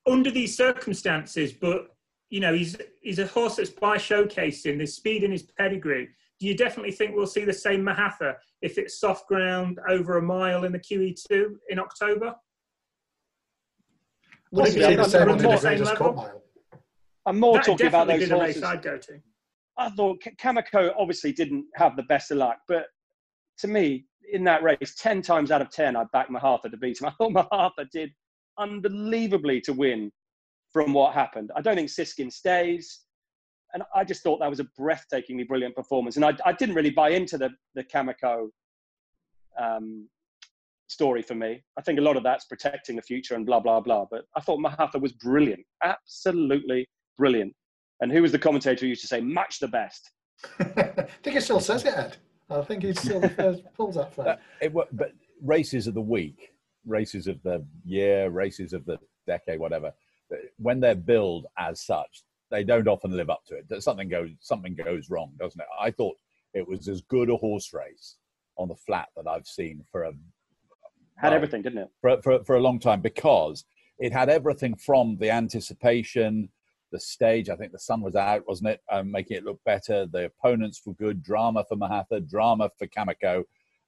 Under 0.07 0.31
these 0.31 0.55
circumstances, 0.55 1.51
but 1.51 1.87
you 2.29 2.39
know, 2.39 2.53
he's 2.53 2.77
he's 3.01 3.19
a 3.19 3.27
horse 3.27 3.55
that's 3.55 3.69
by 3.69 3.97
showcasing. 3.97 4.77
There's 4.77 4.95
speed 4.95 5.23
in 5.23 5.31
his 5.31 5.43
pedigree. 5.43 6.09
Do 6.39 6.47
you 6.47 6.55
definitely 6.55 6.91
think 6.91 7.15
we'll 7.15 7.27
see 7.27 7.45
the 7.45 7.53
same 7.53 7.83
Mohaather 7.83 8.37
if 8.61 8.77
it's 8.77 8.99
soft 8.99 9.27
ground 9.27 9.79
over 9.89 10.17
a 10.17 10.21
mile 10.21 10.65
in 10.65 10.71
the 10.71 10.79
QE2 10.79 11.55
in 11.69 11.79
October? 11.79 12.35
Would 14.51 14.67
it 14.67 14.89
be 14.89 14.95
the 14.95 15.03
same 15.03 15.29
on 15.29 15.37
the 15.37 15.57
same 15.57 15.83
level? 15.83 16.43
I'm 17.25 17.39
more 17.39 17.55
that 17.55 17.65
talking 17.65 17.87
about 17.87 18.07
those 18.07 18.29
horses. 18.29 18.63
I'd 18.63 18.81
go 18.81 18.97
to. 18.97 19.19
I 19.77 19.89
thought 19.91 20.23
Kameko 20.41 20.93
obviously 20.97 21.31
didn't 21.31 21.65
have 21.75 21.95
the 21.95 22.03
best 22.03 22.31
of 22.31 22.37
luck, 22.37 22.57
but 22.67 22.85
to 23.59 23.67
me, 23.67 24.05
in 24.31 24.43
that 24.45 24.63
race, 24.63 24.95
10 24.97 25.21
times 25.21 25.51
out 25.51 25.61
of 25.61 25.69
10, 25.69 25.95
I 25.95 26.05
backed 26.13 26.31
Mohaather 26.31 26.69
to 26.69 26.77
beat 26.77 26.99
him. 26.99 27.07
I 27.09 27.11
thought 27.11 27.31
Mohaather 27.31 27.85
did 27.91 28.11
unbelievably 28.57 29.61
to 29.61 29.73
win 29.73 30.11
from 30.71 30.93
what 30.93 31.13
happened. 31.13 31.51
I 31.55 31.61
don't 31.61 31.75
think 31.75 31.89
Siskin 31.89 32.31
stays. 32.31 33.01
And 33.73 33.83
I 33.93 34.03
just 34.03 34.23
thought 34.23 34.39
that 34.39 34.49
was 34.49 34.59
a 34.59 34.67
breathtakingly 34.79 35.47
brilliant 35.47 35.75
performance. 35.75 36.15
And 36.15 36.25
I, 36.25 36.33
I 36.45 36.53
didn't 36.53 36.75
really 36.75 36.89
buy 36.89 37.09
into 37.09 37.37
the, 37.37 37.49
the 37.75 37.83
Kameko 37.83 38.47
um, 39.59 40.07
story 40.87 41.21
for 41.21 41.35
me. 41.35 41.63
I 41.77 41.81
think 41.81 41.99
a 41.99 42.01
lot 42.01 42.17
of 42.17 42.23
that's 42.23 42.45
protecting 42.45 42.95
the 42.95 43.01
future 43.01 43.35
and 43.35 43.45
blah, 43.45 43.59
blah, 43.59 43.79
blah. 43.79 44.05
But 44.09 44.25
I 44.35 44.41
thought 44.41 44.59
Mohaather 44.59 44.99
was 44.99 45.11
brilliant, 45.13 45.65
absolutely 45.83 46.87
brilliant. 47.17 47.53
And 48.01 48.11
who 48.11 48.21
was 48.21 48.31
the 48.31 48.39
commentator 48.39 48.81
who 48.81 48.89
used 48.89 49.01
to 49.01 49.07
say, 49.07 49.21
much 49.21 49.59
the 49.59 49.67
best? 49.67 50.11
I 50.59 50.63
think 51.23 51.35
he 51.35 51.39
still 51.39 51.59
says 51.59 51.83
it, 51.85 51.93
Ed. 51.93 52.17
I 52.49 52.61
think 52.61 52.83
he 52.83 52.93
still 52.93 53.21
pulls 53.75 53.95
that 53.95 54.13
flag. 54.13 54.27
Uh, 54.27 54.35
it, 54.61 54.73
but 54.73 55.11
races 55.41 55.87
of 55.87 55.93
the 55.93 56.01
week, 56.01 56.53
races 56.85 57.27
of 57.27 57.41
the 57.43 57.65
year, 57.83 58.29
races 58.29 58.73
of 58.73 58.85
the 58.85 58.97
decade, 59.25 59.59
whatever, 59.59 59.91
when 60.57 60.79
they're 60.79 60.95
billed 60.95 61.47
as 61.57 61.81
such, 61.81 62.23
they 62.49 62.63
don't 62.63 62.87
often 62.87 63.11
live 63.11 63.29
up 63.29 63.43
to 63.47 63.55
it. 63.55 63.83
Something 63.83 64.07
goes 64.07 64.29
something 64.39 64.75
goes 64.75 65.09
wrong, 65.09 65.33
doesn't 65.37 65.59
it? 65.59 65.67
I 65.79 65.91
thought 65.91 66.15
it 66.53 66.65
was 66.65 66.87
as 66.87 67.01
good 67.01 67.29
a 67.29 67.35
horse 67.35 67.73
race 67.73 68.15
on 68.57 68.69
the 68.69 68.75
flat 68.75 69.09
that 69.15 69.27
I've 69.27 69.47
seen 69.47 69.83
for 69.91 70.03
a 70.03 70.13
had 71.17 71.29
well, 71.29 71.35
everything, 71.35 71.61
didn't 71.61 71.79
it? 71.79 71.89
For, 72.01 72.21
for 72.21 72.43
for 72.43 72.55
a 72.55 72.61
long 72.61 72.79
time 72.79 73.01
because 73.01 73.65
it 73.99 74.13
had 74.13 74.29
everything 74.29 74.75
from 74.75 75.17
the 75.19 75.31
anticipation, 75.31 76.49
the 76.91 76.99
stage. 76.99 77.49
I 77.49 77.55
think 77.55 77.71
the 77.71 77.79
sun 77.79 78.01
was 78.01 78.15
out, 78.15 78.47
wasn't 78.47 78.69
it? 78.69 78.81
Um, 78.91 79.11
making 79.11 79.37
it 79.37 79.43
look 79.43 79.59
better. 79.65 80.05
The 80.05 80.25
opponents 80.25 80.81
were 80.85 80.93
good. 80.93 81.23
Drama 81.23 81.65
for 81.67 81.75
Mohaather, 81.75 82.19
drama 82.19 82.69
for 82.77 82.87
Kameko. 82.87 83.43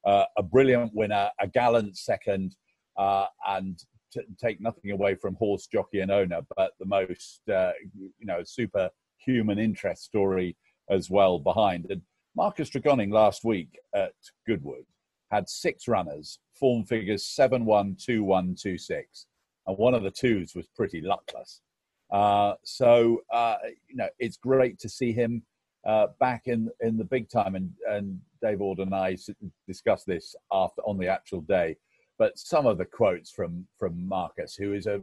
Uh, 0.05 0.25
a 0.37 0.43
brilliant 0.43 0.93
winner, 0.93 1.29
a 1.41 1.47
gallant 1.47 1.97
second, 1.97 2.55
uh, 2.97 3.25
and 3.47 3.83
t- 4.13 4.21
take 4.41 4.61
nothing 4.61 4.91
away 4.91 5.15
from 5.15 5.35
horse 5.35 5.67
jockey 5.67 5.99
and 5.99 6.11
owner, 6.11 6.39
but 6.55 6.71
the 6.79 6.85
most 6.85 7.41
uh, 7.49 7.71
you 7.97 8.25
know 8.25 8.41
super 8.43 8.89
human 9.17 9.59
interest 9.59 10.03
story 10.03 10.55
as 10.89 11.09
well 11.09 11.39
behind. 11.39 11.85
And 11.89 12.01
Marcus 12.35 12.69
Tregoning 12.69 13.11
last 13.11 13.43
week 13.43 13.77
at 13.93 14.13
Goodwood 14.47 14.85
had 15.31 15.49
six 15.49 15.87
runners, 15.87 16.39
form 16.59 16.83
figures 16.85 17.25
seven 17.25 17.65
one 17.65 17.95
two 17.99 18.23
one 18.23 18.55
two 18.59 18.77
six, 18.77 19.25
and 19.67 19.77
one 19.77 19.93
of 19.93 20.03
the 20.03 20.11
twos 20.11 20.55
was 20.55 20.67
pretty 20.75 21.01
luckless. 21.01 21.61
Uh, 22.11 22.55
so 22.63 23.21
uh, 23.31 23.55
you 23.87 23.95
know 23.95 24.09
it's 24.19 24.37
great 24.37 24.79
to 24.79 24.89
see 24.89 25.13
him 25.13 25.43
uh, 25.87 26.07
back 26.19 26.43
in 26.45 26.69
in 26.81 26.97
the 26.97 27.03
big 27.03 27.29
time, 27.29 27.55
and 27.55 27.71
and 27.89 28.19
Dave 28.41 28.61
Ord 28.61 28.79
and 28.79 28.93
I 28.93 29.17
discussed 29.67 30.05
this 30.05 30.35
after 30.51 30.81
on 30.81 30.97
the 30.97 31.07
actual 31.07 31.41
day 31.41 31.75
but 32.19 32.37
some 32.37 32.67
of 32.67 32.77
the 32.77 32.85
quotes 32.85 33.31
from 33.31 33.65
from 33.79 34.07
Marcus, 34.07 34.53
who 34.53 34.73
is 34.73 34.85
a 34.85 35.01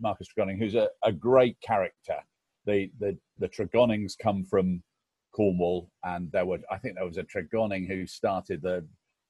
Marcus 0.00 0.28
Tregoning, 0.28 0.58
who's 0.58 0.76
a, 0.76 0.88
a 1.02 1.12
great 1.12 1.60
character. 1.60 2.16
The 2.64 2.90
the 3.00 3.18
the 3.38 3.48
Tregonings 3.48 4.16
come 4.16 4.44
from 4.44 4.82
Cornwall, 5.32 5.90
and 6.04 6.30
there 6.32 6.46
were 6.46 6.60
I 6.70 6.78
think 6.78 6.94
there 6.94 7.04
was 7.04 7.18
a 7.18 7.24
Tregoning 7.24 7.86
who 7.86 8.06
started 8.06 8.62
the 8.62 8.86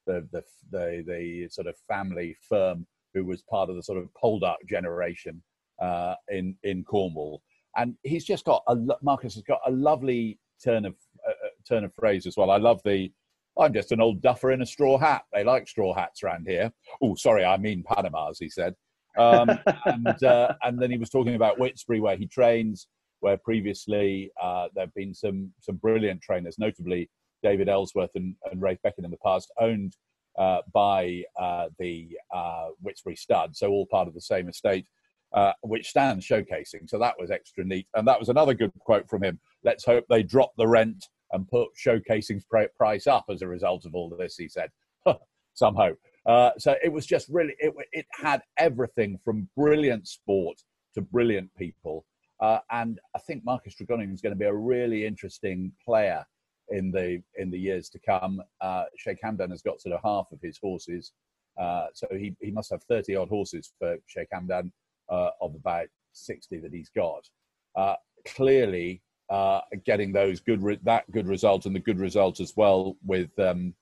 the 0.07 0.27
the 0.33 0.43
the, 0.71 1.05
the 1.07 1.49
sort 1.51 1.67
of 1.67 1.77
family 1.89 2.37
firm 2.49 2.87
who 3.15 3.25
was 3.25 3.43
part 3.43 3.71
of 3.71 3.77
the 3.77 3.83
sort 3.83 3.99
of 3.99 4.09
Poldark 4.23 4.57
generation 4.69 5.43
uh, 5.81 6.15
in 6.29 6.57
in 6.63 6.85
Cornwall, 6.85 7.43
and 7.77 7.95
he's 8.03 8.25
just 8.25 8.45
got 8.45 8.63
a 8.69 8.77
Marcus 9.03 9.35
has 9.35 9.43
got 9.43 9.61
a 9.67 9.71
lovely 9.71 10.39
turn 10.63 10.85
of 10.85 10.95
uh, 11.27 11.31
uh 11.31 11.49
turn 11.69 11.85
of 11.85 11.95
phrase 11.95 12.27
as 12.27 12.37
well. 12.37 12.51
I 12.51 12.57
love 12.59 12.81
the 12.85 13.11
I'm 13.59 13.73
just 13.73 13.93
an 13.93 14.01
old 14.01 14.21
duffer 14.21 14.53
in 14.53 14.63
a 14.63 14.67
straw 14.67 14.99
hat. 14.99 15.23
They 15.33 15.45
like 15.45 15.69
straw 15.69 15.95
hats 15.95 16.23
around 16.23 16.47
here. 16.47 16.71
Oh, 17.03 17.15
sorry, 17.15 17.45
I 17.45 17.57
mean 17.57 17.83
Panama's, 17.83 18.39
he 18.39 18.51
said. 18.51 18.75
Um, 19.17 19.51
and, 19.87 20.23
uh, 20.23 20.55
and 20.63 20.81
then 20.81 20.91
he 20.91 20.99
was 20.99 21.11
talking 21.11 21.37
about 21.37 21.59
Whitsbury, 21.59 22.01
where 22.01 22.17
he 22.17 22.27
trains, 22.27 22.87
where 23.21 23.39
previously 23.39 24.31
uh, 24.41 24.69
there 24.75 24.85
have 24.85 24.95
been 24.95 25.15
some, 25.15 25.53
some 25.61 25.77
brilliant 25.77 26.21
trainers, 26.21 26.59
notably 26.59 27.09
David 27.43 27.69
Elsworth 27.69 28.11
and, 28.15 28.35
and 28.51 28.61
Ralph 28.61 28.79
Beckett 28.83 29.05
in 29.05 29.11
the 29.11 29.17
past, 29.25 29.53
owned 29.61 29.97
uh, 30.39 30.59
by 30.73 31.23
uh, 31.39 31.69
the 31.79 32.09
uh, 32.35 32.69
Whitsbury 32.85 33.17
stud, 33.17 33.57
so 33.57 33.71
all 33.71 33.87
part 33.87 34.09
of 34.09 34.15
the 34.15 34.21
same 34.21 34.49
estate. 34.49 34.87
Uh, 35.33 35.53
which 35.63 35.89
stands 35.89 36.27
showcasing. 36.27 36.89
So 36.89 36.99
that 37.01 37.17
was 37.19 37.33
extra 37.33 37.65
neat. 37.65 37.89
And 37.95 38.07
that 38.07 38.19
was 38.19 38.29
another 38.29 38.55
good 38.55 38.73
quote 38.79 39.11
from 39.11 39.25
him. 39.25 39.39
Let's 39.65 39.85
hope 39.85 40.05
they 40.09 40.23
drop 40.23 40.53
the 40.57 40.69
rent 40.69 41.05
and 41.33 41.49
put 41.49 41.69
showcasing's 41.77 42.47
price 42.79 43.07
up 43.07 43.25
as 43.29 43.43
a 43.43 43.49
result 43.49 43.85
of 43.85 43.95
all 43.95 44.09
this. 44.09 44.37
He 44.37 44.49
said, 44.49 44.71
some 45.55 45.75
hope. 45.75 45.99
Uh, 46.27 46.53
so 46.59 46.77
it 46.83 46.93
was 46.93 47.07
just 47.07 47.29
really, 47.29 47.55
it, 47.59 47.75
it 47.93 48.07
had 48.13 48.41
everything 48.57 49.19
from 49.25 49.49
brilliant 49.57 50.07
sport 50.07 50.63
to 50.95 51.03
brilliant 51.03 51.51
people. 51.57 52.07
Uh, 52.41 52.59
and 52.71 53.01
I 53.15 53.19
think 53.19 53.45
Marcus 53.45 53.75
Tregoning 53.75 54.13
is 54.15 54.21
going 54.21 54.35
to 54.35 54.39
be 54.39 54.47
a 54.47 54.55
really 54.55 55.07
interesting 55.07 55.73
player 55.85 56.25
in 56.71 56.91
the 56.91 57.23
in 57.37 57.51
the 57.51 57.59
years 57.59 57.89
to 57.91 57.99
come. 57.99 58.43
Uh, 58.61 58.85
Sheikh 58.97 59.19
Hamdan 59.25 59.51
has 59.51 59.63
got 59.63 59.81
sort 59.81 59.95
of 59.95 60.01
half 60.03 60.27
of 60.33 60.41
his 60.43 60.59
horses, 60.59 61.13
uh, 61.61 61.87
so 61.95 62.07
he, 62.11 62.35
he 62.41 62.51
must 62.51 62.71
have 62.71 62.83
30 62.85 63.17
odd 63.17 63.29
horses 63.29 63.73
for 63.79 63.97
Sheikh 64.07 64.29
Hamdan 64.35 64.71
uh, 65.09 65.31
of 65.41 65.55
about 65.55 65.87
60 66.13 66.59
that 66.59 66.73
he's 66.73 66.91
got. 66.91 67.29
Uh, 67.77 67.95
clearly, 68.27 69.03
uh, 69.31 69.61
getting 69.85 70.13
those 70.13 70.41
good 70.41 70.63
re- 70.63 70.81
that 70.83 71.11
good 71.13 71.27
result 71.27 71.67
and 71.67 71.75
the 71.75 71.81
good 71.81 71.99
result 71.99 72.41
as 72.41 72.53
well 72.57 72.97
with 73.05 73.31
um, 73.39 73.75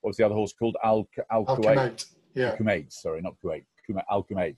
what 0.00 0.10
was 0.10 0.16
the 0.16 0.24
other 0.24 0.34
horse 0.34 0.52
called 0.52 0.76
Al 0.84 1.08
Al 1.30 1.44
Kuwait? 1.44 2.06
Yeah, 2.34 2.56
Kuwait. 2.56 2.92
Sorry, 2.92 3.20
not 3.20 3.34
Kuwait. 3.44 3.64
Al 4.10 4.24
Kuwait. 4.24 4.56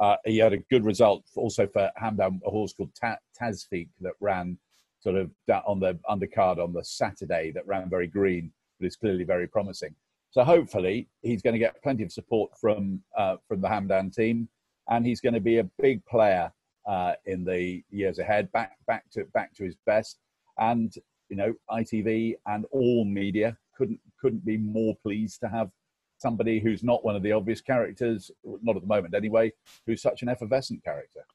Uh, 0.00 0.16
he 0.24 0.38
had 0.38 0.52
a 0.52 0.58
good 0.70 0.84
result 0.84 1.22
also 1.36 1.66
for 1.66 1.90
Hamdan, 2.02 2.40
a 2.44 2.50
horse 2.50 2.72
called 2.72 2.90
Ta- 3.00 3.18
Tazfiq 3.40 3.88
that 4.00 4.14
ran 4.20 4.58
sort 5.02 5.16
of 5.16 5.30
on 5.66 5.80
the 5.80 5.98
undercard 6.08 6.62
on 6.62 6.72
the 6.72 6.84
Saturday 6.84 7.50
that 7.52 7.66
ran 7.66 7.90
very 7.90 8.06
green, 8.06 8.52
but 8.78 8.86
is 8.86 8.96
clearly 8.96 9.24
very 9.24 9.46
promising. 9.46 9.94
So 10.30 10.44
hopefully 10.44 11.08
he's 11.20 11.42
going 11.42 11.52
to 11.52 11.58
get 11.58 11.82
plenty 11.82 12.04
of 12.04 12.12
support 12.12 12.52
from 12.58 13.02
uh, 13.16 13.36
from 13.46 13.60
the 13.60 13.68
Hamdan 13.68 14.14
team, 14.14 14.48
and 14.88 15.04
he's 15.04 15.20
going 15.20 15.34
to 15.34 15.40
be 15.40 15.58
a 15.58 15.68
big 15.80 16.04
player 16.06 16.52
uh, 16.88 17.12
in 17.26 17.44
the 17.44 17.82
years 17.90 18.18
ahead, 18.18 18.50
back 18.52 18.72
back 18.86 19.04
to 19.12 19.24
back 19.34 19.54
to 19.56 19.64
his 19.64 19.76
best. 19.86 20.18
And 20.58 20.92
you 21.28 21.36
know, 21.36 21.54
ITV 21.70 22.36
and 22.46 22.64
all 22.70 23.04
media 23.04 23.56
couldn't 23.76 24.00
couldn't 24.20 24.44
be 24.44 24.56
more 24.56 24.94
pleased 25.02 25.40
to 25.40 25.48
have 25.48 25.70
somebody 26.18 26.60
who's 26.60 26.84
not 26.84 27.04
one 27.04 27.16
of 27.16 27.22
the 27.22 27.32
obvious 27.32 27.60
characters, 27.60 28.30
not 28.62 28.76
at 28.76 28.82
the 28.82 28.88
moment 28.88 29.14
anyway, 29.14 29.52
who's 29.86 30.00
such 30.00 30.22
an 30.22 30.28
effervescent 30.28 30.82
character. 30.84 31.26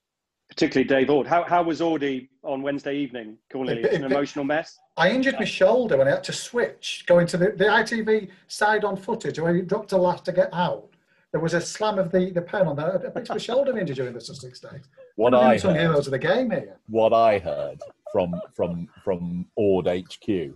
Particularly 0.49 0.87
Dave 0.87 1.09
Ord. 1.09 1.27
How, 1.27 1.43
how 1.43 1.63
was 1.63 1.81
Audie 1.81 2.29
on 2.43 2.61
Wednesday 2.61 2.95
evening, 2.95 3.37
Cornelius? 3.51 3.87
It- 3.87 3.93
it- 3.93 4.01
An 4.01 4.11
emotional 4.11 4.45
mess? 4.45 4.79
I 4.95 5.11
injured 5.11 5.35
my 5.35 5.45
shoulder 5.45 5.97
when 5.97 6.07
I 6.07 6.11
had 6.11 6.23
to 6.25 6.33
switch, 6.33 7.03
going 7.07 7.27
to 7.27 7.37
the, 7.37 7.51
the 7.51 7.65
ITV 7.65 8.29
side 8.47 8.83
on 8.83 8.95
footage 8.97 9.37
when 9.39 9.55
he 9.55 9.61
dropped 9.61 9.91
a 9.91 9.97
last 9.97 10.25
to 10.25 10.31
get 10.31 10.49
out. 10.53 10.89
There 11.31 11.41
was 11.41 11.53
a 11.53 11.61
slam 11.61 11.99
of 11.99 12.11
the, 12.11 12.31
the 12.31 12.41
pen 12.41 12.67
on 12.67 12.75
that. 12.77 12.95
I 13.05 13.09
picked 13.09 13.29
my 13.29 13.37
shoulder 13.37 13.77
injured 13.77 13.97
during 13.97 14.13
the 14.13 14.21
Sussex 14.21 14.59
Days. 14.59 14.71
What 15.15 15.33
One 15.33 15.33
of 15.35 15.41
I 15.41 15.57
heard, 15.59 15.77
heroes 15.79 16.07
of 16.07 16.11
the 16.11 16.17
game 16.19 16.49
here. 16.49 16.77
what 16.89 17.13
I 17.13 17.37
heard 17.37 17.79
from 18.11 18.39
from 18.55 18.87
from 19.03 19.45
Ord 19.55 19.87
HQ 19.87 20.55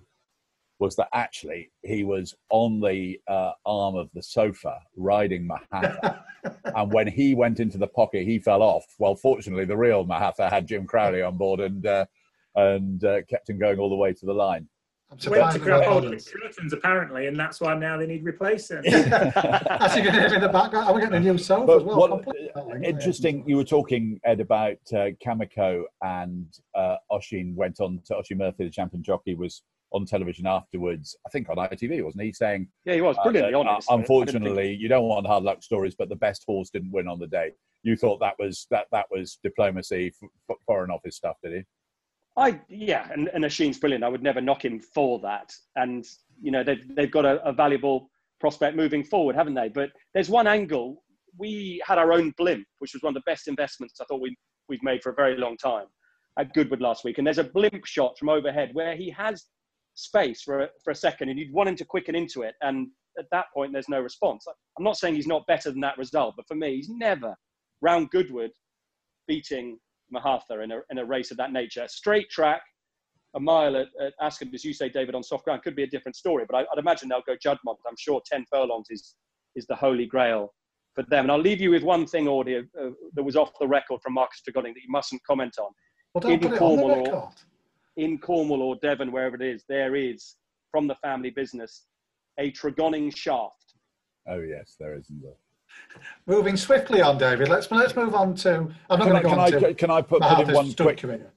was 0.82 0.96
that 0.96 1.08
actually 1.14 1.72
he 1.84 2.04
was 2.04 2.34
on 2.50 2.82
the 2.82 3.18
uh, 3.28 3.52
arm 3.68 3.96
of 3.96 4.10
the 4.16 4.24
sofa 4.24 4.80
riding 4.98 5.48
Mohaather, 5.48 6.20
and 6.76 6.92
when 6.92 7.08
he 7.08 7.36
went 7.36 7.60
into 7.60 7.78
the 7.78 7.88
pocket, 7.88 8.26
he 8.26 8.40
fell 8.40 8.64
off. 8.64 8.84
Well, 8.98 9.16
fortunately, 9.16 9.66
the 9.66 9.78
real 9.78 10.04
Mohaather 10.04 10.50
had 10.50 10.68
Jim 10.68 10.88
Crowley 10.88 11.22
on 11.22 11.38
board 11.38 11.60
and 11.60 11.86
uh, 11.86 12.06
and 12.56 13.04
uh, 13.06 13.22
kept 13.30 13.50
him 13.50 13.60
going 13.60 13.78
all 13.78 13.90
the 13.90 13.96
way 13.96 14.12
to 14.12 14.26
the 14.26 14.34
line. 14.34 14.68
I'm 15.12 15.18
Went 15.30 15.52
to 15.52 15.58
at 15.58 15.62
grab 15.62 15.84
hold 15.84 16.06
of 16.06 16.12
the 16.12 16.40
curtains 16.40 16.74
apparently, 16.74 17.28
and 17.28 17.38
that's 17.38 17.62
why 17.62 17.76
now 17.76 17.98
they 17.98 18.08
need 18.08 18.24
replacing. 18.24 18.78
As 18.88 19.96
you 19.96 20.04
can 20.04 20.14
hear 20.14 20.34
in 20.34 20.42
the 20.42 20.50
background, 20.52 20.90
I'm 20.90 21.00
getting 21.00 21.16
a 21.16 21.20
new 21.20 21.38
sofa 21.38 21.66
But 21.68 21.78
as 21.78 21.84
well. 21.84 21.98
what, 21.98 22.24
Complete 22.24 22.52
that 22.56 22.66
link, 22.66 22.86
interesting, 22.86 23.44
you 23.46 23.58
were 23.58 23.66
talking, 23.66 24.22
Ed, 24.24 24.40
about 24.40 24.78
uh, 24.94 25.10
Kameko 25.24 25.84
and 26.02 26.48
uh, 26.74 26.96
Oisin 27.12 27.54
went 27.56 27.82
on 27.82 28.00
to 28.06 28.16
Oisin 28.16 28.38
Murphy, 28.38 28.64
the 28.64 28.70
champion 28.70 29.04
jockey, 29.04 29.36
was 29.36 29.64
on 29.92 30.06
television 30.06 30.48
afterwards, 30.48 31.16
I 31.26 31.30
think 31.30 31.50
on 31.50 31.58
ITV, 31.58 32.04
wasn't 32.04 32.24
he? 32.24 32.34
Saying, 32.34 32.68
Yeah, 32.86 32.96
he 32.96 33.02
was 33.02 33.18
uh, 33.18 33.24
brilliantly 33.24 33.54
uh, 33.54 33.60
honest. 33.60 33.88
Didn't 33.88 34.00
think- 34.00 34.10
unfortunately, 34.10 34.74
you 34.76 34.88
don't 34.88 35.08
want 35.08 35.28
hard 35.28 35.44
luck 35.44 35.64
stories, 35.64 35.96
but 35.96 36.10
the 36.10 36.16
best 36.16 36.44
horse 36.48 36.70
didn't 36.70 36.92
win 36.92 37.08
on 37.08 37.20
the 37.20 37.28
day. 37.28 37.52
You 37.84 37.96
thought 37.96 38.20
that 38.20 38.36
was 38.40 38.68
that 38.70 38.86
that 38.92 39.08
was 39.10 39.40
diplomacy, 39.44 40.14
foreign 40.66 40.92
office 40.92 41.16
stuff, 41.16 41.38
did 41.44 41.54
he? 41.54 41.64
I 42.38 42.62
yeah, 42.70 43.08
and, 43.12 43.30
and 43.34 43.44
Oisin's 43.44 43.80
brilliant. 43.80 44.04
I 44.04 44.08
would 44.08 44.24
never 44.24 44.40
knock 44.40 44.64
him 44.64 44.80
for 44.80 45.20
that. 45.20 45.52
And 45.76 46.06
you 46.42 46.52
know 46.52 46.64
they've 46.64 46.96
they've 46.96 47.12
got 47.12 47.26
a, 47.26 47.44
a 47.44 47.52
valuable 47.52 48.10
prospect 48.40 48.78
moving 48.78 49.04
forward, 49.04 49.36
haven't 49.36 49.56
they? 49.56 49.70
But 49.70 49.92
there's 50.14 50.30
one 50.30 50.48
angle. 50.48 51.04
We 51.38 51.82
had 51.86 51.98
our 51.98 52.14
own 52.14 52.34
blimp, 52.38 52.66
which 52.80 52.94
was 52.94 53.02
one 53.02 53.16
of 53.16 53.24
the 53.24 53.30
best 53.32 53.48
investments 53.48 54.00
I 54.00 54.06
thought 54.06 54.22
we 54.22 54.36
we've 54.70 54.84
made 54.84 55.02
for 55.02 55.12
a 55.12 55.16
very 55.16 55.38
long 55.38 55.58
time 55.58 55.88
at 56.40 56.54
Goodwood 56.54 56.82
last 56.82 57.04
week. 57.04 57.18
And 57.18 57.28
there's 57.28 57.38
a 57.38 57.44
blimp 57.44 57.86
shot 57.86 58.18
from 58.18 58.30
overhead 58.30 58.70
where 58.74 58.96
he 58.96 59.10
has 59.12 59.46
space 59.96 60.42
for 60.42 60.62
a, 60.62 60.70
for 60.84 60.92
a 60.92 60.96
second, 60.96 61.30
and 61.30 61.40
you'd 61.40 61.54
want 61.54 61.70
him 61.70 61.76
to 61.76 61.86
quicken 61.86 62.16
into 62.16 62.42
it. 62.44 62.56
And 62.62 62.88
at 63.20 63.26
that 63.32 63.46
point, 63.54 63.74
there's 63.74 63.90
no 63.90 64.00
response. 64.00 64.46
I'm 64.78 64.84
not 64.84 64.98
saying 64.98 65.16
he's 65.16 65.28
not 65.28 65.46
better 65.48 65.72
than 65.72 65.82
that 65.82 65.98
result, 65.98 66.36
but 66.38 66.48
for 66.48 66.56
me, 66.56 66.76
he's 66.76 66.90
never 66.90 67.36
round 67.82 68.10
Goodwood 68.12 68.52
beating 69.28 69.78
Mohaather 70.12 70.62
in 70.62 70.72
a, 70.72 70.82
in 70.90 70.98
a 71.00 71.06
race 71.06 71.32
of 71.32 71.38
that 71.38 71.52
nature. 71.52 71.86
Straight 71.88 72.30
track, 72.30 72.62
a 73.36 73.40
mile 73.40 73.76
at, 73.78 73.88
at 74.02 74.14
Ascot, 74.22 74.50
as 74.54 74.64
you 74.64 74.74
say, 74.74 74.90
David, 74.90 75.16
on 75.16 75.24
soft 75.24 75.46
ground 75.46 75.64
could 75.64 75.76
be 75.76 75.84
a 75.84 75.88
different 75.88 76.16
story, 76.16 76.46
but 76.50 76.58
I, 76.58 76.62
I'd 76.72 76.80
imagine 76.80 77.10
they'll 77.10 77.22
go 77.26 77.36
Juddmonte. 77.36 77.78
I'm 77.88 77.96
sure 77.98 78.22
10 78.26 78.46
furlongs 78.52 78.88
is, 78.90 79.16
is 79.56 79.66
the 79.68 79.76
holy 79.76 80.06
grail 80.06 80.54
for 80.94 81.04
them. 81.04 81.26
And 81.26 81.32
I'll 81.32 81.40
leave 81.40 81.62
you 81.62 81.72
with 81.72 81.84
one 81.84 82.06
thing, 82.06 82.28
audio 82.28 82.60
uh, 82.80 82.90
that 83.14 83.24
was 83.24 83.36
off 83.36 83.52
the 83.60 83.68
record 83.68 84.02
from 84.02 84.14
Marcus 84.14 84.42
Tregoning 84.48 84.74
that 84.74 84.84
you 84.84 84.90
mustn't 84.90 85.22
comment 85.26 85.56
on. 85.60 85.72
Well, 86.14 86.22
don't 86.22 86.42
put 86.42 86.46
it 86.46 86.46
on 86.48 86.52
the 86.52 86.58
Cornwall 86.58 86.92
or- 86.92 87.04
record. 87.04 87.34
In 87.98 88.18
Cornwall 88.18 88.62
or 88.62 88.76
Devon, 88.78 89.12
wherever 89.12 89.36
it 89.36 89.42
is, 89.42 89.64
there 89.68 89.96
is, 89.96 90.36
from 90.72 90.88
the 90.88 90.96
family 90.96 91.30
business, 91.30 91.86
a 92.40 92.52
Tregoning 92.52 93.16
shaft. 93.16 93.76
Oh 94.28 94.40
yes, 94.40 94.76
there 94.80 94.96
is. 94.96 95.06
Isn't 95.06 95.22
there? 95.22 95.34
Moving 96.26 96.58
swiftly 96.58 97.02
on, 97.02 97.18
David. 97.18 97.50
Let's 97.50 97.70
let's 97.72 97.96
move 97.96 98.16
on 98.16 98.36
to. 98.36 98.68
I'm 98.90 99.00
not 99.00 99.02
Can 99.02 99.02
I, 99.02 99.08
going 99.12 99.16
to 99.16 99.22
go 99.24 99.30
can, 99.30 99.40
on 99.40 99.40
I, 99.40 99.50
to 99.50 99.74
can 99.74 99.92
I 99.92 100.02
put, 100.02 100.22
put 100.22 100.48
in 100.48 100.54
one 100.54 100.74
quick 100.74 100.98
career. 101.00 101.32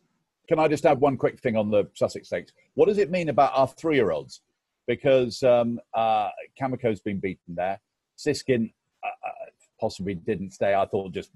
can 0.49 0.59
I 0.59 0.69
just 0.69 0.85
add 0.87 1.01
one 1.01 1.17
quick 1.17 1.41
thing 1.41 1.57
on 1.57 1.71
the 1.71 1.89
Sussex 1.95 2.29
Stakes? 2.29 2.53
What 2.75 2.87
does 2.87 2.99
it 2.99 3.11
mean 3.11 3.29
about 3.29 3.53
our 3.55 3.69
three-year-olds? 3.69 4.43
Because 4.87 5.43
um, 5.43 5.81
uh, 5.95 6.31
Kameko's 6.61 7.01
been 7.01 7.19
beaten 7.19 7.55
there. 7.55 7.81
Siskin 8.17 8.71
uh, 9.03 9.07
uh, 9.07 9.51
possibly 9.81 10.15
didn't 10.15 10.53
stay. 10.53 10.75
I 10.75 10.85
thought 10.87 11.13
just 11.13 11.31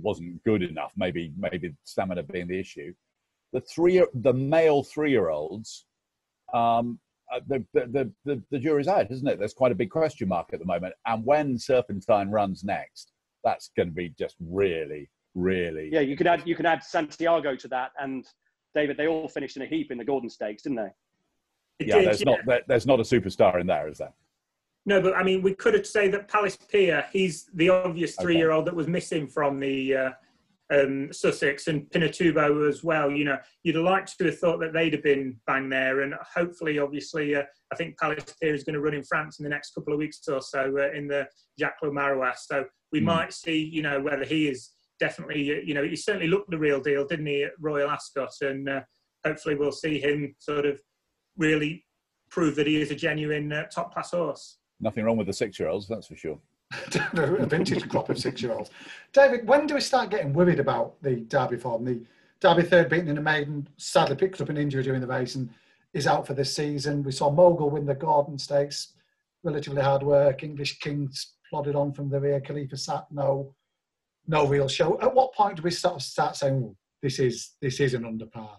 wasn't 0.00 0.42
good 0.44 0.62
enough. 0.62 0.92
Maybe 0.96 1.32
maybe 1.36 1.74
stamina 1.84 2.22
being 2.22 2.48
the 2.48 2.58
issue. 2.58 2.94
The 3.52 3.60
three, 3.60 4.04
the 4.14 4.32
male 4.32 4.82
three-year-olds, 4.82 5.86
um, 6.52 6.98
uh, 7.32 7.40
the, 7.48 7.64
the, 7.74 7.86
the, 7.86 8.12
the, 8.24 8.42
the 8.50 8.58
jury's 8.58 8.88
out, 8.88 9.10
isn't 9.10 9.26
it? 9.26 9.38
There's 9.38 9.54
quite 9.54 9.72
a 9.72 9.76
big 9.76 9.90
question 9.90 10.28
mark 10.28 10.50
at 10.52 10.58
the 10.58 10.64
moment. 10.64 10.94
And 11.06 11.24
when 11.24 11.58
Serpentine 11.58 12.30
runs 12.30 12.62
next, 12.64 13.12
that's 13.44 13.70
going 13.76 13.88
to 13.88 13.94
be 13.94 14.12
just 14.18 14.36
really, 14.40 15.08
really. 15.34 15.88
Yeah, 15.92 16.00
you 16.00 16.16
could 16.16 16.26
add 16.26 16.42
you 16.44 16.56
can 16.56 16.66
add 16.66 16.82
Santiago 16.82 17.54
to 17.56 17.68
that, 17.68 17.92
and 18.00 18.26
David. 18.74 18.96
They 18.96 19.06
all 19.06 19.28
finished 19.28 19.56
in 19.56 19.62
a 19.62 19.66
heap 19.66 19.90
in 19.90 19.98
the 19.98 20.04
Gordon 20.04 20.28
Stakes, 20.28 20.62
didn't 20.64 20.76
they? 20.76 20.90
It 21.78 21.88
yeah, 21.88 21.96
did, 21.96 22.06
there's 22.06 22.24
not 22.24 22.38
there, 22.46 22.62
there's 22.66 22.86
not 22.86 23.00
a 23.00 23.04
superstar 23.04 23.60
in 23.60 23.66
there, 23.66 23.88
is 23.88 23.98
there? 23.98 24.12
No, 24.84 25.00
but 25.00 25.16
I 25.16 25.22
mean, 25.22 25.42
we 25.42 25.54
could 25.54 25.74
have 25.74 25.86
say 25.86 26.08
that 26.08 26.28
Palace 26.28 26.56
Pier, 26.56 27.04
he's 27.12 27.50
the 27.54 27.68
obvious 27.68 28.14
three-year-old 28.16 28.66
that 28.66 28.74
was 28.74 28.86
missing 28.86 29.26
from 29.26 29.58
the 29.58 29.96
uh, 29.96 30.10
um, 30.72 31.12
Sussex 31.12 31.68
and 31.68 31.88
Pinatubo 31.90 32.68
as 32.68 32.82
well. 32.82 33.10
You 33.10 33.24
know, 33.24 33.38
you'd 33.62 33.76
like 33.76 34.06
to 34.06 34.24
have 34.24 34.38
thought 34.38 34.58
that 34.60 34.72
they'd 34.72 34.92
have 34.92 35.02
been 35.02 35.36
bang 35.46 35.68
there, 35.68 36.00
and 36.02 36.14
hopefully, 36.34 36.78
obviously, 36.78 37.36
uh, 37.36 37.42
I 37.72 37.76
think 37.76 37.98
Palace 37.98 38.34
is 38.40 38.64
going 38.64 38.74
to 38.74 38.80
run 38.80 38.94
in 38.94 39.04
France 39.04 39.38
in 39.38 39.44
the 39.44 39.50
next 39.50 39.74
couple 39.74 39.92
of 39.92 39.98
weeks 39.98 40.20
or 40.28 40.40
so 40.42 40.76
uh, 40.78 40.92
in 40.96 41.06
the 41.06 41.28
Jacques 41.58 41.82
Le 41.82 42.32
So 42.36 42.64
we 42.92 43.00
Hmm. 43.00 43.06
might 43.06 43.32
see, 43.32 43.58
you 43.58 43.82
know, 43.82 44.00
whether 44.00 44.24
he 44.24 44.48
is 44.48 44.70
definitely, 44.98 45.50
uh, 45.52 45.60
you 45.64 45.74
know, 45.74 45.84
he 45.84 45.96
certainly 45.96 46.28
looked 46.28 46.50
the 46.50 46.58
real 46.58 46.80
deal, 46.80 47.06
didn't 47.06 47.26
he, 47.26 47.44
at 47.44 47.52
Royal 47.60 47.90
Ascot, 47.90 48.32
and 48.40 48.68
uh, 48.68 48.80
hopefully 49.24 49.54
we'll 49.54 49.72
see 49.72 50.00
him 50.00 50.34
sort 50.38 50.66
of 50.66 50.80
really 51.36 51.84
prove 52.30 52.56
that 52.56 52.66
he 52.66 52.80
is 52.80 52.90
a 52.90 52.94
genuine 52.94 53.52
uh, 53.52 53.64
top-class 53.66 54.10
horse. 54.10 54.58
Nothing 54.80 55.04
wrong 55.04 55.16
with 55.16 55.26
the 55.26 55.32
six-year-olds, 55.32 55.86
that's 55.86 56.08
for 56.08 56.16
sure. 56.16 56.38
a 57.14 57.46
vintage 57.46 57.88
crop 57.88 58.10
of 58.10 58.18
six-year-olds. 58.18 58.70
David, 59.12 59.46
when 59.46 59.66
do 59.66 59.74
we 59.74 59.80
start 59.80 60.10
getting 60.10 60.32
worried 60.32 60.60
about 60.60 61.00
the 61.02 61.16
Derby 61.16 61.56
form? 61.56 61.84
The 61.84 62.02
Derby 62.40 62.62
third 62.62 62.88
beaten 62.88 63.08
in 63.08 63.18
a 63.18 63.22
maiden 63.22 63.68
sadly 63.76 64.16
picked 64.16 64.40
up 64.40 64.48
an 64.48 64.56
injury 64.56 64.82
during 64.82 65.00
the 65.00 65.06
race 65.06 65.36
and 65.36 65.48
is 65.94 66.06
out 66.06 66.26
for 66.26 66.34
this 66.34 66.54
season. 66.54 67.02
We 67.02 67.12
saw 67.12 67.30
Mogul 67.30 67.70
win 67.70 67.86
the 67.86 67.94
Gordon 67.94 68.38
Stakes, 68.38 68.94
relatively 69.42 69.82
hard 69.82 70.02
work. 70.02 70.42
English 70.42 70.78
Kings 70.80 71.34
plodded 71.48 71.76
on 71.76 71.92
from 71.92 72.10
the 72.10 72.20
rear. 72.20 72.40
Khalifa 72.40 72.76
sat 72.76 73.06
no, 73.10 73.54
no 74.26 74.46
real 74.46 74.68
show. 74.68 75.00
At 75.00 75.14
what 75.14 75.34
point 75.34 75.56
do 75.56 75.62
we 75.62 75.70
start 75.70 76.02
start 76.02 76.36
saying 76.36 76.62
"Oh, 76.64 76.76
this 77.00 77.18
is 77.18 77.52
this 77.60 77.80
is 77.80 77.94
an 77.94 78.04
under 78.04 78.26
par? 78.26 78.58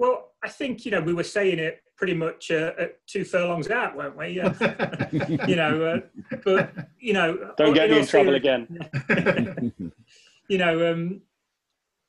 Well, 0.00 0.32
I 0.42 0.48
think 0.48 0.86
you 0.86 0.90
know 0.92 1.02
we 1.02 1.12
were 1.12 1.22
saying 1.22 1.58
it 1.58 1.82
pretty 1.98 2.14
much 2.14 2.50
uh, 2.50 2.72
at 2.78 3.06
two 3.06 3.22
furlongs 3.22 3.68
out, 3.68 3.94
weren't 3.94 4.16
we? 4.16 4.28
Yeah. 4.28 5.06
you 5.46 5.56
know, 5.56 5.84
uh, 5.84 6.36
but 6.42 6.72
you 6.98 7.12
know, 7.12 7.52
Don't 7.58 7.74
get 7.74 7.90
in 7.90 7.96
me 7.96 8.00
in 8.00 8.06
trouble 8.06 8.34
again. 8.34 8.66
you 10.48 10.56
know, 10.56 10.90
um, 10.90 11.20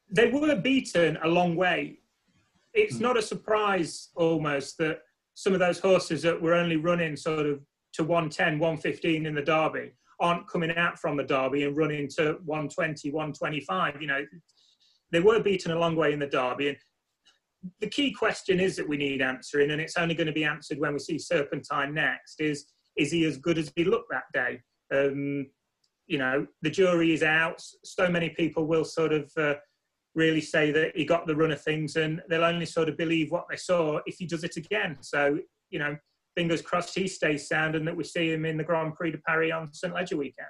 they 0.10 0.32
were 0.32 0.56
beaten 0.56 1.18
a 1.22 1.28
long 1.28 1.58
way. 1.58 2.00
It's 2.74 3.02
not 3.02 3.18
a 3.18 3.22
surprise 3.22 4.08
almost 4.16 4.78
that 4.78 5.02
some 5.34 5.52
of 5.52 5.60
those 5.60 5.80
horses 5.80 6.22
that 6.22 6.42
were 6.42 6.54
only 6.54 6.78
running 6.78 7.18
sort 7.18 7.46
of 7.46 7.60
to 7.96 8.06
110, 8.06 8.58
115 8.58 9.26
in 9.26 9.36
the 9.36 9.42
Derby 9.42 9.92
aren't 10.22 10.48
coming 10.48 10.74
out 10.78 10.98
from 10.98 11.18
the 11.18 11.24
Derby 11.24 11.66
and 11.66 11.76
running 11.76 12.08
to 12.16 12.40
120, 12.46 13.12
125. 13.12 14.02
You 14.02 14.08
know, 14.08 14.26
they 15.12 15.20
were 15.20 15.44
beaten 15.44 15.74
a 15.74 15.78
long 15.78 15.98
way 15.98 16.14
in 16.14 16.20
the 16.20 16.28
Derby. 16.28 16.70
And 16.70 16.78
the 17.80 17.88
key 17.88 18.12
question 18.12 18.60
is 18.60 18.76
that 18.76 18.88
we 18.88 18.98
need 18.98 19.22
answering, 19.22 19.72
and 19.72 19.82
it's 19.82 19.98
only 19.98 20.16
going 20.16 20.28
to 20.28 20.34
be 20.34 20.44
answered 20.44 20.80
when 20.80 20.94
we 20.94 21.00
see 21.00 21.20
Serpentine 21.20 21.94
next, 21.94 22.42
is 22.42 22.66
is 22.98 23.12
he 23.12 23.24
as 23.26 23.38
good 23.38 23.58
as 23.58 23.72
he 23.76 23.86
looked 23.86 24.12
that 24.12 24.24
day? 24.34 24.62
Um, 24.94 25.48
you 26.08 26.18
know, 26.18 26.46
the 26.62 26.70
jury 26.70 27.14
is 27.14 27.24
out. 27.24 27.62
So 27.86 28.10
many 28.10 28.30
people 28.30 28.66
will 28.66 28.84
sort 28.84 29.14
of 29.14 29.32
uh, 29.38 29.56
really 30.14 30.42
say 30.42 30.72
that 30.72 30.96
he 30.96 31.06
got 31.06 31.26
the 31.26 31.36
run 31.36 31.52
of 31.52 31.62
things, 31.62 31.96
and 31.96 32.22
they'll 32.30 32.44
only 32.44 32.66
sort 32.66 32.90
of 32.90 32.98
believe 32.98 33.32
what 33.32 33.46
they 33.50 33.56
saw 33.56 34.00
if 34.06 34.16
he 34.18 34.26
does 34.26 34.44
it 34.44 34.58
again. 34.58 34.98
So, 35.02 35.40
you 35.70 35.80
know, 35.80 35.96
fingers 36.36 36.62
crossed 36.62 36.98
he 36.98 37.08
stays 37.08 37.48
sound 37.48 37.76
and 37.76 37.88
that 37.88 37.96
we 37.96 38.04
see 38.04 38.32
him 38.32 38.46
in 38.46 38.58
the 38.58 38.64
Grand 38.64 38.96
Prix 38.96 39.12
de 39.12 39.18
Paris 39.20 39.52
on 39.54 39.74
St. 39.74 39.94
Leger 39.94 40.18
weekend. 40.18 40.48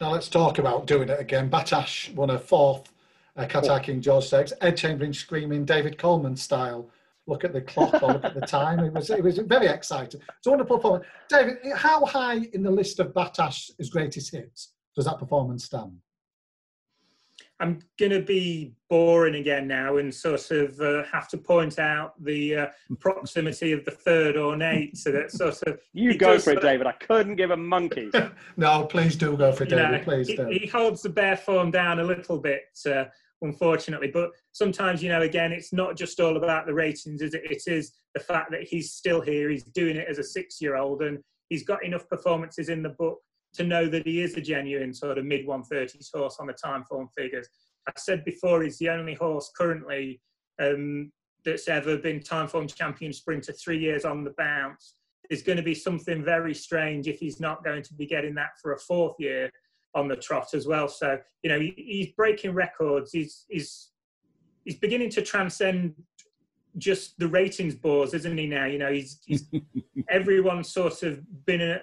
Now 0.00 0.12
let's 0.12 0.28
talk 0.28 0.58
about 0.58 0.86
doing 0.86 1.08
it 1.08 1.20
again. 1.20 1.48
Battaash 1.48 2.14
won 2.14 2.30
a 2.30 2.38
fourth 2.38 2.92
uh, 3.36 3.46
Qatar 3.46 3.82
King 3.82 4.00
George 4.00 4.24
Stakes. 4.24 4.52
Ed 4.60 4.76
Chamberlin 4.76 5.12
screaming 5.12 5.64
David 5.64 5.98
Coleman 5.98 6.36
style. 6.36 6.88
Look 7.26 7.44
at 7.44 7.52
the 7.52 7.60
clock 7.60 8.02
or 8.02 8.12
look 8.12 8.24
at 8.24 8.34
the 8.34 8.46
time. 8.46 8.78
It 8.80 8.92
was 8.92 9.10
it 9.10 9.22
was 9.22 9.38
very 9.38 9.66
exciting. 9.66 10.20
It's 10.38 10.46
a 10.46 10.50
wonderful 10.50 10.76
performance. 10.76 11.06
David, 11.28 11.56
how 11.74 12.04
high 12.04 12.48
in 12.52 12.62
the 12.62 12.70
list 12.70 13.00
of 13.00 13.12
Battaash's 13.12 13.90
greatest 13.90 14.30
hits 14.30 14.72
does 14.94 15.06
that 15.06 15.18
performance 15.18 15.64
stand? 15.64 15.98
I'm 17.58 17.80
going 17.98 18.12
to 18.12 18.20
be 18.20 18.74
boring 18.90 19.36
again 19.36 19.66
now 19.66 19.96
and 19.96 20.14
sort 20.14 20.50
of 20.50 20.78
uh, 20.78 21.04
have 21.10 21.26
to 21.28 21.38
point 21.38 21.78
out 21.78 22.12
the 22.22 22.56
uh, 22.56 22.66
proximity 22.98 23.72
of 23.72 23.84
the 23.84 23.90
third 23.90 24.36
ornate. 24.36 24.98
So 24.98 25.10
that 25.12 25.32
sort 25.32 25.62
of 25.62 25.80
you 25.94 26.18
go 26.18 26.38
for 26.38 26.50
it, 26.50 26.60
David. 26.60 26.86
I 26.86 26.92
couldn't 26.92 27.36
give 27.36 27.50
a 27.50 27.56
monkey. 27.56 28.10
no, 28.58 28.84
please 28.84 29.16
do 29.16 29.36
go 29.36 29.52
for 29.52 29.64
it, 29.64 29.70
David. 29.70 29.90
Know, 29.90 30.04
please 30.04 30.28
he, 30.28 30.36
do. 30.36 30.46
He 30.48 30.66
holds 30.66 31.02
the 31.02 31.08
bare 31.08 31.36
form 31.36 31.70
down 31.70 31.98
a 31.98 32.04
little 32.04 32.38
bit, 32.38 32.78
uh, 32.86 33.04
unfortunately. 33.42 34.10
But 34.12 34.30
sometimes, 34.52 35.02
you 35.02 35.08
know, 35.08 35.22
again, 35.22 35.52
it's 35.52 35.72
not 35.72 35.96
just 35.96 36.20
all 36.20 36.36
about 36.36 36.66
the 36.66 36.74
ratings, 36.74 37.22
is 37.22 37.34
it? 37.34 37.42
It 37.44 37.62
is 37.66 37.92
the 38.14 38.20
fact 38.20 38.50
that 38.50 38.62
he's 38.62 38.92
still 38.92 39.20
here. 39.20 39.50
He's 39.50 39.64
doing 39.64 39.96
it 39.96 40.08
as 40.08 40.18
a 40.18 40.24
six-year-old, 40.24 41.02
and 41.02 41.18
he's 41.48 41.64
got 41.64 41.84
enough 41.84 42.08
performances 42.08 42.68
in 42.68 42.82
the 42.82 42.90
book 42.90 43.18
to 43.54 43.64
know 43.64 43.88
that 43.88 44.06
he 44.06 44.20
is 44.20 44.34
a 44.36 44.40
genuine 44.40 44.92
sort 44.92 45.18
of 45.18 45.24
mid 45.24 45.46
130s 45.46 46.08
horse 46.14 46.36
on 46.40 46.46
the 46.46 46.54
Timeform 46.54 47.08
figures. 47.16 47.48
I 47.88 47.92
said 47.96 48.24
before, 48.24 48.62
he's 48.62 48.78
the 48.78 48.90
only 48.90 49.14
horse 49.14 49.50
currently 49.56 50.20
um, 50.60 51.12
that's 51.44 51.68
ever 51.68 51.96
been 51.96 52.20
Timeform 52.20 52.72
champion 52.74 53.12
sprinter 53.12 53.52
three 53.52 53.78
years 53.78 54.04
on 54.04 54.24
the 54.24 54.34
bounce. 54.36 54.94
There's 55.28 55.42
going 55.42 55.56
to 55.56 55.62
be 55.62 55.74
something 55.74 56.24
very 56.24 56.54
strange 56.54 57.08
if 57.08 57.18
he's 57.18 57.40
not 57.40 57.64
going 57.64 57.82
to 57.82 57.94
be 57.94 58.06
getting 58.06 58.34
that 58.34 58.50
for 58.60 58.74
a 58.74 58.78
fourth 58.78 59.16
year 59.18 59.50
on 59.96 60.06
the 60.06 60.14
trot 60.14 60.54
as 60.54 60.66
well. 60.66 60.86
So, 60.86 61.18
you 61.42 61.50
know, 61.50 61.58
he, 61.58 61.74
he's 61.76 62.08
breaking 62.14 62.52
records. 62.52 63.10
He's, 63.10 63.46
he's, 63.48 63.90
he's 64.64 64.76
beginning 64.76 65.10
to 65.10 65.22
transcend 65.22 65.94
just 66.76 67.18
the 67.18 67.26
ratings 67.26 67.74
bores, 67.74 68.12
isn't 68.14 68.36
he? 68.36 68.46
Now, 68.46 68.66
you 68.66 68.78
know, 68.78 68.92
he's, 68.92 69.18
he's 69.26 69.46
everyone's 70.10 70.68
sort 70.68 71.02
of 71.02 71.20
been 71.46 71.62
a, 71.62 71.80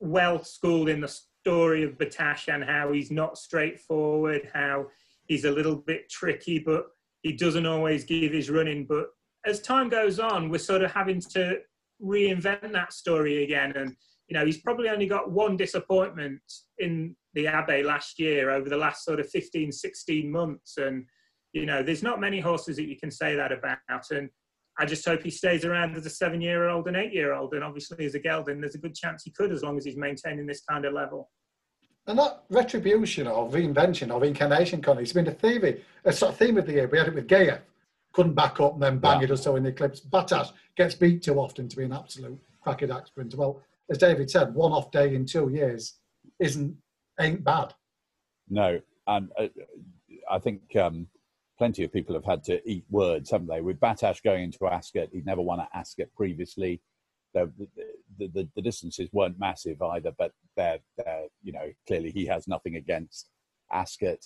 well 0.00 0.42
schooled 0.44 0.88
in 0.90 1.00
the 1.00 1.08
story 1.08 1.82
of 1.82 1.92
Battaash 1.92 2.52
and 2.52 2.64
how 2.64 2.92
he's 2.92 3.10
not 3.10 3.38
straightforward, 3.38 4.50
how 4.52 4.88
he's 5.26 5.44
a 5.44 5.50
little 5.50 5.76
bit 5.76 6.10
tricky, 6.10 6.58
but 6.58 6.86
he 7.22 7.32
doesn't 7.32 7.64
always 7.64 8.04
give 8.04 8.32
his 8.32 8.50
running. 8.50 8.84
But 8.84 9.06
as 9.46 9.60
time 9.60 9.88
goes 9.88 10.18
on, 10.18 10.50
we're 10.50 10.58
sort 10.58 10.82
of 10.82 10.92
having 10.92 11.20
to 11.32 11.60
reinvent 12.02 12.72
that 12.72 12.92
story 12.92 13.44
again. 13.44 13.72
And, 13.76 13.96
you 14.28 14.36
know, 14.36 14.44
he's 14.44 14.58
probably 14.58 14.88
only 14.88 15.06
got 15.06 15.30
one 15.30 15.56
disappointment 15.56 16.40
in 16.78 17.14
the 17.34 17.46
Abbey 17.46 17.82
last 17.82 18.18
year 18.18 18.50
over 18.50 18.68
the 18.68 18.76
last 18.76 19.04
sort 19.04 19.20
of 19.20 19.28
15, 19.30 19.70
16 19.70 20.30
months. 20.30 20.78
And, 20.78 21.04
you 21.52 21.66
know, 21.66 21.82
there's 21.82 22.02
not 22.02 22.20
many 22.20 22.40
horses 22.40 22.76
that 22.76 22.88
you 22.88 22.96
can 22.98 23.10
say 23.10 23.36
that 23.36 23.52
about. 23.52 23.78
And 24.10 24.30
I 24.78 24.84
just 24.84 25.04
hope 25.04 25.22
he 25.22 25.30
stays 25.30 25.64
around 25.64 25.96
as 25.96 26.06
a 26.06 26.10
seven 26.10 26.40
year 26.40 26.68
old 26.68 26.88
and 26.88 26.96
eight 26.96 27.12
year 27.12 27.34
old. 27.34 27.54
And 27.54 27.62
obviously, 27.62 28.04
as 28.04 28.14
a 28.14 28.18
gelding, 28.18 28.60
there's 28.60 28.74
a 28.74 28.78
good 28.78 28.94
chance 28.94 29.22
he 29.22 29.30
could 29.30 29.52
as 29.52 29.62
long 29.62 29.78
as 29.78 29.84
he's 29.84 29.96
maintaining 29.96 30.46
this 30.46 30.62
kind 30.68 30.84
of 30.84 30.92
level. 30.92 31.30
And 32.08 32.18
that 32.18 32.44
retribution 32.50 33.26
or 33.26 33.48
reinvention 33.48 34.14
or 34.14 34.24
incarnation, 34.24 34.80
Connie, 34.80 35.02
it's 35.02 35.12
been 35.12 35.26
a 35.26 35.32
theme, 35.32 35.64
a 36.04 36.12
sort 36.12 36.32
of 36.32 36.38
theme 36.38 36.56
of 36.56 36.66
the 36.66 36.72
year. 36.72 36.88
We 36.88 36.98
had 36.98 37.08
it 37.08 37.14
with 37.14 37.26
Ghaiyyath, 37.26 37.62
couldn't 38.12 38.34
back 38.34 38.60
up 38.60 38.74
and 38.74 38.82
then 38.82 38.98
bang 38.98 39.20
yeah. 39.20 39.24
it 39.24 39.30
or 39.32 39.36
so 39.36 39.56
in 39.56 39.64
the 39.64 39.70
eclipse. 39.70 40.00
Battaash 40.00 40.52
gets 40.76 40.94
beat 40.94 41.22
too 41.22 41.38
often 41.38 41.68
to 41.68 41.76
be 41.76 41.84
an 41.84 41.92
absolute 41.92 42.38
crackerjack 42.62 43.08
sprinter. 43.08 43.36
Well, 43.36 43.60
as 43.90 43.98
David 43.98 44.30
said, 44.30 44.54
one 44.54 44.72
off 44.72 44.90
day 44.90 45.14
in 45.14 45.26
two 45.26 45.48
years 45.48 45.98
isn't 46.38 46.76
ain't 47.20 47.44
bad. 47.44 47.72
No, 48.48 48.80
and 49.06 49.30
uh, 49.38 49.48
I 50.30 50.38
think 50.38 50.74
um, 50.76 51.06
plenty 51.58 51.84
of 51.84 51.92
people 51.92 52.14
have 52.14 52.24
had 52.24 52.44
to 52.44 52.68
eat 52.68 52.84
words, 52.90 53.30
haven't 53.30 53.48
they? 53.48 53.60
With 53.60 53.80
Battaash 53.80 54.22
going 54.22 54.44
into 54.44 54.66
Ascot, 54.66 55.08
he'd 55.12 55.26
never 55.26 55.42
won 55.42 55.60
at 55.60 55.68
Ascot 55.74 56.08
previously. 56.16 56.80
The, 57.34 57.52
the, 58.18 58.28
the, 58.28 58.48
the, 58.54 58.62
distances 58.62 59.10
weren't 59.12 59.38
massive 59.38 59.82
either, 59.82 60.10
but 60.16 60.32
they're, 60.56 60.78
they're, 60.96 61.26
you 61.42 61.52
know, 61.52 61.70
clearly 61.86 62.10
he 62.10 62.24
has 62.26 62.48
nothing 62.48 62.76
against 62.76 63.28
Ascot. 63.70 64.18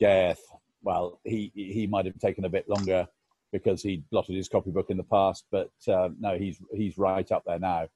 Ghaiyyath, 0.00 0.38
well, 0.80 1.18
he, 1.24 1.50
he 1.54 1.88
might 1.88 2.06
have 2.06 2.18
taken 2.20 2.44
a 2.44 2.48
bit 2.48 2.68
longer 2.68 3.08
because 3.52 3.82
he'd 3.82 4.08
blotted 4.10 4.36
his 4.36 4.48
copybook 4.48 4.90
in 4.90 4.96
the 4.96 5.02
past, 5.02 5.44
but 5.50 5.72
uh, 5.88 6.10
no, 6.20 6.38
he's, 6.38 6.60
he's 6.72 6.98
right 6.98 7.30
up 7.32 7.42
there 7.46 7.58
now. 7.58 7.88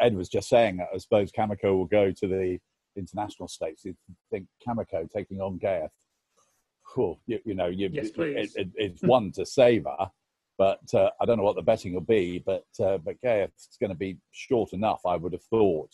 Ed 0.00 0.16
was 0.16 0.28
just 0.28 0.48
saying, 0.48 0.80
I 0.80 0.98
suppose 0.98 1.30
Kameko 1.32 1.76
will 1.76 1.86
go 1.86 2.10
to 2.10 2.26
the 2.26 2.58
international 2.96 3.48
stakes. 3.48 3.84
You 3.84 3.94
think 4.30 4.46
Kameko 4.66 5.10
taking 5.10 5.40
on 5.40 5.58
Ghaiyyath 5.58 5.90
cool. 6.96 7.20
You, 7.26 7.38
you 7.44 7.54
know, 7.54 7.66
you, 7.66 7.90
yes, 7.92 8.10
it, 8.16 8.50
it, 8.54 8.68
it's 8.74 9.02
one 9.02 9.30
to 9.32 9.44
savour, 9.44 10.10
but 10.58 10.82
uh, 10.94 11.10
I 11.20 11.26
don't 11.26 11.36
know 11.36 11.44
what 11.44 11.56
the 11.56 11.62
betting 11.62 11.92
will 11.92 12.00
be. 12.00 12.42
But 12.44 12.64
uh, 12.80 12.98
but 12.98 13.16
it's 13.22 13.76
going 13.80 13.90
to 13.90 13.96
be 13.96 14.18
short 14.32 14.72
enough, 14.72 15.00
I 15.06 15.16
would 15.16 15.32
have 15.32 15.42
thought, 15.44 15.90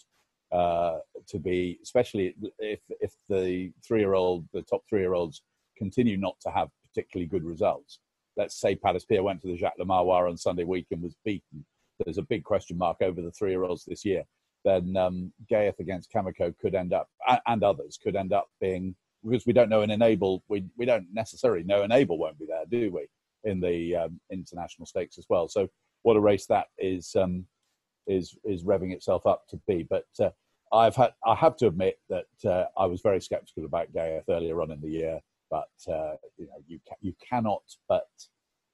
uh, 0.52 0.98
to 1.28 1.38
be, 1.38 1.78
especially 1.82 2.34
if 2.58 2.80
if 3.00 3.12
the 3.28 3.72
three-year-old, 3.86 4.46
the 4.52 4.62
top 4.62 4.82
three-year-olds, 4.88 5.42
continue 5.76 6.16
not 6.16 6.36
to 6.42 6.50
have 6.50 6.68
particularly 6.88 7.26
good 7.26 7.44
results. 7.44 7.98
Let's 8.36 8.58
say 8.58 8.76
Palace 8.76 9.04
Pier 9.04 9.22
went 9.22 9.42
to 9.42 9.48
the 9.48 9.56
Jacques 9.56 9.78
Le 9.78 9.84
Marois 9.84 10.28
on 10.28 10.38
Sunday 10.38 10.64
week 10.64 10.86
and 10.90 11.02
was 11.02 11.16
beaten. 11.24 11.66
There's 12.04 12.18
a 12.18 12.22
big 12.22 12.44
question 12.44 12.78
mark 12.78 12.98
over 13.00 13.20
the 13.20 13.30
three-year-olds 13.30 13.84
this 13.84 14.04
year. 14.04 14.24
Then 14.64 14.96
um, 14.96 15.32
against 15.50 16.12
Kameko 16.12 16.56
could 16.58 16.74
end 16.74 16.92
up, 16.92 17.08
and 17.46 17.64
others 17.64 17.98
could 18.00 18.14
end 18.14 18.32
up 18.32 18.48
being 18.60 18.94
because 19.24 19.46
we 19.46 19.52
don't 19.52 19.68
know 19.68 19.82
an 19.82 19.90
enable 19.90 20.42
we, 20.48 20.64
we 20.76 20.84
don't 20.86 21.06
necessarily 21.12 21.62
know 21.62 21.82
enable 21.82 22.18
won't 22.18 22.38
be 22.38 22.46
there 22.46 22.64
do 22.70 22.90
we 22.92 23.06
in 23.44 23.60
the 23.60 23.94
um, 23.96 24.20
international 24.30 24.86
stakes 24.86 25.18
as 25.18 25.26
well 25.28 25.48
so 25.48 25.68
what 26.02 26.16
a 26.16 26.20
race 26.20 26.46
that 26.46 26.66
is 26.78 27.14
um, 27.16 27.44
is 28.06 28.36
is 28.44 28.64
revving 28.64 28.92
itself 28.92 29.26
up 29.26 29.46
to 29.48 29.60
be 29.66 29.86
but 29.88 30.06
uh, 30.20 30.30
I've 30.72 30.96
had 30.96 31.12
I 31.24 31.34
have 31.34 31.56
to 31.58 31.66
admit 31.66 31.98
that 32.08 32.50
uh, 32.50 32.64
I 32.76 32.86
was 32.86 33.00
very 33.00 33.20
skeptical 33.20 33.64
about 33.64 33.92
Ghaiyyath 33.92 34.28
earlier 34.28 34.60
on 34.60 34.70
in 34.70 34.80
the 34.80 34.90
year 34.90 35.20
but 35.50 35.70
uh, 35.88 36.14
you 36.36 36.46
know 36.46 36.62
you 36.66 36.80
ca- 36.88 36.96
you 37.00 37.14
cannot 37.28 37.62
but 37.88 38.08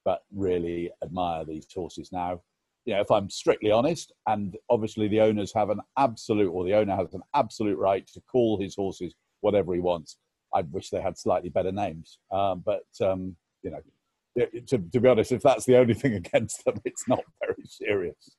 but 0.05 0.23
really 0.35 0.91
admire 1.03 1.45
these 1.45 1.67
horses 1.75 2.11
now 2.13 2.41
you 2.89 2.95
know 2.95 3.01
if 3.01 3.11
I'm 3.11 3.29
strictly 3.31 3.71
honest 3.71 4.13
and 4.27 4.57
obviously 4.71 5.09
the 5.09 5.21
owners 5.21 5.53
have 5.55 5.71
an 5.71 5.81
absolute 5.97 6.51
or 6.51 6.65
the 6.65 6.75
owner 6.75 6.97
has 6.97 7.15
an 7.15 7.23
absolute 7.35 7.79
right 7.79 8.07
to 8.15 8.21
call 8.31 8.61
his 8.61 8.75
horses 8.75 9.15
whatever 9.41 9.75
he 9.75 9.81
wants 9.81 10.17
I 10.55 10.63
wish 10.63 10.91
they 10.91 11.01
had 11.01 11.19
slightly 11.19 11.51
better 11.51 11.73
names. 11.73 12.19
Um, 12.31 12.63
but 12.65 12.87
um, 13.03 13.37
you 13.63 13.71
know, 13.71 14.47
to, 14.67 14.79
to, 14.79 15.01
be 15.01 15.09
honest, 15.09 15.33
if 15.33 15.43
that's 15.43 15.65
the 15.65 15.77
only 15.77 15.95
thing 15.95 16.15
against 16.27 16.65
them, 16.65 16.81
it's 16.85 17.07
not 17.09 17.23
very 17.41 17.65
serious. 17.67 18.37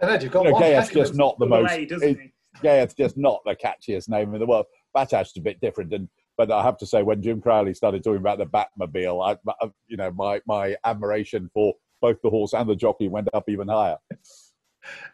and 0.00 0.10
then 0.10 0.20
you've 0.20 0.32
got 0.32 0.44
you 0.44 0.52
know, 0.52 0.82
just 0.92 1.14
not 1.14 1.38
the 1.38 1.46
most. 1.46 1.72
Ghaiyyath's 2.62 2.94
just 2.94 3.16
not 3.16 3.40
the 3.46 3.54
catchiest 3.54 4.08
name 4.08 4.34
in 4.34 4.40
the 4.40 4.46
world. 4.46 4.66
Battaash's 4.94 5.36
a 5.36 5.40
bit 5.40 5.60
different, 5.60 5.92
and 5.92 6.08
but 6.36 6.50
I 6.50 6.62
have 6.62 6.78
to 6.78 6.86
say, 6.86 7.02
when 7.02 7.22
Jim 7.22 7.40
Crowley 7.40 7.74
started 7.74 8.02
talking 8.02 8.20
about 8.20 8.38
the 8.38 8.46
Batmobile, 8.46 9.24
I, 9.24 9.52
I, 9.62 9.70
you 9.86 9.96
know, 9.96 10.10
my 10.10 10.40
my 10.46 10.74
admiration 10.84 11.48
for 11.54 11.74
both 12.00 12.20
the 12.22 12.30
horse 12.30 12.52
and 12.52 12.68
the 12.68 12.76
jockey 12.76 13.08
went 13.08 13.28
up 13.34 13.48
even 13.48 13.68
higher. 13.68 13.96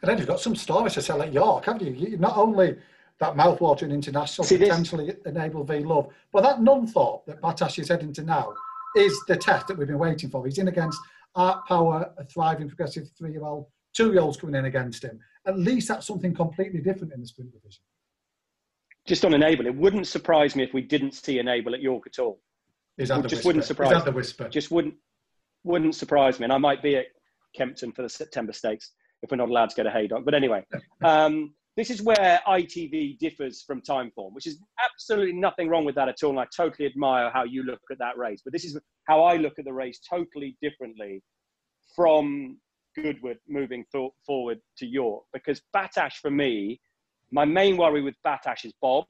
And 0.01 0.09
then 0.09 0.19
you've 0.19 0.29
got 0.29 0.39
some 0.39 0.55
stories 0.55 0.95
to 0.95 1.03
sell 1.03 1.21
at 1.23 1.33
York, 1.33 1.65
haven't 1.65 1.83
you? 1.85 1.93
you 1.93 2.17
not 2.19 2.37
only 2.37 2.77
that 3.19 3.35
mouthwatering 3.35 3.93
international 3.93 4.45
See, 4.45 4.59
potentially 4.59 5.07
this... 5.07 5.17
enable 5.27 5.65
V 5.65 5.81
Love. 5.81 6.09
But 6.33 6.43
that 6.43 6.59
Nunthorpe 6.59 7.27
that 7.27 7.41
Battaash 7.41 7.79
is 7.79 7.89
heading 7.89 8.13
to 8.15 8.23
now 8.23 8.53
is 8.97 9.19
the 9.27 9.37
test 9.37 9.69
that 9.69 9.79
we've 9.79 9.87
been 9.87 9.99
waiting 9.99 10.31
for. 10.31 10.45
He's 10.45 10.59
in 10.59 10.69
against 10.69 11.01
Art 11.35 11.67
Power, 11.67 12.13
a 12.19 12.25
thriving 12.25 12.69
progressive 12.69 13.09
three 13.17 13.33
year 13.33 13.45
old, 13.45 13.67
two 13.95 14.13
year 14.13 14.21
olds 14.21 14.37
coming 14.37 14.55
in 14.55 14.67
against 14.67 15.03
him. 15.05 15.19
At 15.47 15.59
least 15.59 15.89
that's 15.89 16.07
something 16.07 16.35
completely 16.35 16.81
different 16.81 17.13
in 17.13 17.21
the 17.21 17.27
sprint 17.27 17.53
division. 17.53 17.83
Just 19.07 19.25
on 19.25 19.35
Enable, 19.35 19.67
it 19.67 19.75
wouldn't 19.75 20.07
surprise 20.07 20.57
me 20.57 20.65
if 20.65 20.75
we 20.75 20.83
didn't 20.83 21.13
see 21.13 21.39
Enable 21.39 21.75
at 21.75 21.81
York 21.81 22.05
at 22.07 22.19
all. 22.19 22.41
Is 22.99 23.09
that 23.09 23.21
it 23.21 23.23
just 23.23 23.33
whisper? 23.33 23.49
wouldn't 23.49 23.65
surprise 23.65 23.93
is 23.93 23.99
that 23.99 24.05
the 24.05 24.13
whisper? 24.13 24.49
Just 24.49 24.71
wouldn't 24.71 24.95
wouldn't 25.67 25.95
surprise 25.95 26.39
me. 26.39 26.45
And 26.45 26.53
I 26.53 26.59
might 26.59 26.83
be 26.83 26.97
at 26.97 27.07
Kempton 27.55 27.93
for 27.93 28.03
the 28.03 28.09
September 28.09 28.53
Stakes 28.53 28.93
if 29.23 29.31
we're 29.31 29.37
not 29.37 29.49
allowed 29.51 29.71
to 29.71 29.77
go 29.77 29.83
to 29.83 29.91
Haydock. 29.91 30.25
But 30.25 30.35
anyway, 30.35 30.65
um, 31.05 31.53
this 31.77 31.91
is 31.91 32.01
where 32.01 32.41
ITV 32.47 33.19
differs 33.19 33.63
from 33.63 33.83
Timeform, 33.83 34.33
which 34.33 34.47
is 34.47 34.61
absolutely 34.85 35.35
nothing 35.35 35.69
wrong 35.69 35.85
with 35.85 35.95
that 35.97 36.09
at 36.09 36.23
all. 36.23 36.31
And 36.31 36.41
I 36.41 36.47
totally 36.57 36.87
admire 36.87 37.31
how 37.31 37.45
you 37.45 37.65
look 37.65 37.81
at 37.91 37.99
that 37.99 38.17
race. 38.17 38.41
But 38.45 38.53
this 38.53 38.65
is 38.65 38.79
how 39.05 39.23
I 39.23 39.37
look 39.37 39.59
at 39.59 39.65
the 39.65 39.73
race 39.73 40.01
totally 40.09 40.57
differently 40.63 41.23
from 41.95 42.59
Goodwood 42.95 43.39
moving 43.49 43.85
th- 43.93 44.13
forward 44.25 44.61
to 44.79 44.87
York. 44.87 45.25
Because 45.33 45.61
Battaash, 45.75 46.15
for 46.23 46.31
me, 46.31 46.81
my 47.33 47.45
main 47.45 47.77
worry 47.77 48.03
with 48.03 48.15
Battaash 48.25 48.65
is 48.65 48.73
Bob. 48.81 49.05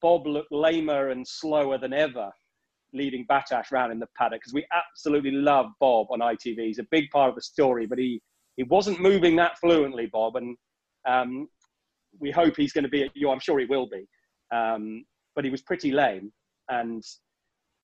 Bob 0.00 0.26
looked 0.26 0.52
lamer 0.52 1.10
and 1.10 1.26
slower 1.26 1.76
than 1.76 1.92
ever 1.92 2.30
leading 2.92 3.26
Battaash 3.26 3.72
around 3.72 3.92
in 3.92 3.98
the 3.98 4.08
paddock 4.16 4.40
because 4.40 4.52
we 4.52 4.66
absolutely 4.72 5.30
love 5.30 5.66
Bob 5.80 6.08
on 6.10 6.20
ITV. 6.20 6.66
He's 6.66 6.78
a 6.78 6.86
big 6.90 7.10
part 7.10 7.28
of 7.28 7.34
the 7.34 7.42
story, 7.42 7.86
but 7.86 7.98
he, 7.98 8.20
he 8.56 8.64
wasn't 8.64 9.00
moving 9.00 9.36
that 9.36 9.58
fluently, 9.58 10.06
Bob. 10.06 10.36
And 10.36 10.56
um, 11.08 11.48
we 12.18 12.30
hope 12.30 12.56
he's 12.56 12.72
going 12.72 12.84
to 12.84 12.90
be 12.90 13.04
at 13.04 13.10
you. 13.14 13.30
I'm 13.30 13.40
sure 13.40 13.58
he 13.58 13.66
will 13.66 13.88
be. 13.88 14.06
Um, 14.52 15.04
but 15.34 15.44
he 15.44 15.50
was 15.50 15.62
pretty 15.62 15.92
lame. 15.92 16.32
And 16.68 17.02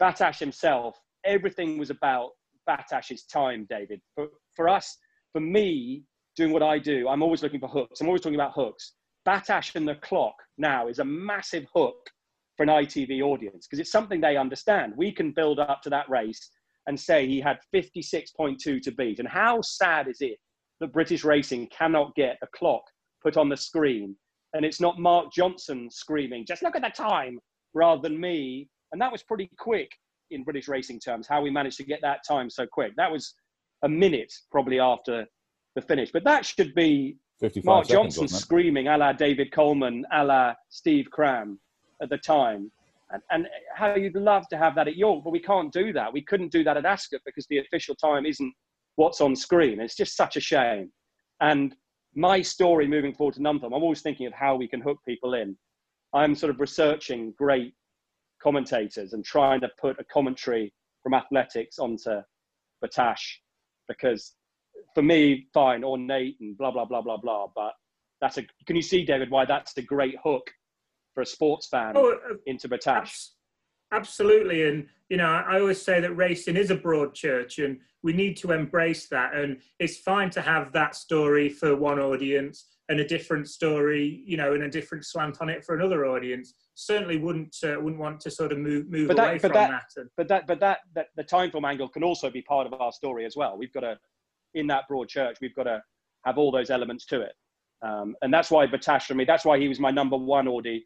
Battaash 0.01 0.39
himself, 0.39 0.97
everything 1.25 1.79
was 1.79 1.91
about 1.91 2.31
Battaash's 2.69 3.25
time, 3.25 3.67
David. 3.69 4.01
For, 4.15 4.29
for 4.55 4.69
us, 4.69 4.97
for 5.33 5.41
me, 5.41 6.05
doing 6.37 6.53
what 6.53 6.63
I 6.63 6.79
do, 6.79 7.09
I'm 7.09 7.23
always 7.23 7.43
looking 7.43 7.61
for 7.61 7.69
hooks. 7.69 8.01
I'm 8.01 8.09
always 8.09 8.23
talking 8.23 8.37
about 8.37 8.53
hooks. 8.55 8.93
Battaash 9.27 9.75
and 9.75 9.89
the 9.89 9.97
clock 9.97 10.35
now 10.59 10.89
is 10.89 10.99
a 10.99 11.05
massive 11.05 11.67
hook 11.75 12.11
for 12.57 12.63
an 12.63 12.69
ITV 12.69 13.23
audience 13.23 13.67
because 13.67 13.79
it's 13.79 13.93
something 13.93 14.21
they 14.21 14.37
understand. 14.37 14.95
We 14.97 15.13
can 15.13 15.33
build 15.33 15.59
up 15.59 15.83
to 15.83 15.91
that 15.91 16.09
race 16.09 16.51
and 16.87 16.99
say 16.99 17.27
he 17.27 17.41
had 17.41 17.59
56.2 17.75 18.81
to 18.81 18.93
beat. 18.93 19.19
And 19.19 19.29
how 19.29 19.61
sad 19.61 20.09
is 20.09 20.19
it 20.21 20.39
that 20.81 20.93
British 20.93 21.25
racing 21.25 21.69
cannot 21.69 22.15
get 22.15 22.39
a 22.43 22.47
clock 22.55 22.83
put 23.23 23.37
on 23.37 23.49
the 23.49 23.57
screen 23.57 24.17
and 24.55 24.65
it's 24.65 24.81
not 24.81 24.99
Mark 24.99 25.33
Johnson 25.33 25.91
screaming, 25.91 26.47
just 26.47 26.63
look 26.63 26.77
at 26.77 26.83
the 26.83 26.89
time, 26.89 27.39
rather 27.75 28.01
than 28.01 28.19
me. 28.19 28.69
And 28.93 29.01
that 29.01 29.13
was 29.13 29.23
pretty 29.23 29.51
quick 29.59 29.91
in 30.31 30.45
British 30.45 30.67
racing 30.67 30.99
terms, 31.01 31.27
how 31.29 31.43
we 31.43 31.51
managed 31.51 31.77
to 31.77 31.85
get 31.85 32.01
that 32.03 32.21
time 32.27 32.49
so 32.49 32.67
quick. 32.67 32.93
That 32.97 33.13
was 33.13 33.35
a 33.83 33.89
minute 33.89 34.33
probably 34.51 34.81
after 34.81 35.27
the 35.75 35.83
finish. 35.83 36.11
But 36.11 36.25
that 36.25 36.47
should 36.47 36.75
be 36.75 37.19
Mark 37.65 37.87
Johnson 37.87 38.29
screaming 38.29 38.89
a 38.89 38.97
la 38.97 39.13
David 39.13 39.53
Coleman, 39.53 40.07
a 40.13 40.25
la 40.25 40.55
Steve 40.71 41.11
Cram 41.11 41.61
at 42.03 42.11
the 42.11 42.19
time. 42.19 42.71
And, 43.11 43.23
and 43.31 43.49
how 43.75 43.95
you'd 43.95 44.17
love 44.17 44.49
to 44.49 44.57
have 44.57 44.75
that 44.75 44.89
at 44.89 44.97
York, 44.97 45.23
but 45.23 45.31
we 45.31 45.41
can't 45.41 45.73
do 45.73 45.93
that. 45.93 46.13
We 46.13 46.23
couldn't 46.23 46.51
do 46.51 46.65
that 46.65 46.77
at 46.77 46.85
Ascot 46.85 47.21
because 47.25 47.47
the 47.49 47.59
official 47.59 47.95
time 47.95 48.27
isn't 48.27 48.53
what's 48.97 49.21
on 49.21 49.37
screen. 49.37 49.81
It's 49.81 49.95
just 49.95 50.17
such 50.17 50.37
a 50.37 50.41
shame. 50.41 50.91
And 51.41 51.77
my 52.15 52.43
story 52.43 52.89
moving 52.89 53.15
forward 53.15 53.35
to 53.35 53.41
Nunthorpe, 53.41 53.67
I'm 53.67 53.83
always 53.83 54.03
thinking 54.03 54.27
of 54.27 54.33
how 54.33 54.57
we 54.57 54.67
can 54.67 54.81
hook 54.81 54.99
people 55.07 55.35
in. 55.35 55.57
I'm 56.15 56.35
sort 56.35 56.51
of 56.51 56.61
researching 56.61 57.35
great 57.39 57.75
commentators 58.43 59.13
and 59.13 59.25
trying 59.25 59.61
to 59.61 59.69
put 59.81 60.01
a 60.01 60.05
commentary 60.05 60.73
from 61.03 61.15
athletics 61.15 61.79
onto 61.79 62.23
Battaash 62.83 63.37
because 63.89 64.35
for 64.95 65.03
me, 65.03 65.47
fine, 65.53 65.85
ornate 65.85 66.37
and 66.41 66.57
blah, 66.57 66.71
blah, 66.71 66.85
blah, 66.85 67.03
blah, 67.03 67.19
blah. 67.19 67.49
But 67.55 67.73
that's 68.21 68.39
a, 68.39 68.43
can 68.67 68.77
you 68.77 68.83
see, 68.83 69.05
David, 69.05 69.31
why 69.31 69.45
that's 69.45 69.75
the 69.75 69.83
great 69.83 70.17
hook 70.23 70.51
for 71.17 71.23
a 71.23 71.27
sports 71.27 71.67
fan 71.69 71.95
oh, 71.97 72.13
uh, 72.13 72.35
into 72.45 72.69
Battaash? 72.69 73.31
Absolutely. 73.91 74.69
And, 74.69 74.87
you 75.09 75.17
know, 75.17 75.25
I 75.25 75.59
always 75.59 75.81
say 75.81 75.99
that 76.01 76.15
racing 76.15 76.57
is 76.57 76.71
a 76.71 76.77
broad 76.77 77.15
church 77.15 77.59
and 77.59 77.79
we 78.03 78.13
need 78.13 78.37
to 78.39 78.53
embrace 78.53 79.09
that. 79.09 79.35
And 79.35 79.63
it's 79.79 79.97
fine 79.99 80.29
to 80.31 80.43
have 80.43 80.73
that 80.73 80.95
story 80.95 81.49
for 81.49 81.75
one 81.75 81.99
audience 81.99 82.67
and 82.91 83.01
a 83.01 83.09
different 83.09 83.49
story, 83.49 84.23
you 84.27 84.37
know, 84.37 84.53
and 84.53 84.65
a 84.65 84.69
different 84.69 85.07
slant 85.07 85.39
on 85.41 85.49
it 85.49 85.65
for 85.65 85.75
another 85.75 86.05
audience. 86.05 86.53
Certainly 86.75 87.17
wouldn't 87.17 87.57
uh, 87.65 87.81
wouldn't 87.81 87.99
want 87.99 88.21
to 88.21 88.31
sort 88.31 88.53
of 88.53 88.59
move 88.59 88.91
move 88.91 89.09
but 89.09 89.19
away 89.19 89.33
that, 89.33 89.41
from 89.41 89.53
that. 89.55 89.71
that 89.71 90.01
and, 90.01 90.11
but 90.19 90.29
that 90.29 90.47
but 90.47 90.61
that, 90.61 90.81
that 90.95 91.07
the 91.17 91.25
Timeform 91.25 91.67
angle 91.67 91.89
can 91.89 92.05
also 92.05 92.29
be 92.29 92.43
part 92.43 92.67
of 92.67 92.75
our 92.75 92.93
story 92.93 93.25
as 93.25 93.35
well. 93.35 93.57
We've 93.57 93.73
got 93.73 93.81
to 93.81 93.97
in 94.55 94.67
that 94.67 94.85
broad 94.89 95.09
church, 95.09 95.39
we've 95.41 95.55
got 95.55 95.65
to 95.65 95.83
have 96.27 96.39
all 96.39 96.51
those 96.51 96.71
elements 96.71 97.07
to 97.07 97.23
it. 97.23 97.33
Um, 97.83 98.17
and 98.23 98.33
that's 98.33 98.51
why 98.51 98.67
Battaash 98.67 99.03
for 99.03 99.15
me, 99.15 99.25
that's 99.25 99.45
why 99.45 99.59
he 99.59 99.69
was 99.69 99.79
my 99.79 99.91
number 99.91 100.17
one 100.17 100.49
Audi 100.49 100.85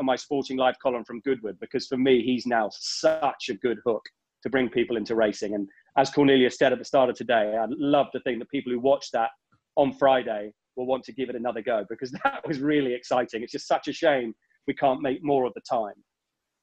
my 0.00 0.16
Sporting 0.16 0.56
Life 0.56 0.76
column 0.82 1.04
from 1.04 1.20
Goodwood, 1.20 1.58
because 1.60 1.86
for 1.86 1.96
me, 1.96 2.22
he's 2.22 2.46
now 2.46 2.70
such 2.72 3.48
a 3.48 3.54
good 3.54 3.78
hook 3.84 4.02
to 4.42 4.50
bring 4.50 4.68
people 4.68 4.96
into 4.96 5.14
racing. 5.14 5.54
And 5.54 5.68
as 5.96 6.10
Cornelius 6.10 6.58
said 6.58 6.72
at 6.72 6.78
the 6.78 6.84
start 6.84 7.10
of 7.10 7.16
today, 7.16 7.56
I'd 7.56 7.70
love 7.70 8.06
to 8.12 8.20
think 8.20 8.38
that 8.38 8.50
people 8.50 8.72
who 8.72 8.80
watch 8.80 9.10
that 9.12 9.30
on 9.76 9.92
Friday 9.92 10.52
will 10.76 10.86
want 10.86 11.04
to 11.04 11.12
give 11.12 11.28
it 11.28 11.36
another 11.36 11.62
go 11.62 11.84
because 11.88 12.10
that 12.24 12.46
was 12.46 12.60
really 12.60 12.94
exciting. 12.94 13.42
It's 13.42 13.52
just 13.52 13.68
such 13.68 13.88
a 13.88 13.92
shame 13.92 14.34
we 14.66 14.74
can't 14.74 15.02
make 15.02 15.22
more 15.22 15.44
of 15.44 15.52
the 15.54 15.62
time. 15.68 15.94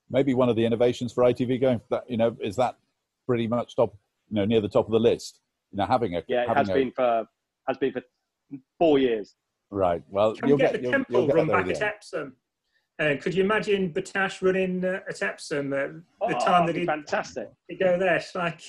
Maybe 0.10 0.34
one 0.34 0.50
of 0.50 0.56
the 0.56 0.66
innovations 0.66 1.12
for 1.12 1.24
ITV 1.24 1.60
going, 1.60 1.82
that, 1.90 2.10
you 2.10 2.18
know, 2.18 2.36
is 2.42 2.56
that 2.56 2.78
pretty 3.26 3.48
much 3.48 3.76
top, 3.76 3.96
you 4.30 4.36
know, 4.36 4.46
near 4.46 4.62
the 4.62 4.70
top 4.70 4.86
of 4.86 4.92
the 4.92 5.00
list. 5.00 5.42
You 5.72 5.80
know, 5.80 5.86
having 5.86 6.16
a 6.16 6.24
yeah, 6.30 6.44
it 6.50 6.58
has 6.58 6.70
a, 6.70 6.74
been 6.74 6.92
for 6.92 7.26
has 7.68 7.78
been 7.78 7.92
for 7.92 8.02
four 8.80 9.00
years. 9.00 9.36
Right. 9.70 10.02
Well, 10.10 10.34
Can 10.36 10.48
you'll 10.48 10.58
get, 10.58 10.72
get 10.72 10.82
the 10.82 10.92
Temple 10.92 11.14
you'll, 11.14 11.28
you'll 11.28 11.36
run 11.36 11.48
back 11.48 11.68
at 11.68 11.82
Epsom. 11.82 12.38
Uh, 13.00 13.16
could 13.22 13.36
you 13.36 13.44
imagine 13.44 13.94
Battaash 13.94 14.42
running 14.42 14.84
uh, 14.84 15.02
at 15.08 15.22
Epsom 15.22 15.72
at 15.74 15.92
the 15.94 16.04
oh, 16.22 16.40
time 16.40 16.66
that 16.66 16.76
he 16.76 16.86
fantastic. 16.86 17.50
He'd 17.68 17.80
go 17.80 17.98
there? 18.00 18.16
It's 18.16 18.34
like 18.34 18.62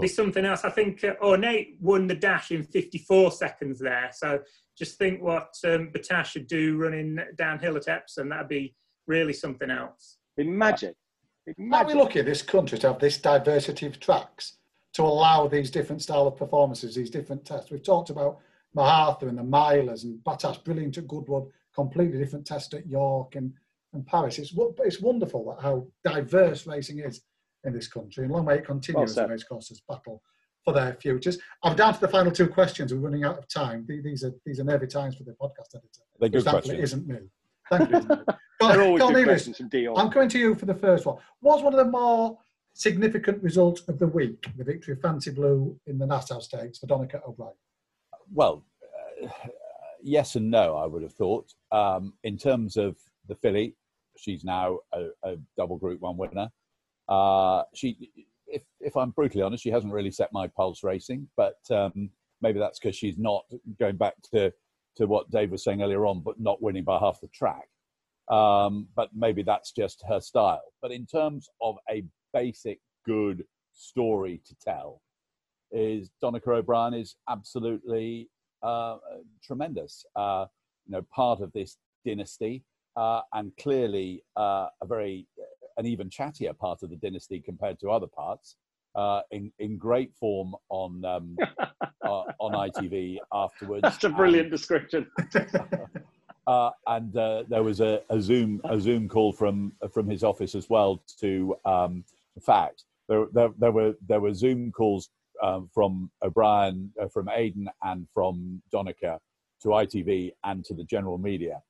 be 0.00 0.08
something 0.08 0.44
else. 0.44 0.64
I 0.64 0.70
think 0.70 1.02
uh, 1.04 1.14
Ornate 1.22 1.76
won 1.80 2.06
the 2.06 2.14
dash 2.14 2.50
in 2.50 2.64
54 2.64 3.32
seconds 3.32 3.78
there. 3.78 4.10
So 4.12 4.40
just 4.76 4.98
think 4.98 5.22
what 5.22 5.54
um, 5.64 5.90
Battaash 5.94 6.26
should 6.26 6.46
do 6.46 6.76
running 6.76 7.18
downhill 7.36 7.76
at 7.76 7.88
Epsom. 7.88 8.28
That'd 8.28 8.48
be 8.48 8.74
really 9.06 9.32
something 9.32 9.70
else. 9.70 10.18
Be 10.36 10.44
magic. 10.44 10.94
Are 11.72 11.86
we 11.86 11.94
lucky 11.94 12.22
this 12.22 12.42
country 12.42 12.78
to 12.78 12.88
have 12.88 13.00
this 13.00 13.18
diversity 13.18 13.86
of 13.86 13.98
tracks 13.98 14.58
to 14.94 15.02
allow 15.02 15.48
these 15.48 15.70
different 15.70 16.02
style 16.02 16.26
of 16.26 16.36
performances, 16.36 16.94
these 16.94 17.10
different 17.10 17.44
tests? 17.44 17.70
We've 17.70 17.82
talked 17.82 18.10
about 18.10 18.38
Mohaather 18.74 19.28
and 19.28 19.38
the 19.38 19.42
milers 19.42 20.04
and 20.04 20.22
Battaash, 20.24 20.62
brilliant 20.62 20.98
at 20.98 21.08
Goodwood, 21.08 21.50
completely 21.74 22.18
different 22.18 22.46
test 22.46 22.74
at 22.74 22.86
York 22.86 23.34
and, 23.34 23.52
and 23.92 24.06
Paris. 24.06 24.38
It's 24.38 24.52
what 24.52 24.72
it's 24.78 25.00
wonderful 25.00 25.56
how 25.60 25.86
diverse 26.04 26.66
racing 26.66 27.00
is 27.00 27.22
in 27.64 27.72
this 27.72 27.88
country, 27.88 28.24
and 28.24 28.32
long 28.32 28.46
may 28.46 28.56
it 28.56 28.66
continue 28.66 29.00
well, 29.00 29.04
as 29.04 29.14
the 29.14 29.26
racecourses 29.26 29.82
battle 29.88 30.22
for 30.64 30.72
their 30.72 30.94
futures. 30.94 31.38
I'm 31.62 31.76
down 31.76 31.94
to 31.94 32.00
the 32.00 32.08
final 32.08 32.32
two 32.32 32.48
questions. 32.48 32.92
We're 32.92 33.00
running 33.00 33.24
out 33.24 33.38
of 33.38 33.48
time. 33.48 33.86
These 33.88 34.24
are 34.24 34.32
these 34.44 34.60
are 34.60 34.64
nervy 34.64 34.86
times 34.86 35.16
for 35.16 35.24
the 35.24 35.32
podcast 35.32 35.74
editor. 35.74 36.02
They're 36.18 36.28
good 36.28 36.44
questions. 36.44 36.80
isn't 36.80 37.06
me. 37.06 37.18
Thank 37.70 37.90
you. 37.90 38.00
They're 38.60 38.82
always 38.82 39.02
good 39.02 39.24
questions 39.24 39.56
from 39.56 39.70
I'm 39.96 40.10
coming 40.10 40.28
to 40.28 40.38
you 40.38 40.54
for 40.54 40.66
the 40.66 40.74
first 40.74 41.04
one. 41.04 41.16
Was 41.40 41.62
one 41.62 41.74
of 41.74 41.84
the 41.84 41.90
more 41.90 42.38
significant 42.74 43.42
results 43.42 43.82
of 43.88 43.98
the 43.98 44.06
week 44.06 44.46
the 44.56 44.64
victory 44.64 44.94
of 44.94 45.00
Fancy 45.00 45.30
Blue 45.30 45.78
in 45.86 45.98
the 45.98 46.06
Nassau 46.06 46.38
Stakes 46.38 46.78
for 46.78 46.86
Donnacha 46.86 47.20
O'Brien? 47.26 47.54
Well, 48.32 48.64
uh, 49.24 49.28
yes 50.02 50.36
and 50.36 50.50
no, 50.50 50.76
I 50.76 50.86
would 50.86 51.02
have 51.02 51.12
thought. 51.12 51.52
Um, 51.72 52.14
in 52.22 52.38
terms 52.38 52.76
of 52.76 52.96
the 53.26 53.34
filly, 53.34 53.74
she's 54.16 54.44
now 54.44 54.78
a, 54.92 55.08
a 55.24 55.36
double 55.56 55.76
Group 55.76 56.00
One 56.00 56.16
winner. 56.16 56.48
Uh, 57.08 57.62
she, 57.74 58.10
if 58.46 58.62
if 58.80 58.96
I'm 58.96 59.10
brutally 59.10 59.42
honest, 59.42 59.62
she 59.62 59.70
hasn't 59.70 59.92
really 59.92 60.10
set 60.10 60.32
my 60.32 60.46
pulse 60.46 60.82
racing, 60.84 61.28
but 61.36 61.58
um, 61.70 62.10
maybe 62.40 62.58
that's 62.58 62.78
because 62.78 62.96
she's 62.96 63.18
not 63.18 63.44
going 63.78 63.96
back 63.96 64.14
to 64.32 64.52
to 64.96 65.06
what 65.06 65.30
Dave 65.30 65.50
was 65.50 65.64
saying 65.64 65.82
earlier 65.82 66.06
on, 66.06 66.20
but 66.20 66.38
not 66.38 66.62
winning 66.62 66.84
by 66.84 66.98
half 66.98 67.20
the 67.20 67.28
track. 67.28 67.68
Um, 68.30 68.88
but 68.94 69.10
maybe 69.14 69.42
that's 69.42 69.72
just 69.72 70.02
her 70.08 70.20
style. 70.20 70.62
But 70.80 70.92
in 70.92 71.06
terms 71.06 71.48
of 71.60 71.76
a 71.90 72.04
basic 72.32 72.80
good 73.04 73.44
story 73.72 74.40
to 74.46 74.54
tell, 74.62 75.00
is 75.70 76.10
Donnacha 76.22 76.50
O'Brien 76.50 76.94
is 76.94 77.16
absolutely 77.28 78.28
uh, 78.62 78.98
tremendous. 79.42 80.04
Uh, 80.14 80.46
you 80.86 80.92
know, 80.92 81.02
part 81.14 81.40
of 81.40 81.52
this 81.52 81.78
dynasty, 82.04 82.64
uh, 82.96 83.20
and 83.32 83.52
clearly 83.56 84.22
uh, 84.36 84.68
a 84.80 84.86
very 84.86 85.26
an 85.78 85.86
even 85.86 86.10
chattier 86.10 86.56
part 86.56 86.82
of 86.82 86.90
the 86.90 86.96
dynasty 86.96 87.40
compared 87.40 87.78
to 87.80 87.90
other 87.90 88.06
parts. 88.06 88.56
Uh, 88.94 89.22
in 89.30 89.50
in 89.58 89.78
great 89.78 90.14
form 90.14 90.54
on 90.68 91.02
um, 91.06 91.34
uh, 92.04 92.24
on 92.38 92.52
ITV 92.70 93.16
afterwards. 93.32 93.80
That's 93.82 94.04
a 94.04 94.10
brilliant 94.10 94.48
and, 94.48 94.50
description. 94.50 95.06
uh, 96.46 96.70
and 96.86 97.16
uh, 97.16 97.44
there 97.48 97.62
was 97.62 97.80
a, 97.80 98.02
a, 98.10 98.20
Zoom 98.20 98.60
a 98.64 98.78
Zoom 98.78 99.08
call 99.08 99.32
from 99.32 99.72
from 99.94 100.10
his 100.10 100.22
office 100.22 100.54
as 100.54 100.68
well. 100.68 101.02
To 101.20 101.56
um, 101.64 102.04
in 102.36 102.42
fact, 102.42 102.84
there, 103.08 103.26
there, 103.32 103.48
there 103.58 103.72
were 103.72 103.94
there 104.06 104.20
were 104.20 104.34
Zoom 104.34 104.72
calls 104.72 105.08
um, 105.42 105.70
from 105.72 106.10
O'Brien, 106.22 106.92
uh, 107.00 107.08
from 107.08 107.28
Aidan, 107.28 107.68
and 107.82 108.06
from 108.12 108.62
Donnacha 108.72 109.18
to 109.62 109.68
ITV 109.68 110.32
and 110.44 110.64
to 110.64 110.74
the 110.74 110.84
general 110.84 111.18
media, 111.18 111.62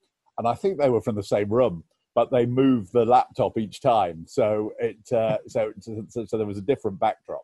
and 0.45 0.49
I 0.49 0.55
think 0.55 0.79
they 0.79 0.91
were 0.91 1.01
from 1.01 1.15
the 1.15 1.23
same 1.23 1.49
room 1.49 1.85
but 2.15 2.31
they 2.31 2.47
moved 2.47 2.93
the 2.93 3.05
laptop 3.05 3.57
each 3.59 3.81
time. 3.81 4.25
So 4.27 4.73
it 4.79 5.11
uh, 5.13 5.39
so, 5.47 5.73
so, 5.81 6.25
so 6.27 6.37
there 6.37 6.47
was 6.47 6.59
a 6.59 6.63
different 6.63 6.99
backdrop. 7.01 7.43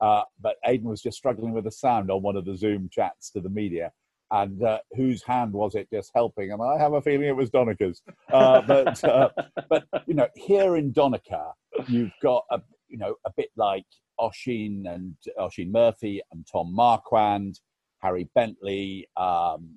Uh, 0.00 0.22
but 0.40 0.56
Aidan 0.64 0.88
was 0.88 1.02
just 1.02 1.18
struggling 1.18 1.52
with 1.52 1.64
the 1.64 1.70
sound 1.70 2.10
on 2.10 2.22
one 2.22 2.36
of 2.36 2.46
the 2.46 2.56
Zoom 2.56 2.88
chats 2.90 3.30
to 3.32 3.40
the 3.40 3.50
media. 3.50 3.92
And 4.30 4.62
uh, 4.62 4.78
whose 4.92 5.22
hand 5.22 5.52
was 5.52 5.74
it 5.74 5.88
just 5.92 6.12
helping? 6.14 6.52
And 6.52 6.62
I 6.62 6.78
have 6.78 6.94
a 6.94 7.02
feeling 7.02 7.26
it 7.26 7.36
was 7.36 7.50
Donnacha's. 7.50 8.00
Uh, 8.32 8.62
but 8.62 9.02
uh, 9.04 9.28
but 9.68 9.84
you 10.06 10.14
know, 10.14 10.28
here 10.36 10.76
in 10.76 10.92
Donnacha, 10.92 11.52
you've 11.88 12.12
got 12.22 12.44
a 12.50 12.62
you 12.88 12.96
know 12.96 13.16
a 13.26 13.32
bit 13.36 13.50
like 13.56 13.86
Oisin 14.22 14.86
and 14.86 15.16
Oisin 15.38 15.72
Murphy 15.72 16.22
and 16.32 16.46
Tom 16.50 16.72
Marquand, 16.74 17.60
Harry 17.98 18.30
Bentley. 18.34 19.08
Um, 19.16 19.74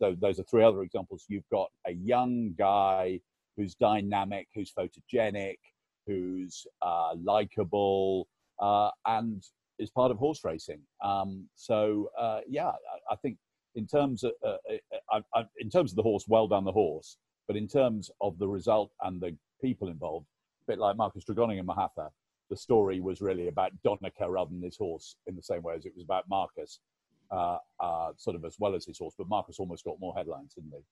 th- 0.00 0.18
those 0.20 0.38
are 0.38 0.44
three 0.44 0.64
other 0.64 0.82
examples. 0.82 1.24
You've 1.28 1.48
got 1.50 1.70
a 1.86 1.92
young 1.92 2.54
guy 2.58 3.20
who's 3.56 3.74
dynamic, 3.74 4.48
who's 4.54 4.72
photogenic, 4.72 5.58
who's 6.06 6.66
uh, 6.82 7.14
likable, 7.22 8.28
uh, 8.60 8.90
and 9.06 9.42
is 9.78 9.90
part 9.90 10.10
of 10.10 10.18
horse 10.18 10.40
racing. 10.44 10.80
Um, 11.02 11.48
so 11.54 12.10
uh, 12.18 12.40
yeah, 12.48 12.68
I, 12.68 13.12
I, 13.12 13.16
think 13.16 13.38
in 13.74 13.86
terms 13.86 14.22
of 14.22 14.32
uh, 14.44 14.56
uh, 15.12 15.20
I, 15.34 15.44
in 15.58 15.70
terms 15.70 15.92
of 15.92 15.96
the 15.96 16.02
horse, 16.02 16.24
well 16.28 16.48
done 16.48 16.64
the 16.64 16.72
horse. 16.72 17.16
But 17.46 17.56
in 17.56 17.68
terms 17.68 18.10
of 18.20 18.38
the 18.38 18.48
result 18.48 18.90
and 19.02 19.20
the 19.20 19.36
people 19.60 19.88
involved, 19.88 20.26
a 20.66 20.72
bit 20.72 20.78
like 20.78 20.96
Marcus 20.96 21.24
Tregoning 21.24 21.58
and 21.58 21.66
Mohaather, 21.66 22.08
the 22.50 22.56
story 22.56 23.00
was 23.00 23.20
really 23.20 23.48
about 23.48 23.72
Donnacha 23.84 24.28
rather 24.28 24.50
than 24.50 24.62
his 24.62 24.76
horse 24.76 25.16
in 25.26 25.36
the 25.36 25.42
same 25.42 25.62
way 25.62 25.74
as 25.74 25.84
it 25.84 25.92
was 25.94 26.04
about 26.04 26.24
Marcus, 26.28 26.80
uh, 27.30 27.58
uh, 27.80 28.10
sort 28.16 28.36
of 28.36 28.44
as 28.44 28.56
well 28.58 28.74
as 28.74 28.84
his 28.84 28.98
horse. 28.98 29.14
But 29.16 29.28
Marcus 29.28 29.58
almost 29.58 29.84
got 29.84 29.98
more 30.00 30.14
headlines, 30.16 30.54
didn't 30.54 30.72
he? 30.72 30.84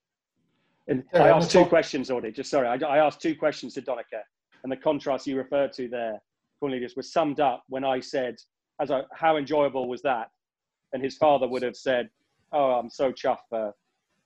And 0.89 1.05
I 1.15 1.29
asked 1.29 1.51
two 1.51 1.65
questions, 1.65 2.11
Audie. 2.11 2.33
Just 2.33 2.51
sorry, 2.51 2.67
I, 2.67 2.75
I 2.75 2.99
asked 2.99 3.21
two 3.21 3.37
questions 3.37 3.75
to 3.75 3.81
Donnacha, 3.81 4.23
and 4.63 4.73
the 4.73 4.77
contrast 4.77 5.27
you 5.27 5.37
referred 5.37 5.73
to 5.75 5.89
there, 5.89 6.21
Cornelius, 6.59 6.97
was 6.97 7.13
summed 7.13 7.41
up 7.41 7.63
when 7.69 7.85
I 7.85 8.01
said, 8.01 8.37
"As 8.81 8.91
I, 8.91 9.03
how 9.13 9.37
enjoyable 9.37 9.89
was 9.89 10.03
that?" 10.03 10.31
And 10.93 11.03
his 11.03 11.17
father 11.17 11.47
would 11.47 11.63
have 11.63 11.77
said, 11.77 12.11
"Oh, 12.53 12.73
I'm 12.73 12.91
so 12.91 13.13
chuffed 13.13 13.49
for 13.49 13.73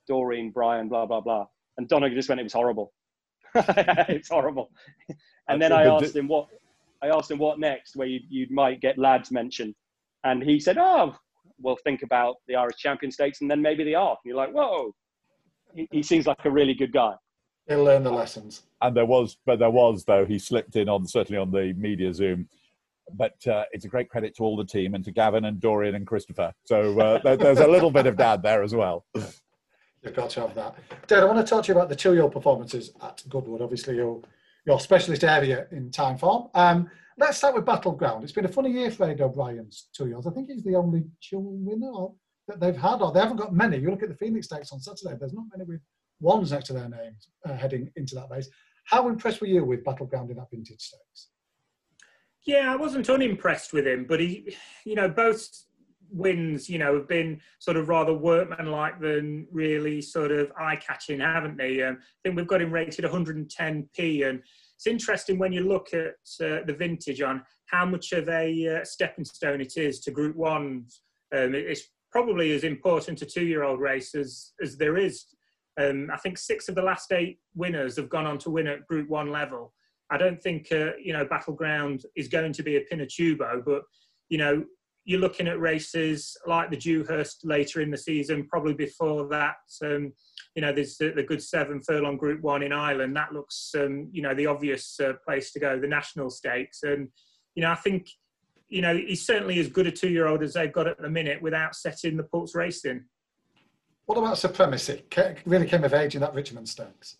Doreen, 0.07 0.51
Brian, 0.51 0.89
blah 0.89 1.05
blah 1.05 1.21
blah." 1.21 1.45
And 1.77 1.87
Donnacha 1.87 2.15
just 2.15 2.29
went, 2.29 2.41
"It 2.41 2.43
was 2.43 2.53
horrible. 2.53 2.91
it's 3.55 4.29
horrible." 4.29 4.71
And 5.47 5.61
then 5.61 5.71
I 5.71 5.85
asked 5.85 6.15
him 6.15 6.27
what 6.27 6.47
I 7.03 7.09
asked 7.09 7.29
him 7.29 7.37
what 7.37 7.59
next, 7.59 7.95
where 7.95 8.07
you 8.07 8.19
you 8.29 8.47
might 8.49 8.81
get 8.81 8.97
lads 8.97 9.31
mentioned, 9.31 9.75
and 10.23 10.41
he 10.41 10.59
said, 10.59 10.79
"Oh, 10.79 11.15
we'll 11.59 11.77
think 11.83 12.03
about 12.03 12.35
the 12.47 12.55
Irish 12.55 12.77
Champion 12.77 13.11
Stakes 13.11 13.41
and 13.41 13.49
then 13.49 13.61
maybe 13.61 13.83
the 13.83 13.95
Arc." 13.95 14.19
And 14.23 14.29
you're 14.29 14.37
like, 14.37 14.53
"Whoa." 14.53 14.93
he, 15.77 15.87
he 15.91 16.03
seems 16.03 16.27
like 16.27 16.43
a 16.45 16.51
really 16.51 16.73
good 16.73 16.91
guy. 16.91 17.13
He'll 17.67 17.83
learn 17.83 18.03
the 18.03 18.11
lessons. 18.11 18.63
And 18.81 18.95
there 18.95 19.05
was, 19.05 19.37
but 19.45 19.59
there 19.59 19.69
was 19.69 20.03
though 20.05 20.25
he 20.25 20.39
slipped 20.39 20.75
in 20.75 20.89
on 20.89 21.05
certainly 21.05 21.39
on 21.39 21.51
the 21.51 21.73
media 21.77 22.13
Zoom. 22.13 22.49
But 23.13 23.35
uh, 23.47 23.63
it's 23.71 23.85
a 23.85 23.87
great 23.87 24.09
credit 24.09 24.35
to 24.35 24.43
all 24.43 24.57
the 24.57 24.65
team 24.65 24.93
and 24.93 25.03
to 25.05 25.11
Gavin 25.11 25.45
and 25.45 25.61
Dorian 25.61 25.95
and 25.95 26.05
Christopher. 26.05 26.53
So 26.65 26.99
uh, 26.99 27.19
there, 27.23 27.37
there's 27.37 27.59
a 27.59 27.67
little 27.67 27.91
bit 27.91 28.05
of 28.05 28.17
dad 28.17 28.43
there 28.43 28.63
as 28.63 28.75
well. 28.75 29.05
You've 29.15 30.13
got 30.13 30.29
to 30.31 30.41
have 30.41 30.55
that. 30.55 30.75
Dad, 31.07 31.23
I 31.23 31.25
want 31.25 31.37
to 31.37 31.49
talk 31.49 31.63
to 31.65 31.71
you 31.71 31.77
about 31.77 31.87
the 31.87 31.95
two-year 31.95 32.27
performances 32.27 32.91
at 33.01 33.23
Goodwood. 33.29 33.61
Obviously, 33.61 33.95
your 33.95 34.21
your 34.65 34.79
specialist 34.81 35.23
area 35.23 35.67
in 35.71 35.89
Timeform. 35.89 36.49
Um, 36.53 36.89
let's 37.17 37.37
start 37.37 37.55
with 37.55 37.65
Battleground. 37.65 38.23
It's 38.23 38.33
been 38.33 38.45
a 38.45 38.49
funny 38.49 38.71
year 38.71 38.91
for 38.91 39.09
Ed 39.09 39.21
O'Brien's 39.21 39.87
two 39.93 40.07
years. 40.07 40.27
I 40.27 40.31
think 40.31 40.49
he's 40.49 40.63
the 40.63 40.75
only 40.75 41.03
dual 41.29 41.57
winner 41.57 42.09
that 42.47 42.59
they've 42.59 42.77
had, 42.77 43.01
or 43.01 43.11
they 43.11 43.19
haven't 43.19 43.37
got 43.37 43.53
many. 43.53 43.77
You 43.77 43.89
look 43.89 44.03
at 44.03 44.09
the 44.09 44.15
Phoenix 44.15 44.47
Stakes 44.47 44.71
on 44.71 44.79
Saturday, 44.79 45.17
there's 45.19 45.33
not 45.33 45.45
many 45.51 45.65
with 45.67 45.81
ones 46.19 46.51
next 46.51 46.67
to 46.67 46.73
their 46.73 46.89
names 46.89 47.29
uh, 47.45 47.53
heading 47.53 47.91
into 47.95 48.15
that 48.15 48.29
race. 48.29 48.49
How 48.85 49.09
impressed 49.09 49.41
were 49.41 49.47
you 49.47 49.65
with 49.65 49.83
Battleground 49.83 50.29
in 50.29 50.37
that 50.37 50.49
vintage 50.51 50.79
stakes? 50.79 51.29
Yeah, 52.45 52.71
I 52.71 52.77
wasn't 52.77 53.09
unimpressed 53.09 53.73
with 53.73 53.85
him, 53.85 54.05
but 54.07 54.21
he, 54.21 54.55
you 54.85 54.95
know, 54.95 55.09
both 55.09 55.45
wins, 56.09 56.69
you 56.69 56.77
know, 56.77 56.95
have 56.95 57.07
been 57.07 57.41
sort 57.59 57.75
of 57.75 57.89
rather 57.89 58.13
workmanlike 58.13 59.01
than 59.01 59.45
really 59.51 60.01
sort 60.01 60.31
of 60.31 60.49
eye-catching, 60.57 61.19
haven't 61.19 61.57
they? 61.57 61.81
Um, 61.83 61.97
I 61.99 62.05
think 62.23 62.37
we've 62.37 62.47
got 62.47 62.61
him 62.61 62.71
rated 62.71 63.03
110p, 63.03 64.29
and 64.29 64.41
it's 64.77 64.87
interesting 64.87 65.37
when 65.37 65.51
you 65.51 65.67
look 65.67 65.93
at 65.93 66.15
uh, 66.41 66.63
the 66.65 66.75
vintage 66.77 67.21
on 67.21 67.43
how 67.65 67.85
much 67.85 68.13
of 68.13 68.29
a 68.29 68.77
uh, 68.77 68.85
stepping 68.85 69.25
stone 69.25 69.59
it 69.59 69.73
is 69.75 69.99
to 70.01 70.11
Group 70.11 70.35
One. 70.35 70.85
Um, 71.35 71.53
it's 71.55 71.81
probably 72.11 72.53
as 72.53 72.63
important 72.63 73.21
a 73.21 73.25
two-year-old 73.25 73.81
race 73.81 74.15
as, 74.15 74.53
as 74.61 74.77
there 74.77 74.97
is 74.97 75.25
um, 75.79 76.09
I 76.11 76.17
think 76.17 76.37
six 76.37 76.69
of 76.69 76.75
the 76.75 76.81
last 76.81 77.11
eight 77.11 77.39
winners 77.55 77.97
have 77.97 78.09
gone 78.09 78.25
on 78.25 78.37
to 78.39 78.49
win 78.49 78.67
at 78.67 78.87
Group 78.87 79.09
One 79.09 79.31
level. 79.31 79.73
I 80.09 80.17
don't 80.17 80.41
think 80.41 80.67
uh, 80.71 80.91
you 81.01 81.13
know 81.13 81.25
Battleground 81.25 82.03
is 82.15 82.27
going 82.27 82.53
to 82.53 82.63
be 82.63 82.77
a 82.77 82.85
Pinatubo, 82.85 83.63
but 83.63 83.83
you 84.29 84.37
know 84.37 84.63
you're 85.05 85.19
looking 85.19 85.47
at 85.47 85.59
races 85.59 86.35
like 86.45 86.69
the 86.69 86.77
Dewhurst 86.77 87.45
later 87.45 87.81
in 87.81 87.91
the 87.91 87.97
season, 87.97 88.47
probably 88.49 88.73
before 88.73 89.27
that. 89.29 89.55
Um, 89.83 90.11
you 90.57 90.61
know, 90.61 90.73
there's 90.73 90.97
the, 90.97 91.11
the, 91.11 91.21
good 91.21 91.43
seven 91.43 91.79
furlong 91.83 92.17
Group 92.17 92.41
One 92.41 92.63
in 92.63 92.73
Ireland. 92.73 93.15
That 93.15 93.31
looks, 93.31 93.75
um, 93.77 94.09
you 94.11 94.23
know, 94.23 94.33
the 94.33 94.47
obvious 94.47 94.99
uh, 94.99 95.13
place 95.23 95.51
to 95.51 95.59
go. 95.59 95.79
The 95.79 95.87
national 95.87 96.31
stakes, 96.31 96.81
and 96.81 97.09
you 97.53 97.61
know, 97.61 97.69
I 97.69 97.75
think, 97.75 98.09
you 98.67 98.81
know, 98.81 98.97
he's 98.97 99.23
certainly 99.23 99.59
as 99.59 99.67
good 99.67 99.85
a 99.85 99.91
two-year-old 99.91 100.41
as 100.41 100.55
they've 100.55 100.73
got 100.73 100.87
at 100.87 100.99
the 100.99 101.11
minute 101.11 101.43
without 101.43 101.75
setting 101.75 102.17
the 102.17 102.23
Pulse 102.23 102.55
racing. 102.55 103.05
What 104.07 104.17
about 104.17 104.39
supremacy? 104.39 105.03
Really 105.45 105.67
came 105.67 105.83
of 105.83 105.93
age 105.93 106.15
in 106.15 106.21
that 106.21 106.33
Richmond 106.33 106.67
Stakes. 106.67 107.17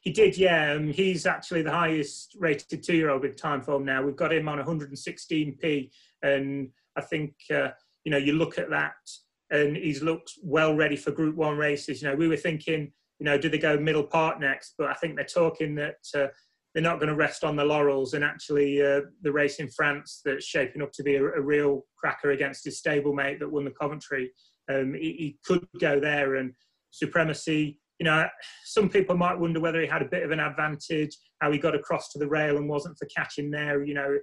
He 0.00 0.10
did, 0.10 0.36
yeah. 0.36 0.72
Um, 0.72 0.88
he's 0.88 1.24
actually 1.24 1.62
the 1.62 1.70
highest 1.70 2.34
rated 2.36 2.82
two 2.82 2.96
year 2.96 3.10
old 3.10 3.22
with 3.22 3.36
Timeform 3.36 3.84
now. 3.84 4.02
We've 4.02 4.16
got 4.16 4.32
him 4.32 4.48
on 4.48 4.58
116p. 4.58 5.90
And 6.24 6.70
I 6.96 7.00
think, 7.00 7.34
uh, 7.54 7.68
you 8.02 8.10
know, 8.10 8.18
you 8.18 8.32
look 8.32 8.58
at 8.58 8.70
that 8.70 8.94
and 9.50 9.76
he's 9.76 10.02
looked 10.02 10.32
well 10.42 10.74
ready 10.74 10.96
for 10.96 11.10
Group 11.10 11.36
One 11.36 11.56
races. 11.56 12.02
You 12.02 12.08
know, 12.08 12.16
we 12.16 12.28
were 12.28 12.36
thinking, 12.36 12.92
you 13.18 13.24
know, 13.24 13.38
do 13.38 13.48
they 13.48 13.58
go 13.58 13.78
Middle 13.78 14.04
Park 14.04 14.40
next? 14.40 14.74
But 14.78 14.88
I 14.88 14.94
think 14.94 15.16
they're 15.16 15.24
talking 15.24 15.74
that 15.76 15.96
uh, 16.14 16.26
they're 16.74 16.82
not 16.82 16.98
going 16.98 17.08
to 17.08 17.14
rest 17.14 17.44
on 17.44 17.56
the 17.56 17.64
laurels. 17.64 18.14
And 18.14 18.24
actually, 18.24 18.82
uh, 18.82 19.02
the 19.22 19.32
race 19.32 19.56
in 19.56 19.68
France 19.70 20.20
that's 20.24 20.44
shaping 20.44 20.82
up 20.82 20.92
to 20.92 21.02
be 21.02 21.16
a, 21.16 21.24
a 21.24 21.40
real 21.40 21.86
cracker 21.96 22.32
against 22.32 22.64
his 22.64 22.80
stablemate 22.80 23.38
that 23.38 23.50
won 23.50 23.64
the 23.64 23.70
Coventry 23.70 24.30
um, 24.68 24.94
he, 24.94 25.12
he, 25.12 25.38
could 25.44 25.66
go 25.80 26.00
there 26.00 26.36
and 26.36 26.52
supremacy. 26.90 27.80
You 27.98 28.04
know, 28.04 28.26
some 28.64 28.88
people 28.88 29.16
might 29.16 29.38
wonder 29.38 29.60
whether 29.60 29.80
he 29.80 29.86
had 29.86 30.02
a 30.02 30.08
bit 30.10 30.22
of 30.22 30.30
an 30.30 30.40
advantage, 30.40 31.16
how 31.40 31.50
he 31.52 31.58
got 31.58 31.74
across 31.74 32.10
to 32.10 32.18
the 32.18 32.28
rail 32.28 32.56
and 32.56 32.68
wasn't 32.68 32.98
for 32.98 33.06
catching 33.06 33.50
there. 33.50 33.84
You 33.84 33.94
know, 33.94 34.18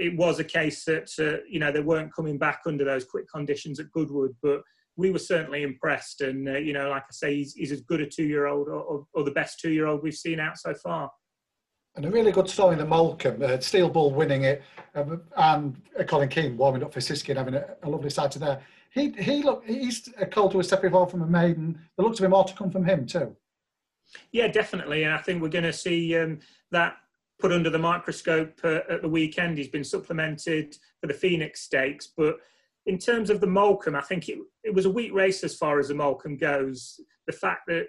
it 0.00 0.16
was 0.16 0.38
a 0.38 0.44
case 0.44 0.84
that 0.84 1.10
uh, 1.18 1.42
you 1.48 1.60
know 1.60 1.70
they 1.70 1.80
weren't 1.80 2.14
coming 2.14 2.38
back 2.38 2.62
under 2.66 2.84
those 2.84 3.04
quick 3.04 3.26
conditions 3.32 3.78
at 3.78 3.90
Goodwood, 3.92 4.34
but 4.42 4.62
we 4.96 5.10
were 5.10 5.18
certainly 5.18 5.62
impressed. 5.62 6.20
And 6.20 6.48
uh, 6.48 6.58
you 6.58 6.72
know, 6.72 6.88
like 6.90 7.04
I 7.04 7.12
say, 7.12 7.36
he's, 7.36 7.54
he's 7.54 7.72
as 7.72 7.82
good 7.82 8.00
a 8.00 8.06
two-year-old 8.06 8.68
or, 8.68 8.80
or, 8.80 9.06
or 9.14 9.24
the 9.24 9.30
best 9.30 9.60
two-year-old 9.60 10.02
we've 10.02 10.14
seen 10.14 10.40
out 10.40 10.58
so 10.58 10.74
far. 10.74 11.10
And 11.96 12.04
a 12.04 12.10
really 12.10 12.32
good 12.32 12.48
story 12.48 12.74
in 12.74 12.78
the 12.78 12.86
Molecomb, 12.86 13.42
uh, 13.42 13.60
Steel 13.60 13.88
Bull 13.88 14.12
winning 14.12 14.44
it, 14.44 14.62
um, 14.94 15.22
and 15.36 15.80
uh, 15.98 16.04
Colin 16.04 16.28
Keane 16.28 16.56
warming 16.56 16.84
up 16.84 16.92
for 16.92 17.00
Siskin 17.00 17.36
and 17.36 17.38
having 17.38 17.54
a, 17.54 17.76
a 17.82 17.88
lovely 17.88 18.10
side 18.10 18.30
to 18.32 18.38
there 18.38 18.60
he 18.90 19.10
he 19.10 19.42
look 19.42 19.64
he's 19.66 20.08
a 20.18 20.26
cult 20.26 20.52
to 20.52 20.60
a 20.60 20.64
step 20.64 20.84
evolved 20.84 21.12
from 21.12 21.22
a 21.22 21.26
maiden. 21.26 21.80
There 21.96 22.04
looks 22.04 22.18
to 22.18 22.22
be 22.22 22.28
more 22.28 22.44
to 22.44 22.54
come 22.54 22.70
from 22.70 22.84
him 22.84 23.06
too. 23.06 23.36
Yeah, 24.32 24.48
definitely, 24.48 25.04
and 25.04 25.14
I 25.14 25.18
think 25.18 25.40
we're 25.40 25.48
going 25.48 25.64
to 25.64 25.72
see 25.72 26.16
um, 26.16 26.40
that 26.72 26.96
put 27.40 27.52
under 27.52 27.70
the 27.70 27.78
microscope 27.78 28.58
uh, 28.64 28.80
at 28.88 29.02
the 29.02 29.08
weekend. 29.08 29.58
He's 29.58 29.68
been 29.68 29.84
supplemented 29.84 30.76
for 31.00 31.06
the 31.06 31.14
Phoenix 31.14 31.62
Stakes, 31.62 32.08
but 32.16 32.36
in 32.86 32.98
terms 32.98 33.30
of 33.30 33.40
the 33.40 33.46
Molecomb, 33.46 33.96
I 33.96 34.02
think 34.02 34.28
it, 34.28 34.38
it 34.64 34.74
was 34.74 34.86
a 34.86 34.90
weak 34.90 35.12
race 35.12 35.44
as 35.44 35.56
far 35.56 35.78
as 35.78 35.88
the 35.88 35.94
Molecomb 35.94 36.38
goes. 36.38 37.00
The 37.26 37.32
fact 37.32 37.62
that 37.68 37.88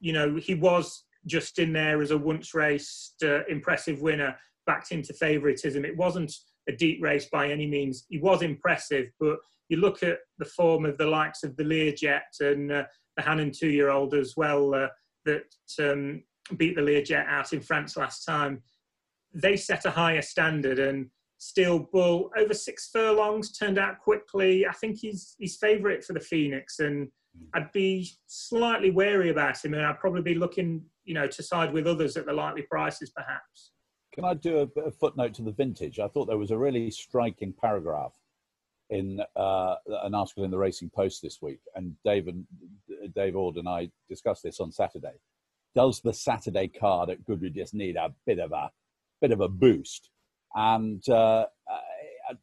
you 0.00 0.12
know 0.12 0.36
he 0.36 0.54
was 0.54 1.04
just 1.26 1.58
in 1.58 1.72
there 1.72 2.02
as 2.02 2.10
a 2.10 2.18
once 2.18 2.54
raced 2.54 3.22
uh, 3.22 3.44
impressive 3.48 4.02
winner, 4.02 4.36
backed 4.66 4.92
into 4.92 5.12
favouritism. 5.14 5.84
It 5.84 5.96
wasn't 5.96 6.34
a 6.68 6.72
deep 6.72 7.02
race 7.02 7.26
by 7.30 7.50
any 7.50 7.66
means. 7.66 8.04
He 8.08 8.18
was 8.18 8.42
impressive, 8.42 9.10
but 9.20 9.38
you 9.68 9.78
look 9.78 10.02
at 10.02 10.18
the 10.38 10.44
form 10.44 10.84
of 10.84 10.98
the 10.98 11.06
likes 11.06 11.42
of 11.42 11.56
the 11.56 11.64
Learjet 11.64 12.40
and 12.40 12.70
uh, 12.70 12.84
the 13.16 13.22
Hannon 13.22 13.52
two-year-old 13.52 14.14
as 14.14 14.34
well 14.36 14.74
uh, 14.74 14.88
that 15.24 15.44
um, 15.80 16.22
beat 16.56 16.76
the 16.76 16.82
Learjet 16.82 17.26
out 17.26 17.52
in 17.52 17.60
France 17.60 17.96
last 17.96 18.24
time. 18.24 18.62
They 19.34 19.56
set 19.56 19.84
a 19.84 19.90
higher 19.90 20.22
standard, 20.22 20.78
and 20.78 21.10
Steel 21.38 21.88
Bull 21.92 22.30
over 22.38 22.54
six 22.54 22.90
furlongs 22.90 23.52
turned 23.52 23.78
out 23.78 23.98
quickly. 23.98 24.66
I 24.66 24.72
think 24.72 24.98
he's 24.98 25.34
he's 25.38 25.56
favourite 25.56 26.04
for 26.04 26.12
the 26.12 26.20
Phoenix, 26.20 26.78
and 26.78 27.08
I'd 27.54 27.72
be 27.72 28.10
slightly 28.26 28.90
wary 28.90 29.30
about 29.30 29.64
him, 29.64 29.74
and 29.74 29.84
I'd 29.84 29.98
probably 29.98 30.22
be 30.22 30.34
looking, 30.34 30.84
you 31.04 31.14
know, 31.14 31.26
to 31.26 31.42
side 31.42 31.72
with 31.72 31.86
others 31.86 32.16
at 32.16 32.26
the 32.26 32.32
likely 32.32 32.62
prices, 32.62 33.10
perhaps. 33.10 33.72
Can 34.14 34.24
I 34.24 34.34
do 34.34 34.58
a, 34.76 34.80
a 34.80 34.90
footnote 34.90 35.34
to 35.34 35.42
the 35.42 35.52
vintage? 35.52 35.98
I 35.98 36.08
thought 36.08 36.26
there 36.26 36.38
was 36.38 36.50
a 36.50 36.58
really 36.58 36.90
striking 36.90 37.54
paragraph 37.58 38.12
in 38.90 39.20
uh, 39.36 39.76
an 40.02 40.14
article 40.14 40.44
in 40.44 40.50
the 40.50 40.58
Racing 40.58 40.90
Post 40.94 41.22
this 41.22 41.40
week, 41.40 41.60
and 41.74 41.94
Dave 42.04 42.28
and 42.28 42.46
Dave 43.16 43.36
Ord 43.36 43.56
and 43.56 43.68
I 43.68 43.90
discussed 44.08 44.42
this 44.42 44.60
on 44.60 44.70
Saturday. 44.70 45.14
Does 45.74 46.02
the 46.02 46.12
Saturday 46.12 46.68
card 46.68 47.08
at 47.08 47.24
Goodwood 47.24 47.54
just 47.54 47.72
need 47.72 47.96
a 47.96 48.14
bit 48.26 48.38
of 48.38 48.52
a 48.52 48.70
bit 49.22 49.32
of 49.32 49.40
a 49.40 49.48
boost? 49.48 50.10
And 50.54 51.08
uh, 51.08 51.46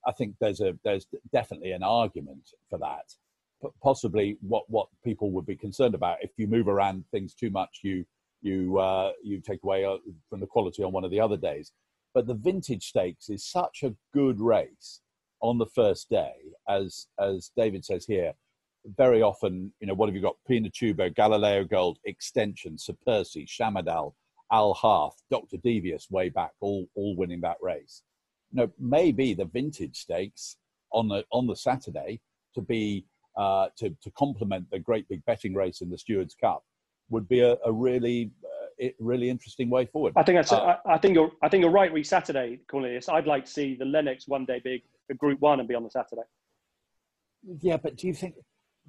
I, 0.08 0.12
think 0.14 0.36
there's 0.40 0.62
a 0.62 0.76
there's 0.84 1.06
definitely 1.32 1.74
an 1.74 1.84
argument 1.84 2.50
for 2.70 2.80
that. 2.80 3.14
But 3.62 3.72
possibly, 3.84 4.38
what 4.42 4.64
what 4.68 4.88
people 5.04 5.32
would 5.32 5.46
be 5.46 5.56
concerned 5.56 5.94
about 5.94 6.18
if 6.22 6.32
you 6.38 6.48
move 6.48 6.68
around 6.68 7.04
things 7.12 7.36
too 7.36 7.52
much, 7.52 7.82
you 7.84 8.06
you 8.42 8.80
uh, 8.80 9.12
you 9.24 9.42
take 9.42 9.64
away 9.64 9.86
uh, 9.86 9.98
from 10.30 10.40
the 10.40 10.48
quality 10.48 10.84
on 10.84 10.92
one 10.92 11.04
of 11.04 11.12
the 11.12 11.20
other 11.20 11.38
days. 11.38 11.72
But 12.14 12.26
the 12.26 12.34
vintage 12.34 12.88
stakes 12.88 13.30
is 13.30 13.46
such 13.46 13.84
a 13.84 13.94
good 14.14 14.42
race 14.42 15.02
on 15.42 15.60
the 15.60 15.68
first 15.68 16.10
day, 16.10 16.34
as 16.68 17.08
as 17.20 17.52
David 17.56 17.86
says 17.86 18.06
here, 18.06 18.34
very 18.98 19.22
often, 19.22 19.74
you 19.80 19.88
know, 19.88 19.94
what 19.94 20.08
have 20.08 20.16
you 20.16 20.22
got? 20.22 20.38
Pina 20.48 20.70
Pinatubo, 20.70 21.14
Galileo 21.14 21.64
Gold, 21.64 22.00
Extension, 22.06 22.78
Sir 22.78 22.96
Percy, 23.06 23.46
Shamardal, 23.46 24.14
Alhaarth, 24.52 25.22
Dr. 25.30 25.58
Devious 25.58 26.10
way 26.10 26.30
back, 26.30 26.52
all 26.60 26.88
all 26.96 27.16
winning 27.16 27.42
that 27.42 27.58
race. 27.62 28.04
You 28.52 28.62
know, 28.62 28.72
maybe 28.80 29.34
the 29.34 29.46
vintage 29.46 29.98
stakes 29.98 30.58
on 30.92 31.08
the 31.08 31.26
on 31.32 31.48
the 31.48 31.56
Saturday 31.56 32.20
to 32.56 32.62
be 32.62 33.06
uh, 33.38 33.68
to 33.78 33.90
to 34.02 34.12
complement 34.12 34.70
the 34.72 34.80
great 34.80 35.08
big 35.08 35.24
betting 35.26 35.54
race 35.54 35.82
in 35.82 35.90
the 35.90 35.98
Stewards 35.98 36.36
Cup 36.40 36.64
would 37.10 37.28
be 37.28 37.42
a, 37.42 37.58
a 37.66 37.72
really 37.72 38.32
uh, 38.82 38.88
really 39.00 39.30
interesting 39.30 39.70
way 39.70 39.86
forward. 39.86 40.14
I 40.16 40.24
think 40.24 40.38
that's. 40.38 40.52
Uh, 40.52 40.78
I, 40.86 40.94
I, 40.94 40.98
think 40.98 41.16
you're. 41.16 41.32
I 41.42 41.50
think 41.50 41.62
you're 41.62 41.72
right. 41.72 41.92
We 41.92 42.04
Saturday, 42.04 42.60
Cornelius. 42.70 43.10
I'd 43.10 43.28
like 43.28 43.46
to 43.46 43.52
see 43.52 43.76
the 43.76 43.86
Lennox 43.86 44.28
one 44.28 44.46
day 44.46 44.62
big 44.64 44.82
a 45.10 45.14
Group 45.14 45.42
One 45.42 45.60
and 45.60 45.68
be 45.68 45.76
on 45.76 45.84
the 45.84 45.90
Saturday. 45.90 46.24
Yeah, 47.62 47.78
but 47.78 47.96
do 47.96 48.08
you 48.08 48.14
think 48.14 48.36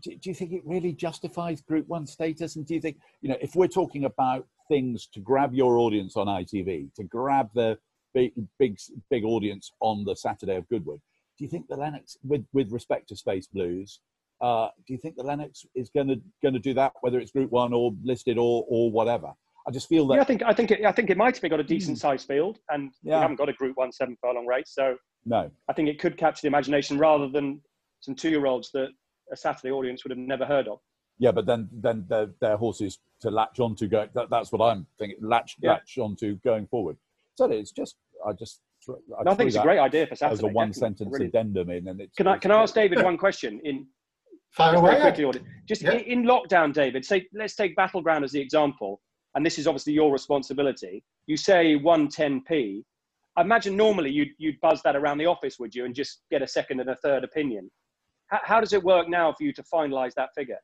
do, 0.02 0.16
do 0.16 0.30
you 0.30 0.34
think 0.34 0.52
it 0.52 0.62
really 0.64 0.92
justifies 0.92 1.60
Group 1.60 1.88
One 1.88 2.06
status? 2.06 2.56
And 2.56 2.66
do 2.66 2.74
you 2.74 2.80
think, 2.80 2.98
you 3.20 3.28
know, 3.28 3.36
if 3.40 3.54
we're 3.54 3.68
talking 3.68 4.04
about 4.04 4.46
things 4.68 5.08
to 5.14 5.20
grab 5.20 5.54
your 5.54 5.78
audience 5.78 6.16
on 6.16 6.26
ITV, 6.26 6.94
to 6.94 7.04
grab 7.04 7.48
the 7.54 7.78
big, 8.14 8.32
big, 8.58 8.78
big 9.10 9.24
audience 9.24 9.72
on 9.80 10.04
the 10.04 10.14
Saturday 10.16 10.56
of 10.56 10.68
Goodwood, 10.68 11.00
do 11.38 11.44
you 11.44 11.50
think 11.50 11.68
the 11.68 11.76
Lennox, 11.76 12.16
with 12.22 12.44
with 12.52 12.70
respect 12.70 13.08
to 13.08 13.16
Space 13.16 13.46
Blues, 13.46 14.00
uh, 14.40 14.68
do 14.86 14.92
you 14.92 14.98
think 14.98 15.16
the 15.16 15.22
Lennox 15.22 15.64
is 15.74 15.90
going 15.90 16.08
to 16.08 16.20
going 16.42 16.54
to 16.54 16.60
do 16.60 16.74
that, 16.74 16.92
whether 17.00 17.18
it's 17.18 17.30
Group 17.30 17.50
One 17.50 17.72
or 17.72 17.92
listed 18.02 18.38
or 18.38 18.64
or 18.68 18.90
whatever? 18.90 19.32
I 19.66 19.70
just 19.70 19.88
feel 19.88 20.06
that. 20.08 20.16
Yeah, 20.16 20.20
I 20.20 20.24
think 20.24 20.42
I 20.42 20.52
think 20.52 20.70
it, 20.70 20.84
I 20.84 20.92
think 20.92 21.10
it 21.10 21.16
might 21.16 21.38
have 21.38 21.50
got 21.50 21.60
a 21.60 21.64
decent 21.64 21.96
hmm. 21.96 22.00
sized 22.00 22.26
field, 22.26 22.58
and 22.68 22.92
yeah. 23.02 23.16
we 23.16 23.22
haven't 23.22 23.36
got 23.36 23.48
a 23.48 23.52
Group 23.52 23.76
One 23.76 23.92
seven 23.92 24.16
furlong 24.20 24.46
race, 24.46 24.72
so 24.74 24.96
no, 25.24 25.50
I 25.68 25.72
think 25.72 25.88
it 25.88 25.98
could 25.98 26.16
capture 26.16 26.42
the 26.42 26.48
imagination 26.48 26.98
rather 26.98 27.28
than 27.28 27.60
some 28.00 28.14
two 28.14 28.30
year 28.30 28.46
olds 28.46 28.70
that 28.72 28.88
a 29.32 29.36
Saturday 29.36 29.70
audience 29.70 30.04
would 30.04 30.10
have 30.10 30.18
never 30.18 30.44
heard 30.44 30.68
of. 30.68 30.80
Yeah, 31.18 31.32
but 31.32 31.46
then 31.46 31.68
then 31.72 32.06
they're, 32.08 32.30
they're 32.40 32.56
horses 32.56 32.98
to 33.20 33.30
latch 33.30 33.60
onto 33.60 33.88
going. 33.88 34.08
That, 34.14 34.30
that's 34.30 34.50
what 34.52 34.64
I'm 34.64 34.86
thinking. 34.98 35.18
Latch 35.20 35.56
yeah. 35.60 35.72
latch 35.72 35.98
onto 35.98 36.36
going 36.36 36.66
forward. 36.66 36.96
So 37.36 37.50
it's 37.50 37.72
just 37.72 37.96
I 38.26 38.32
just. 38.32 38.60
I, 38.88 39.22
no, 39.24 39.32
I 39.32 39.34
think 39.34 39.48
it's 39.48 39.56
a 39.56 39.62
great 39.62 39.78
idea 39.78 40.06
for 40.06 40.16
Saturday. 40.16 40.38
As 40.38 40.42
a 40.42 40.46
one 40.46 40.72
sentence 40.72 41.10
really. 41.12 41.26
addendum 41.26 41.68
in, 41.70 41.88
and 41.88 42.00
it's. 42.00 42.16
Can 42.16 42.26
I 42.26 42.38
can 42.38 42.50
I 42.50 42.62
ask 42.62 42.74
David 42.74 43.02
one 43.02 43.18
question 43.18 43.60
in? 43.64 43.86
Fire 44.52 44.74
away. 44.74 45.00
Quickly, 45.00 45.40
just 45.68 45.82
yeah. 45.82 45.92
in 45.92 46.24
lockdown, 46.24 46.72
David. 46.72 47.04
Say 47.04 47.28
let's 47.32 47.54
take 47.54 47.76
battleground 47.76 48.24
as 48.24 48.32
the 48.32 48.40
example, 48.40 49.00
and 49.36 49.46
this 49.46 49.60
is 49.60 49.68
obviously 49.68 49.92
your 49.92 50.10
responsibility. 50.10 51.04
You 51.26 51.36
say 51.36 51.76
one 51.76 52.08
ten 52.08 52.42
p. 52.48 52.84
I 53.36 53.42
imagine 53.42 53.76
normally 53.76 54.10
you'd 54.10 54.30
you'd 54.38 54.60
buzz 54.60 54.82
that 54.82 54.96
around 54.96 55.18
the 55.18 55.26
office, 55.26 55.60
would 55.60 55.72
you, 55.72 55.84
and 55.84 55.94
just 55.94 56.22
get 56.32 56.42
a 56.42 56.48
second 56.48 56.80
and 56.80 56.90
a 56.90 56.96
third 56.96 57.22
opinion. 57.22 57.70
How, 58.30 58.60
does 58.60 58.72
it 58.72 58.82
work 58.82 59.08
now 59.08 59.32
for 59.32 59.42
you 59.42 59.52
to 59.54 59.62
finalise 59.62 60.14
that 60.14 60.30
figure? 60.36 60.58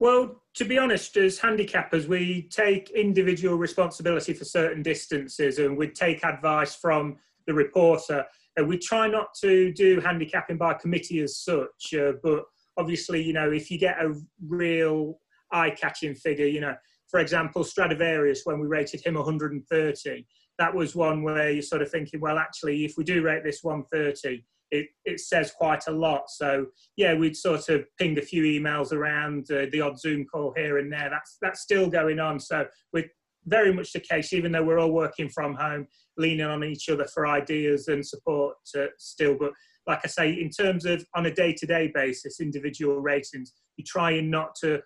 Well, 0.00 0.42
to 0.54 0.64
be 0.64 0.78
honest, 0.78 1.16
as 1.16 1.38
handicappers, 1.38 2.08
we 2.08 2.48
take 2.50 2.90
individual 2.90 3.56
responsibility 3.56 4.32
for 4.32 4.44
certain 4.44 4.82
distances 4.82 5.60
and 5.60 5.76
we 5.76 5.88
take 5.88 6.24
advice 6.24 6.74
from 6.74 7.18
the 7.46 7.54
reporter. 7.54 8.24
And 8.56 8.66
we 8.66 8.78
try 8.78 9.06
not 9.06 9.28
to 9.42 9.72
do 9.72 10.00
handicapping 10.00 10.58
by 10.58 10.74
committee 10.74 11.20
as 11.20 11.38
such, 11.38 11.94
uh, 11.94 12.14
but 12.22 12.42
obviously, 12.76 13.22
you 13.22 13.32
know, 13.32 13.52
if 13.52 13.70
you 13.70 13.78
get 13.78 14.02
a 14.02 14.12
real 14.44 15.20
eye 15.52 15.70
catching 15.70 16.14
figure, 16.16 16.46
you 16.46 16.60
know, 16.60 16.74
for 17.08 17.20
example, 17.20 17.62
Stradivarius, 17.62 18.42
when 18.44 18.58
we 18.58 18.66
rated 18.66 19.04
him 19.04 19.14
130, 19.14 20.26
that 20.58 20.74
was 20.74 20.96
one 20.96 21.22
where 21.22 21.50
you're 21.50 21.62
sort 21.62 21.82
of 21.82 21.90
thinking, 21.90 22.20
well, 22.20 22.38
actually, 22.38 22.84
if 22.84 22.94
we 22.96 23.04
do 23.04 23.22
rate 23.22 23.44
this 23.44 23.62
130, 23.62 24.44
it, 24.72 24.88
it 25.04 25.20
says 25.20 25.52
quite 25.56 25.86
a 25.86 25.92
lot. 25.92 26.30
So 26.30 26.66
yeah, 26.96 27.14
we'd 27.14 27.36
sort 27.36 27.68
of 27.68 27.84
ping 27.98 28.18
a 28.18 28.22
few 28.22 28.42
emails 28.42 28.92
around 28.92 29.50
uh, 29.52 29.66
the 29.70 29.82
odd 29.82 30.00
Zoom 30.00 30.24
call 30.24 30.52
here 30.56 30.78
and 30.78 30.90
there. 30.90 31.08
That's 31.10 31.36
that's 31.40 31.60
still 31.60 31.88
going 31.88 32.18
on. 32.18 32.40
So 32.40 32.66
we're 32.92 33.10
very 33.44 33.72
much 33.72 33.92
the 33.92 34.00
case, 34.00 34.32
even 34.32 34.50
though 34.50 34.64
we're 34.64 34.78
all 34.78 34.92
working 34.92 35.28
from 35.28 35.54
home, 35.54 35.86
leaning 36.16 36.46
on 36.46 36.64
each 36.64 36.88
other 36.88 37.06
for 37.06 37.26
ideas 37.26 37.88
and 37.88 38.04
support 38.04 38.56
uh, 38.76 38.86
still. 38.98 39.36
But 39.38 39.52
like 39.86 40.00
I 40.04 40.08
say, 40.08 40.32
in 40.32 40.48
terms 40.48 40.86
of 40.86 41.04
on 41.14 41.26
a 41.26 41.34
day-to-day 41.34 41.90
basis, 41.94 42.40
individual 42.40 43.00
ratings, 43.00 43.52
you're 43.76 43.84
trying 43.86 44.30
not 44.30 44.54
to 44.62 44.80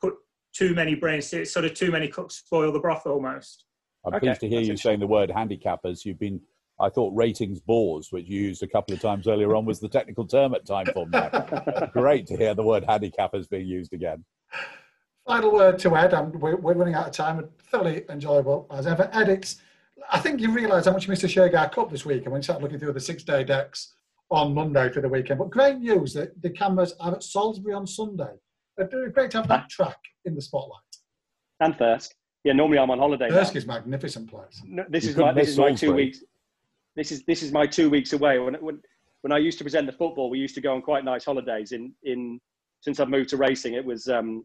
put 0.00 0.14
too 0.54 0.74
many 0.74 0.94
brains, 0.94 1.32
it's 1.32 1.52
sort 1.52 1.64
of 1.64 1.74
too 1.74 1.90
many 1.90 2.08
cooks 2.08 2.36
spoil 2.36 2.72
the 2.72 2.80
broth 2.80 3.06
almost. 3.06 3.64
I'm 4.06 4.14
okay. 4.14 4.26
pleased 4.26 4.40
to 4.40 4.48
hear 4.48 4.60
you 4.60 4.76
saying 4.76 5.00
the 5.00 5.06
word 5.06 5.28
handicappers. 5.28 6.04
You've 6.04 6.20
been 6.20 6.40
I 6.80 6.88
thought 6.88 7.14
ratings 7.14 7.60
bores, 7.60 8.12
which 8.12 8.26
you 8.26 8.40
used 8.40 8.62
a 8.62 8.68
couple 8.68 8.94
of 8.94 9.00
times 9.00 9.26
earlier 9.26 9.56
on, 9.56 9.64
was 9.64 9.80
the 9.80 9.88
technical 9.88 10.26
term 10.26 10.54
at 10.54 10.64
Timeform 10.64 11.10
now. 11.10 11.86
Great 11.92 12.26
to 12.28 12.36
hear 12.36 12.54
the 12.54 12.62
word 12.62 12.84
handicappers 12.84 13.48
being 13.48 13.66
used 13.66 13.92
again. 13.92 14.24
Final 15.26 15.52
word 15.52 15.78
to 15.80 15.96
Ed. 15.96 16.14
I'm, 16.14 16.32
we're, 16.38 16.56
we're, 16.56 16.74
running 16.74 16.94
out 16.94 17.06
of 17.06 17.12
time. 17.12 17.48
Thoroughly 17.70 18.04
enjoyable 18.08 18.66
as 18.70 18.86
ever. 18.86 19.10
Ed, 19.12 19.28
it's, 19.28 19.56
I 20.10 20.20
think 20.20 20.40
you 20.40 20.52
realise 20.52 20.86
how 20.86 20.92
much 20.92 21.06
you 21.06 21.10
missed 21.10 21.22
the 21.22 21.28
Shergar 21.28 21.70
Cup 21.72 21.90
this 21.90 22.06
week 22.06 22.22
and 22.22 22.32
when 22.32 22.38
you 22.38 22.44
started 22.44 22.62
looking 22.62 22.78
through 22.78 22.92
the 22.92 23.00
six 23.00 23.24
day 23.24 23.42
decks 23.42 23.94
on 24.30 24.54
Monday 24.54 24.90
for 24.90 25.00
the 25.00 25.08
weekend. 25.08 25.40
But 25.40 25.50
great 25.50 25.78
news 25.78 26.14
that 26.14 26.40
the 26.40 26.50
cameras 26.50 26.94
are 27.00 27.14
at 27.14 27.22
Salisbury 27.24 27.74
on 27.74 27.86
Sunday. 27.86 28.34
Great 28.76 29.32
to 29.32 29.38
have 29.38 29.48
that 29.48 29.68
track 29.68 29.98
in 30.24 30.36
the 30.36 30.40
spotlight. 30.40 30.80
And 31.60 31.76
Thirsk. 31.76 32.12
Yeah, 32.44 32.52
normally 32.52 32.78
I'm 32.78 32.90
on 32.90 32.98
holiday. 33.00 33.28
Thirsk 33.28 33.56
is 33.56 33.64
a 33.64 33.66
magnificent 33.66 34.30
place. 34.30 34.62
No, 34.64 34.84
this, 34.88 35.04
is 35.04 35.16
my, 35.16 35.32
this 35.32 35.48
is 35.48 35.58
my 35.58 35.74
two 35.74 35.92
weeks 35.92 36.22
this 36.98 37.12
is 37.12 37.22
this 37.24 37.42
is 37.42 37.52
my 37.52 37.66
two 37.66 37.88
weeks 37.88 38.12
away. 38.12 38.38
When 38.38 38.54
when 38.54 38.80
when 39.22 39.32
I 39.32 39.38
used 39.38 39.58
to 39.58 39.64
present 39.64 39.86
the 39.86 39.92
football, 39.92 40.28
we 40.30 40.38
used 40.38 40.54
to 40.56 40.60
go 40.60 40.74
on 40.74 40.82
quite 40.82 41.04
nice 41.04 41.24
holidays. 41.24 41.72
In 41.72 41.92
in 42.02 42.40
since 42.80 42.98
I've 42.98 43.08
moved 43.08 43.28
to 43.30 43.36
racing, 43.36 43.74
it 43.74 43.84
was 43.84 44.08
um, 44.08 44.44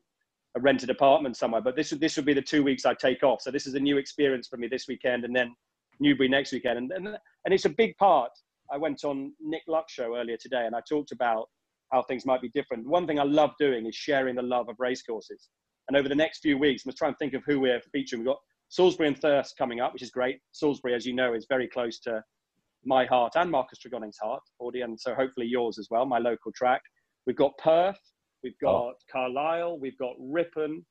a 0.56 0.60
rented 0.60 0.90
apartment 0.90 1.36
somewhere. 1.36 1.62
But 1.62 1.76
this 1.76 1.92
would 1.92 2.00
this 2.00 2.16
would 2.16 2.26
be 2.26 2.34
the 2.34 2.42
two 2.42 2.64
weeks 2.64 2.86
I 2.86 2.94
take 2.94 3.24
off. 3.24 3.42
So 3.42 3.50
this 3.50 3.66
is 3.66 3.74
a 3.74 3.80
new 3.80 3.98
experience 3.98 4.48
for 4.48 4.58
me 4.58 4.68
this 4.68 4.88
weekend, 4.88 5.26
and 5.26 5.36
then 5.36 5.56
Newbury 6.00 6.30
next 6.30 6.52
weekend. 6.52 6.78
And 6.78 6.92
and, 6.92 7.08
and 7.08 7.54
it's 7.54 7.66
a 7.66 7.70
big 7.70 7.98
part. 7.98 8.32
I 8.72 8.78
went 8.78 9.04
on 9.04 9.34
Nick 9.42 9.64
Luck 9.68 9.90
show 9.90 10.16
earlier 10.16 10.38
today, 10.38 10.66
and 10.68 10.76
I 10.76 10.82
talked 10.88 11.12
about 11.12 11.50
how 11.92 12.04
things 12.04 12.26
might 12.26 12.42
be 12.42 12.50
different. 12.50 12.88
One 12.88 13.08
thing 13.08 13.20
I 13.20 13.24
love 13.24 13.52
doing 13.60 13.88
is 13.88 13.96
sharing 13.96 14.36
the 14.36 14.42
love 14.42 14.70
of 14.70 14.76
racecourses. 14.80 15.50
And 15.88 15.98
over 15.98 16.08
the 16.08 16.16
next 16.16 16.40
few 16.40 16.58
weeks, 16.58 16.84
I'm 16.86 16.94
trying 16.94 17.14
to 17.14 17.18
think 17.18 17.34
of 17.34 17.44
who 17.46 17.60
we're 17.60 17.82
featuring. 17.92 18.22
We've 18.22 18.28
got 18.28 18.40
Salisbury 18.70 19.10
and 19.10 19.18
Thirsk 19.18 19.58
coming 19.58 19.82
up, 19.82 19.94
which 19.94 20.02
is 20.02 20.10
great. 20.10 20.40
Salisbury, 20.54 20.96
as 20.96 21.06
you 21.06 21.14
know, 21.14 21.34
is 21.34 21.46
very 21.50 21.68
close 21.68 22.00
to 22.00 22.24
my 22.86 23.06
heart 23.06 23.34
and 23.36 23.50
Marcus 23.50 23.80
Tregoning's 23.80 24.18
heart, 24.18 24.42
Audie, 24.60 24.82
and 24.82 25.00
so 25.00 25.14
hopefully 25.16 25.48
yours 25.48 25.78
as 25.78 25.88
well, 25.90 26.06
my 26.06 26.20
local 26.20 26.52
track. 26.54 26.82
We've 27.26 27.36
got 27.36 27.58
Perth, 27.58 28.00
we've 28.44 28.54
oh. 28.64 28.66
got 28.66 28.72
oh. 28.72 28.94
Carlisle, 29.12 29.80
we've 29.80 29.98
got 29.98 30.16
Ripon, 30.20 30.86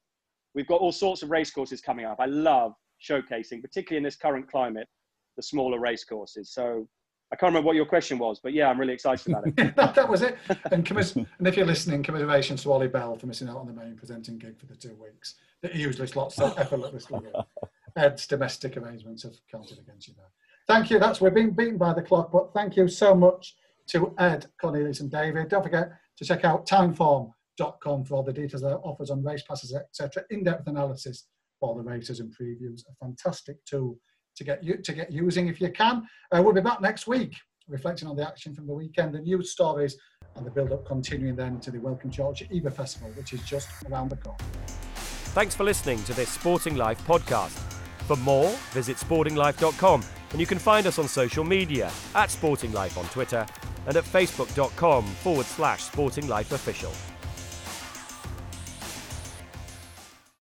we've 0.55 0.67
got 0.67 0.81
all 0.81 0.93
sorts 0.93 1.23
of 1.23 1.31
racecourses 1.31 1.81
coming 1.81 2.05
up. 2.05 2.19
I 2.21 2.27
love 2.27 2.73
showcasing, 3.07 3.61
particularly 3.61 3.99
in 3.99 4.03
this 4.03 4.17
current 4.17 4.51
climate, 4.51 4.89
the 5.37 5.43
smaller 5.43 5.81
racecourses. 5.81 6.53
So 6.53 6.89
I 7.33 7.37
can't 7.37 7.51
remember 7.51 7.67
what 7.67 7.77
your 7.77 7.87
question 7.87 8.19
was, 8.19 8.41
but 8.43 8.53
yeah, 8.53 8.69
I'm 8.69 8.79
really 8.79 8.93
excited 8.93 9.27
about 9.27 9.45
it. 9.47 9.77
that 9.77 10.09
was 10.09 10.21
it. 10.21 10.37
And, 10.71 10.85
commis- 10.85 11.17
and 11.17 11.47
if 11.47 11.57
you're 11.57 11.67
listening, 11.67 12.03
commiserations 12.03 12.63
to 12.63 12.73
Ollie 12.73 12.89
Bell 12.89 13.17
for 13.17 13.27
missing 13.27 13.49
out 13.49 13.57
on 13.57 13.67
the 13.67 13.73
main 13.73 13.97
presenting 13.97 14.39
gig 14.39 14.59
for 14.59 14.67
the 14.67 14.77
two 14.77 14.95
weeks 14.95 15.37
that 15.63 15.73
he 15.73 15.81
usually 15.81 16.07
slots 16.07 16.37
so 16.37 16.53
effortlessly. 16.59 17.21
Ed's 17.97 18.27
domestic 18.27 18.77
arrangements 18.77 19.23
have 19.23 19.35
counted 19.51 19.79
against 19.79 20.09
you 20.09 20.15
there. 20.15 20.27
Thank 20.73 20.89
you. 20.89 20.99
That's 20.99 21.21
we're 21.21 21.29
being 21.29 21.51
beaten 21.51 21.77
by 21.77 21.93
the 21.93 22.01
clock, 22.01 22.33
but 22.33 22.55
thank 22.55 22.79
you 22.79 22.89
so 22.89 23.15
much 23.15 23.57
to 23.89 24.15
Ed, 24.19 24.47
Cornelius, 24.59 25.01
and 25.01 25.11
David. 25.11 25.51
Don't 25.51 25.63
forget 25.63 25.91
to 26.17 26.25
check 26.25 26.47
out 26.47 26.67
timeform.com 26.67 28.05
for 28.07 28.15
all 28.15 28.23
the 28.23 28.33
details 28.33 28.63
that 28.63 28.79
offers 28.79 29.11
on 29.11 29.23
race 29.23 29.43
passes, 29.43 29.75
etc. 29.75 30.25
In-depth 30.31 30.67
analysis 30.67 31.27
for 31.61 31.77
the 31.77 31.83
races 31.83 32.21
and 32.21 32.35
previews. 32.35 32.85
A 32.89 33.05
fantastic 33.05 33.63
tool 33.67 33.99
to 34.35 34.45
get 34.45 34.65
you 34.65 34.79
to 34.79 34.93
get 34.95 35.13
using 35.13 35.49
if 35.49 35.61
you 35.61 35.69
can. 35.69 36.09
Uh, 36.35 36.43
we'll 36.43 36.55
be 36.55 36.63
back 36.63 36.81
next 36.81 37.07
week, 37.07 37.37
reflecting 37.69 38.09
on 38.09 38.17
the 38.17 38.27
action 38.27 38.55
from 38.55 38.67
the 38.67 38.73
weekend, 38.73 39.13
the 39.13 39.21
news 39.21 39.51
stories, 39.51 39.99
and 40.37 40.47
the 40.47 40.51
build-up 40.51 40.87
continuing 40.87 41.37
then 41.37 41.61
to 41.61 41.71
the 41.71 41.81
Welcome 41.81 42.09
George 42.09 42.49
Ebor 42.51 42.71
Festival, 42.71 43.11
which 43.11 43.35
is 43.35 43.43
just 43.43 43.69
around 43.91 44.09
the 44.09 44.17
corner. 44.17 44.39
Thanks 45.35 45.55
for 45.55 45.65
listening 45.65 46.03
to 46.05 46.15
this 46.15 46.31
Sporting 46.31 46.77
Life 46.77 47.07
podcast. 47.07 47.59
For 48.07 48.17
more, 48.17 48.49
visit 48.73 48.97
sportinglife.com 48.97 50.03
and 50.33 50.41
you 50.41 50.47
can 50.47 50.59
find 50.59 50.87
us 50.87 50.99
on 50.99 51.07
social 51.07 51.45
media 51.45 51.91
at 52.15 52.31
Sporting 52.31 52.73
Life 52.73 52.99
on 52.99 53.05
Twitter 53.07 53.47
and 53.87 53.97
at 53.97 54.05
facebook.com 54.05 55.05
forward 55.05 55.47
slash 55.47 55.85
Sporting 55.85 56.29
Life 56.29 56.53
Official. 56.53 56.93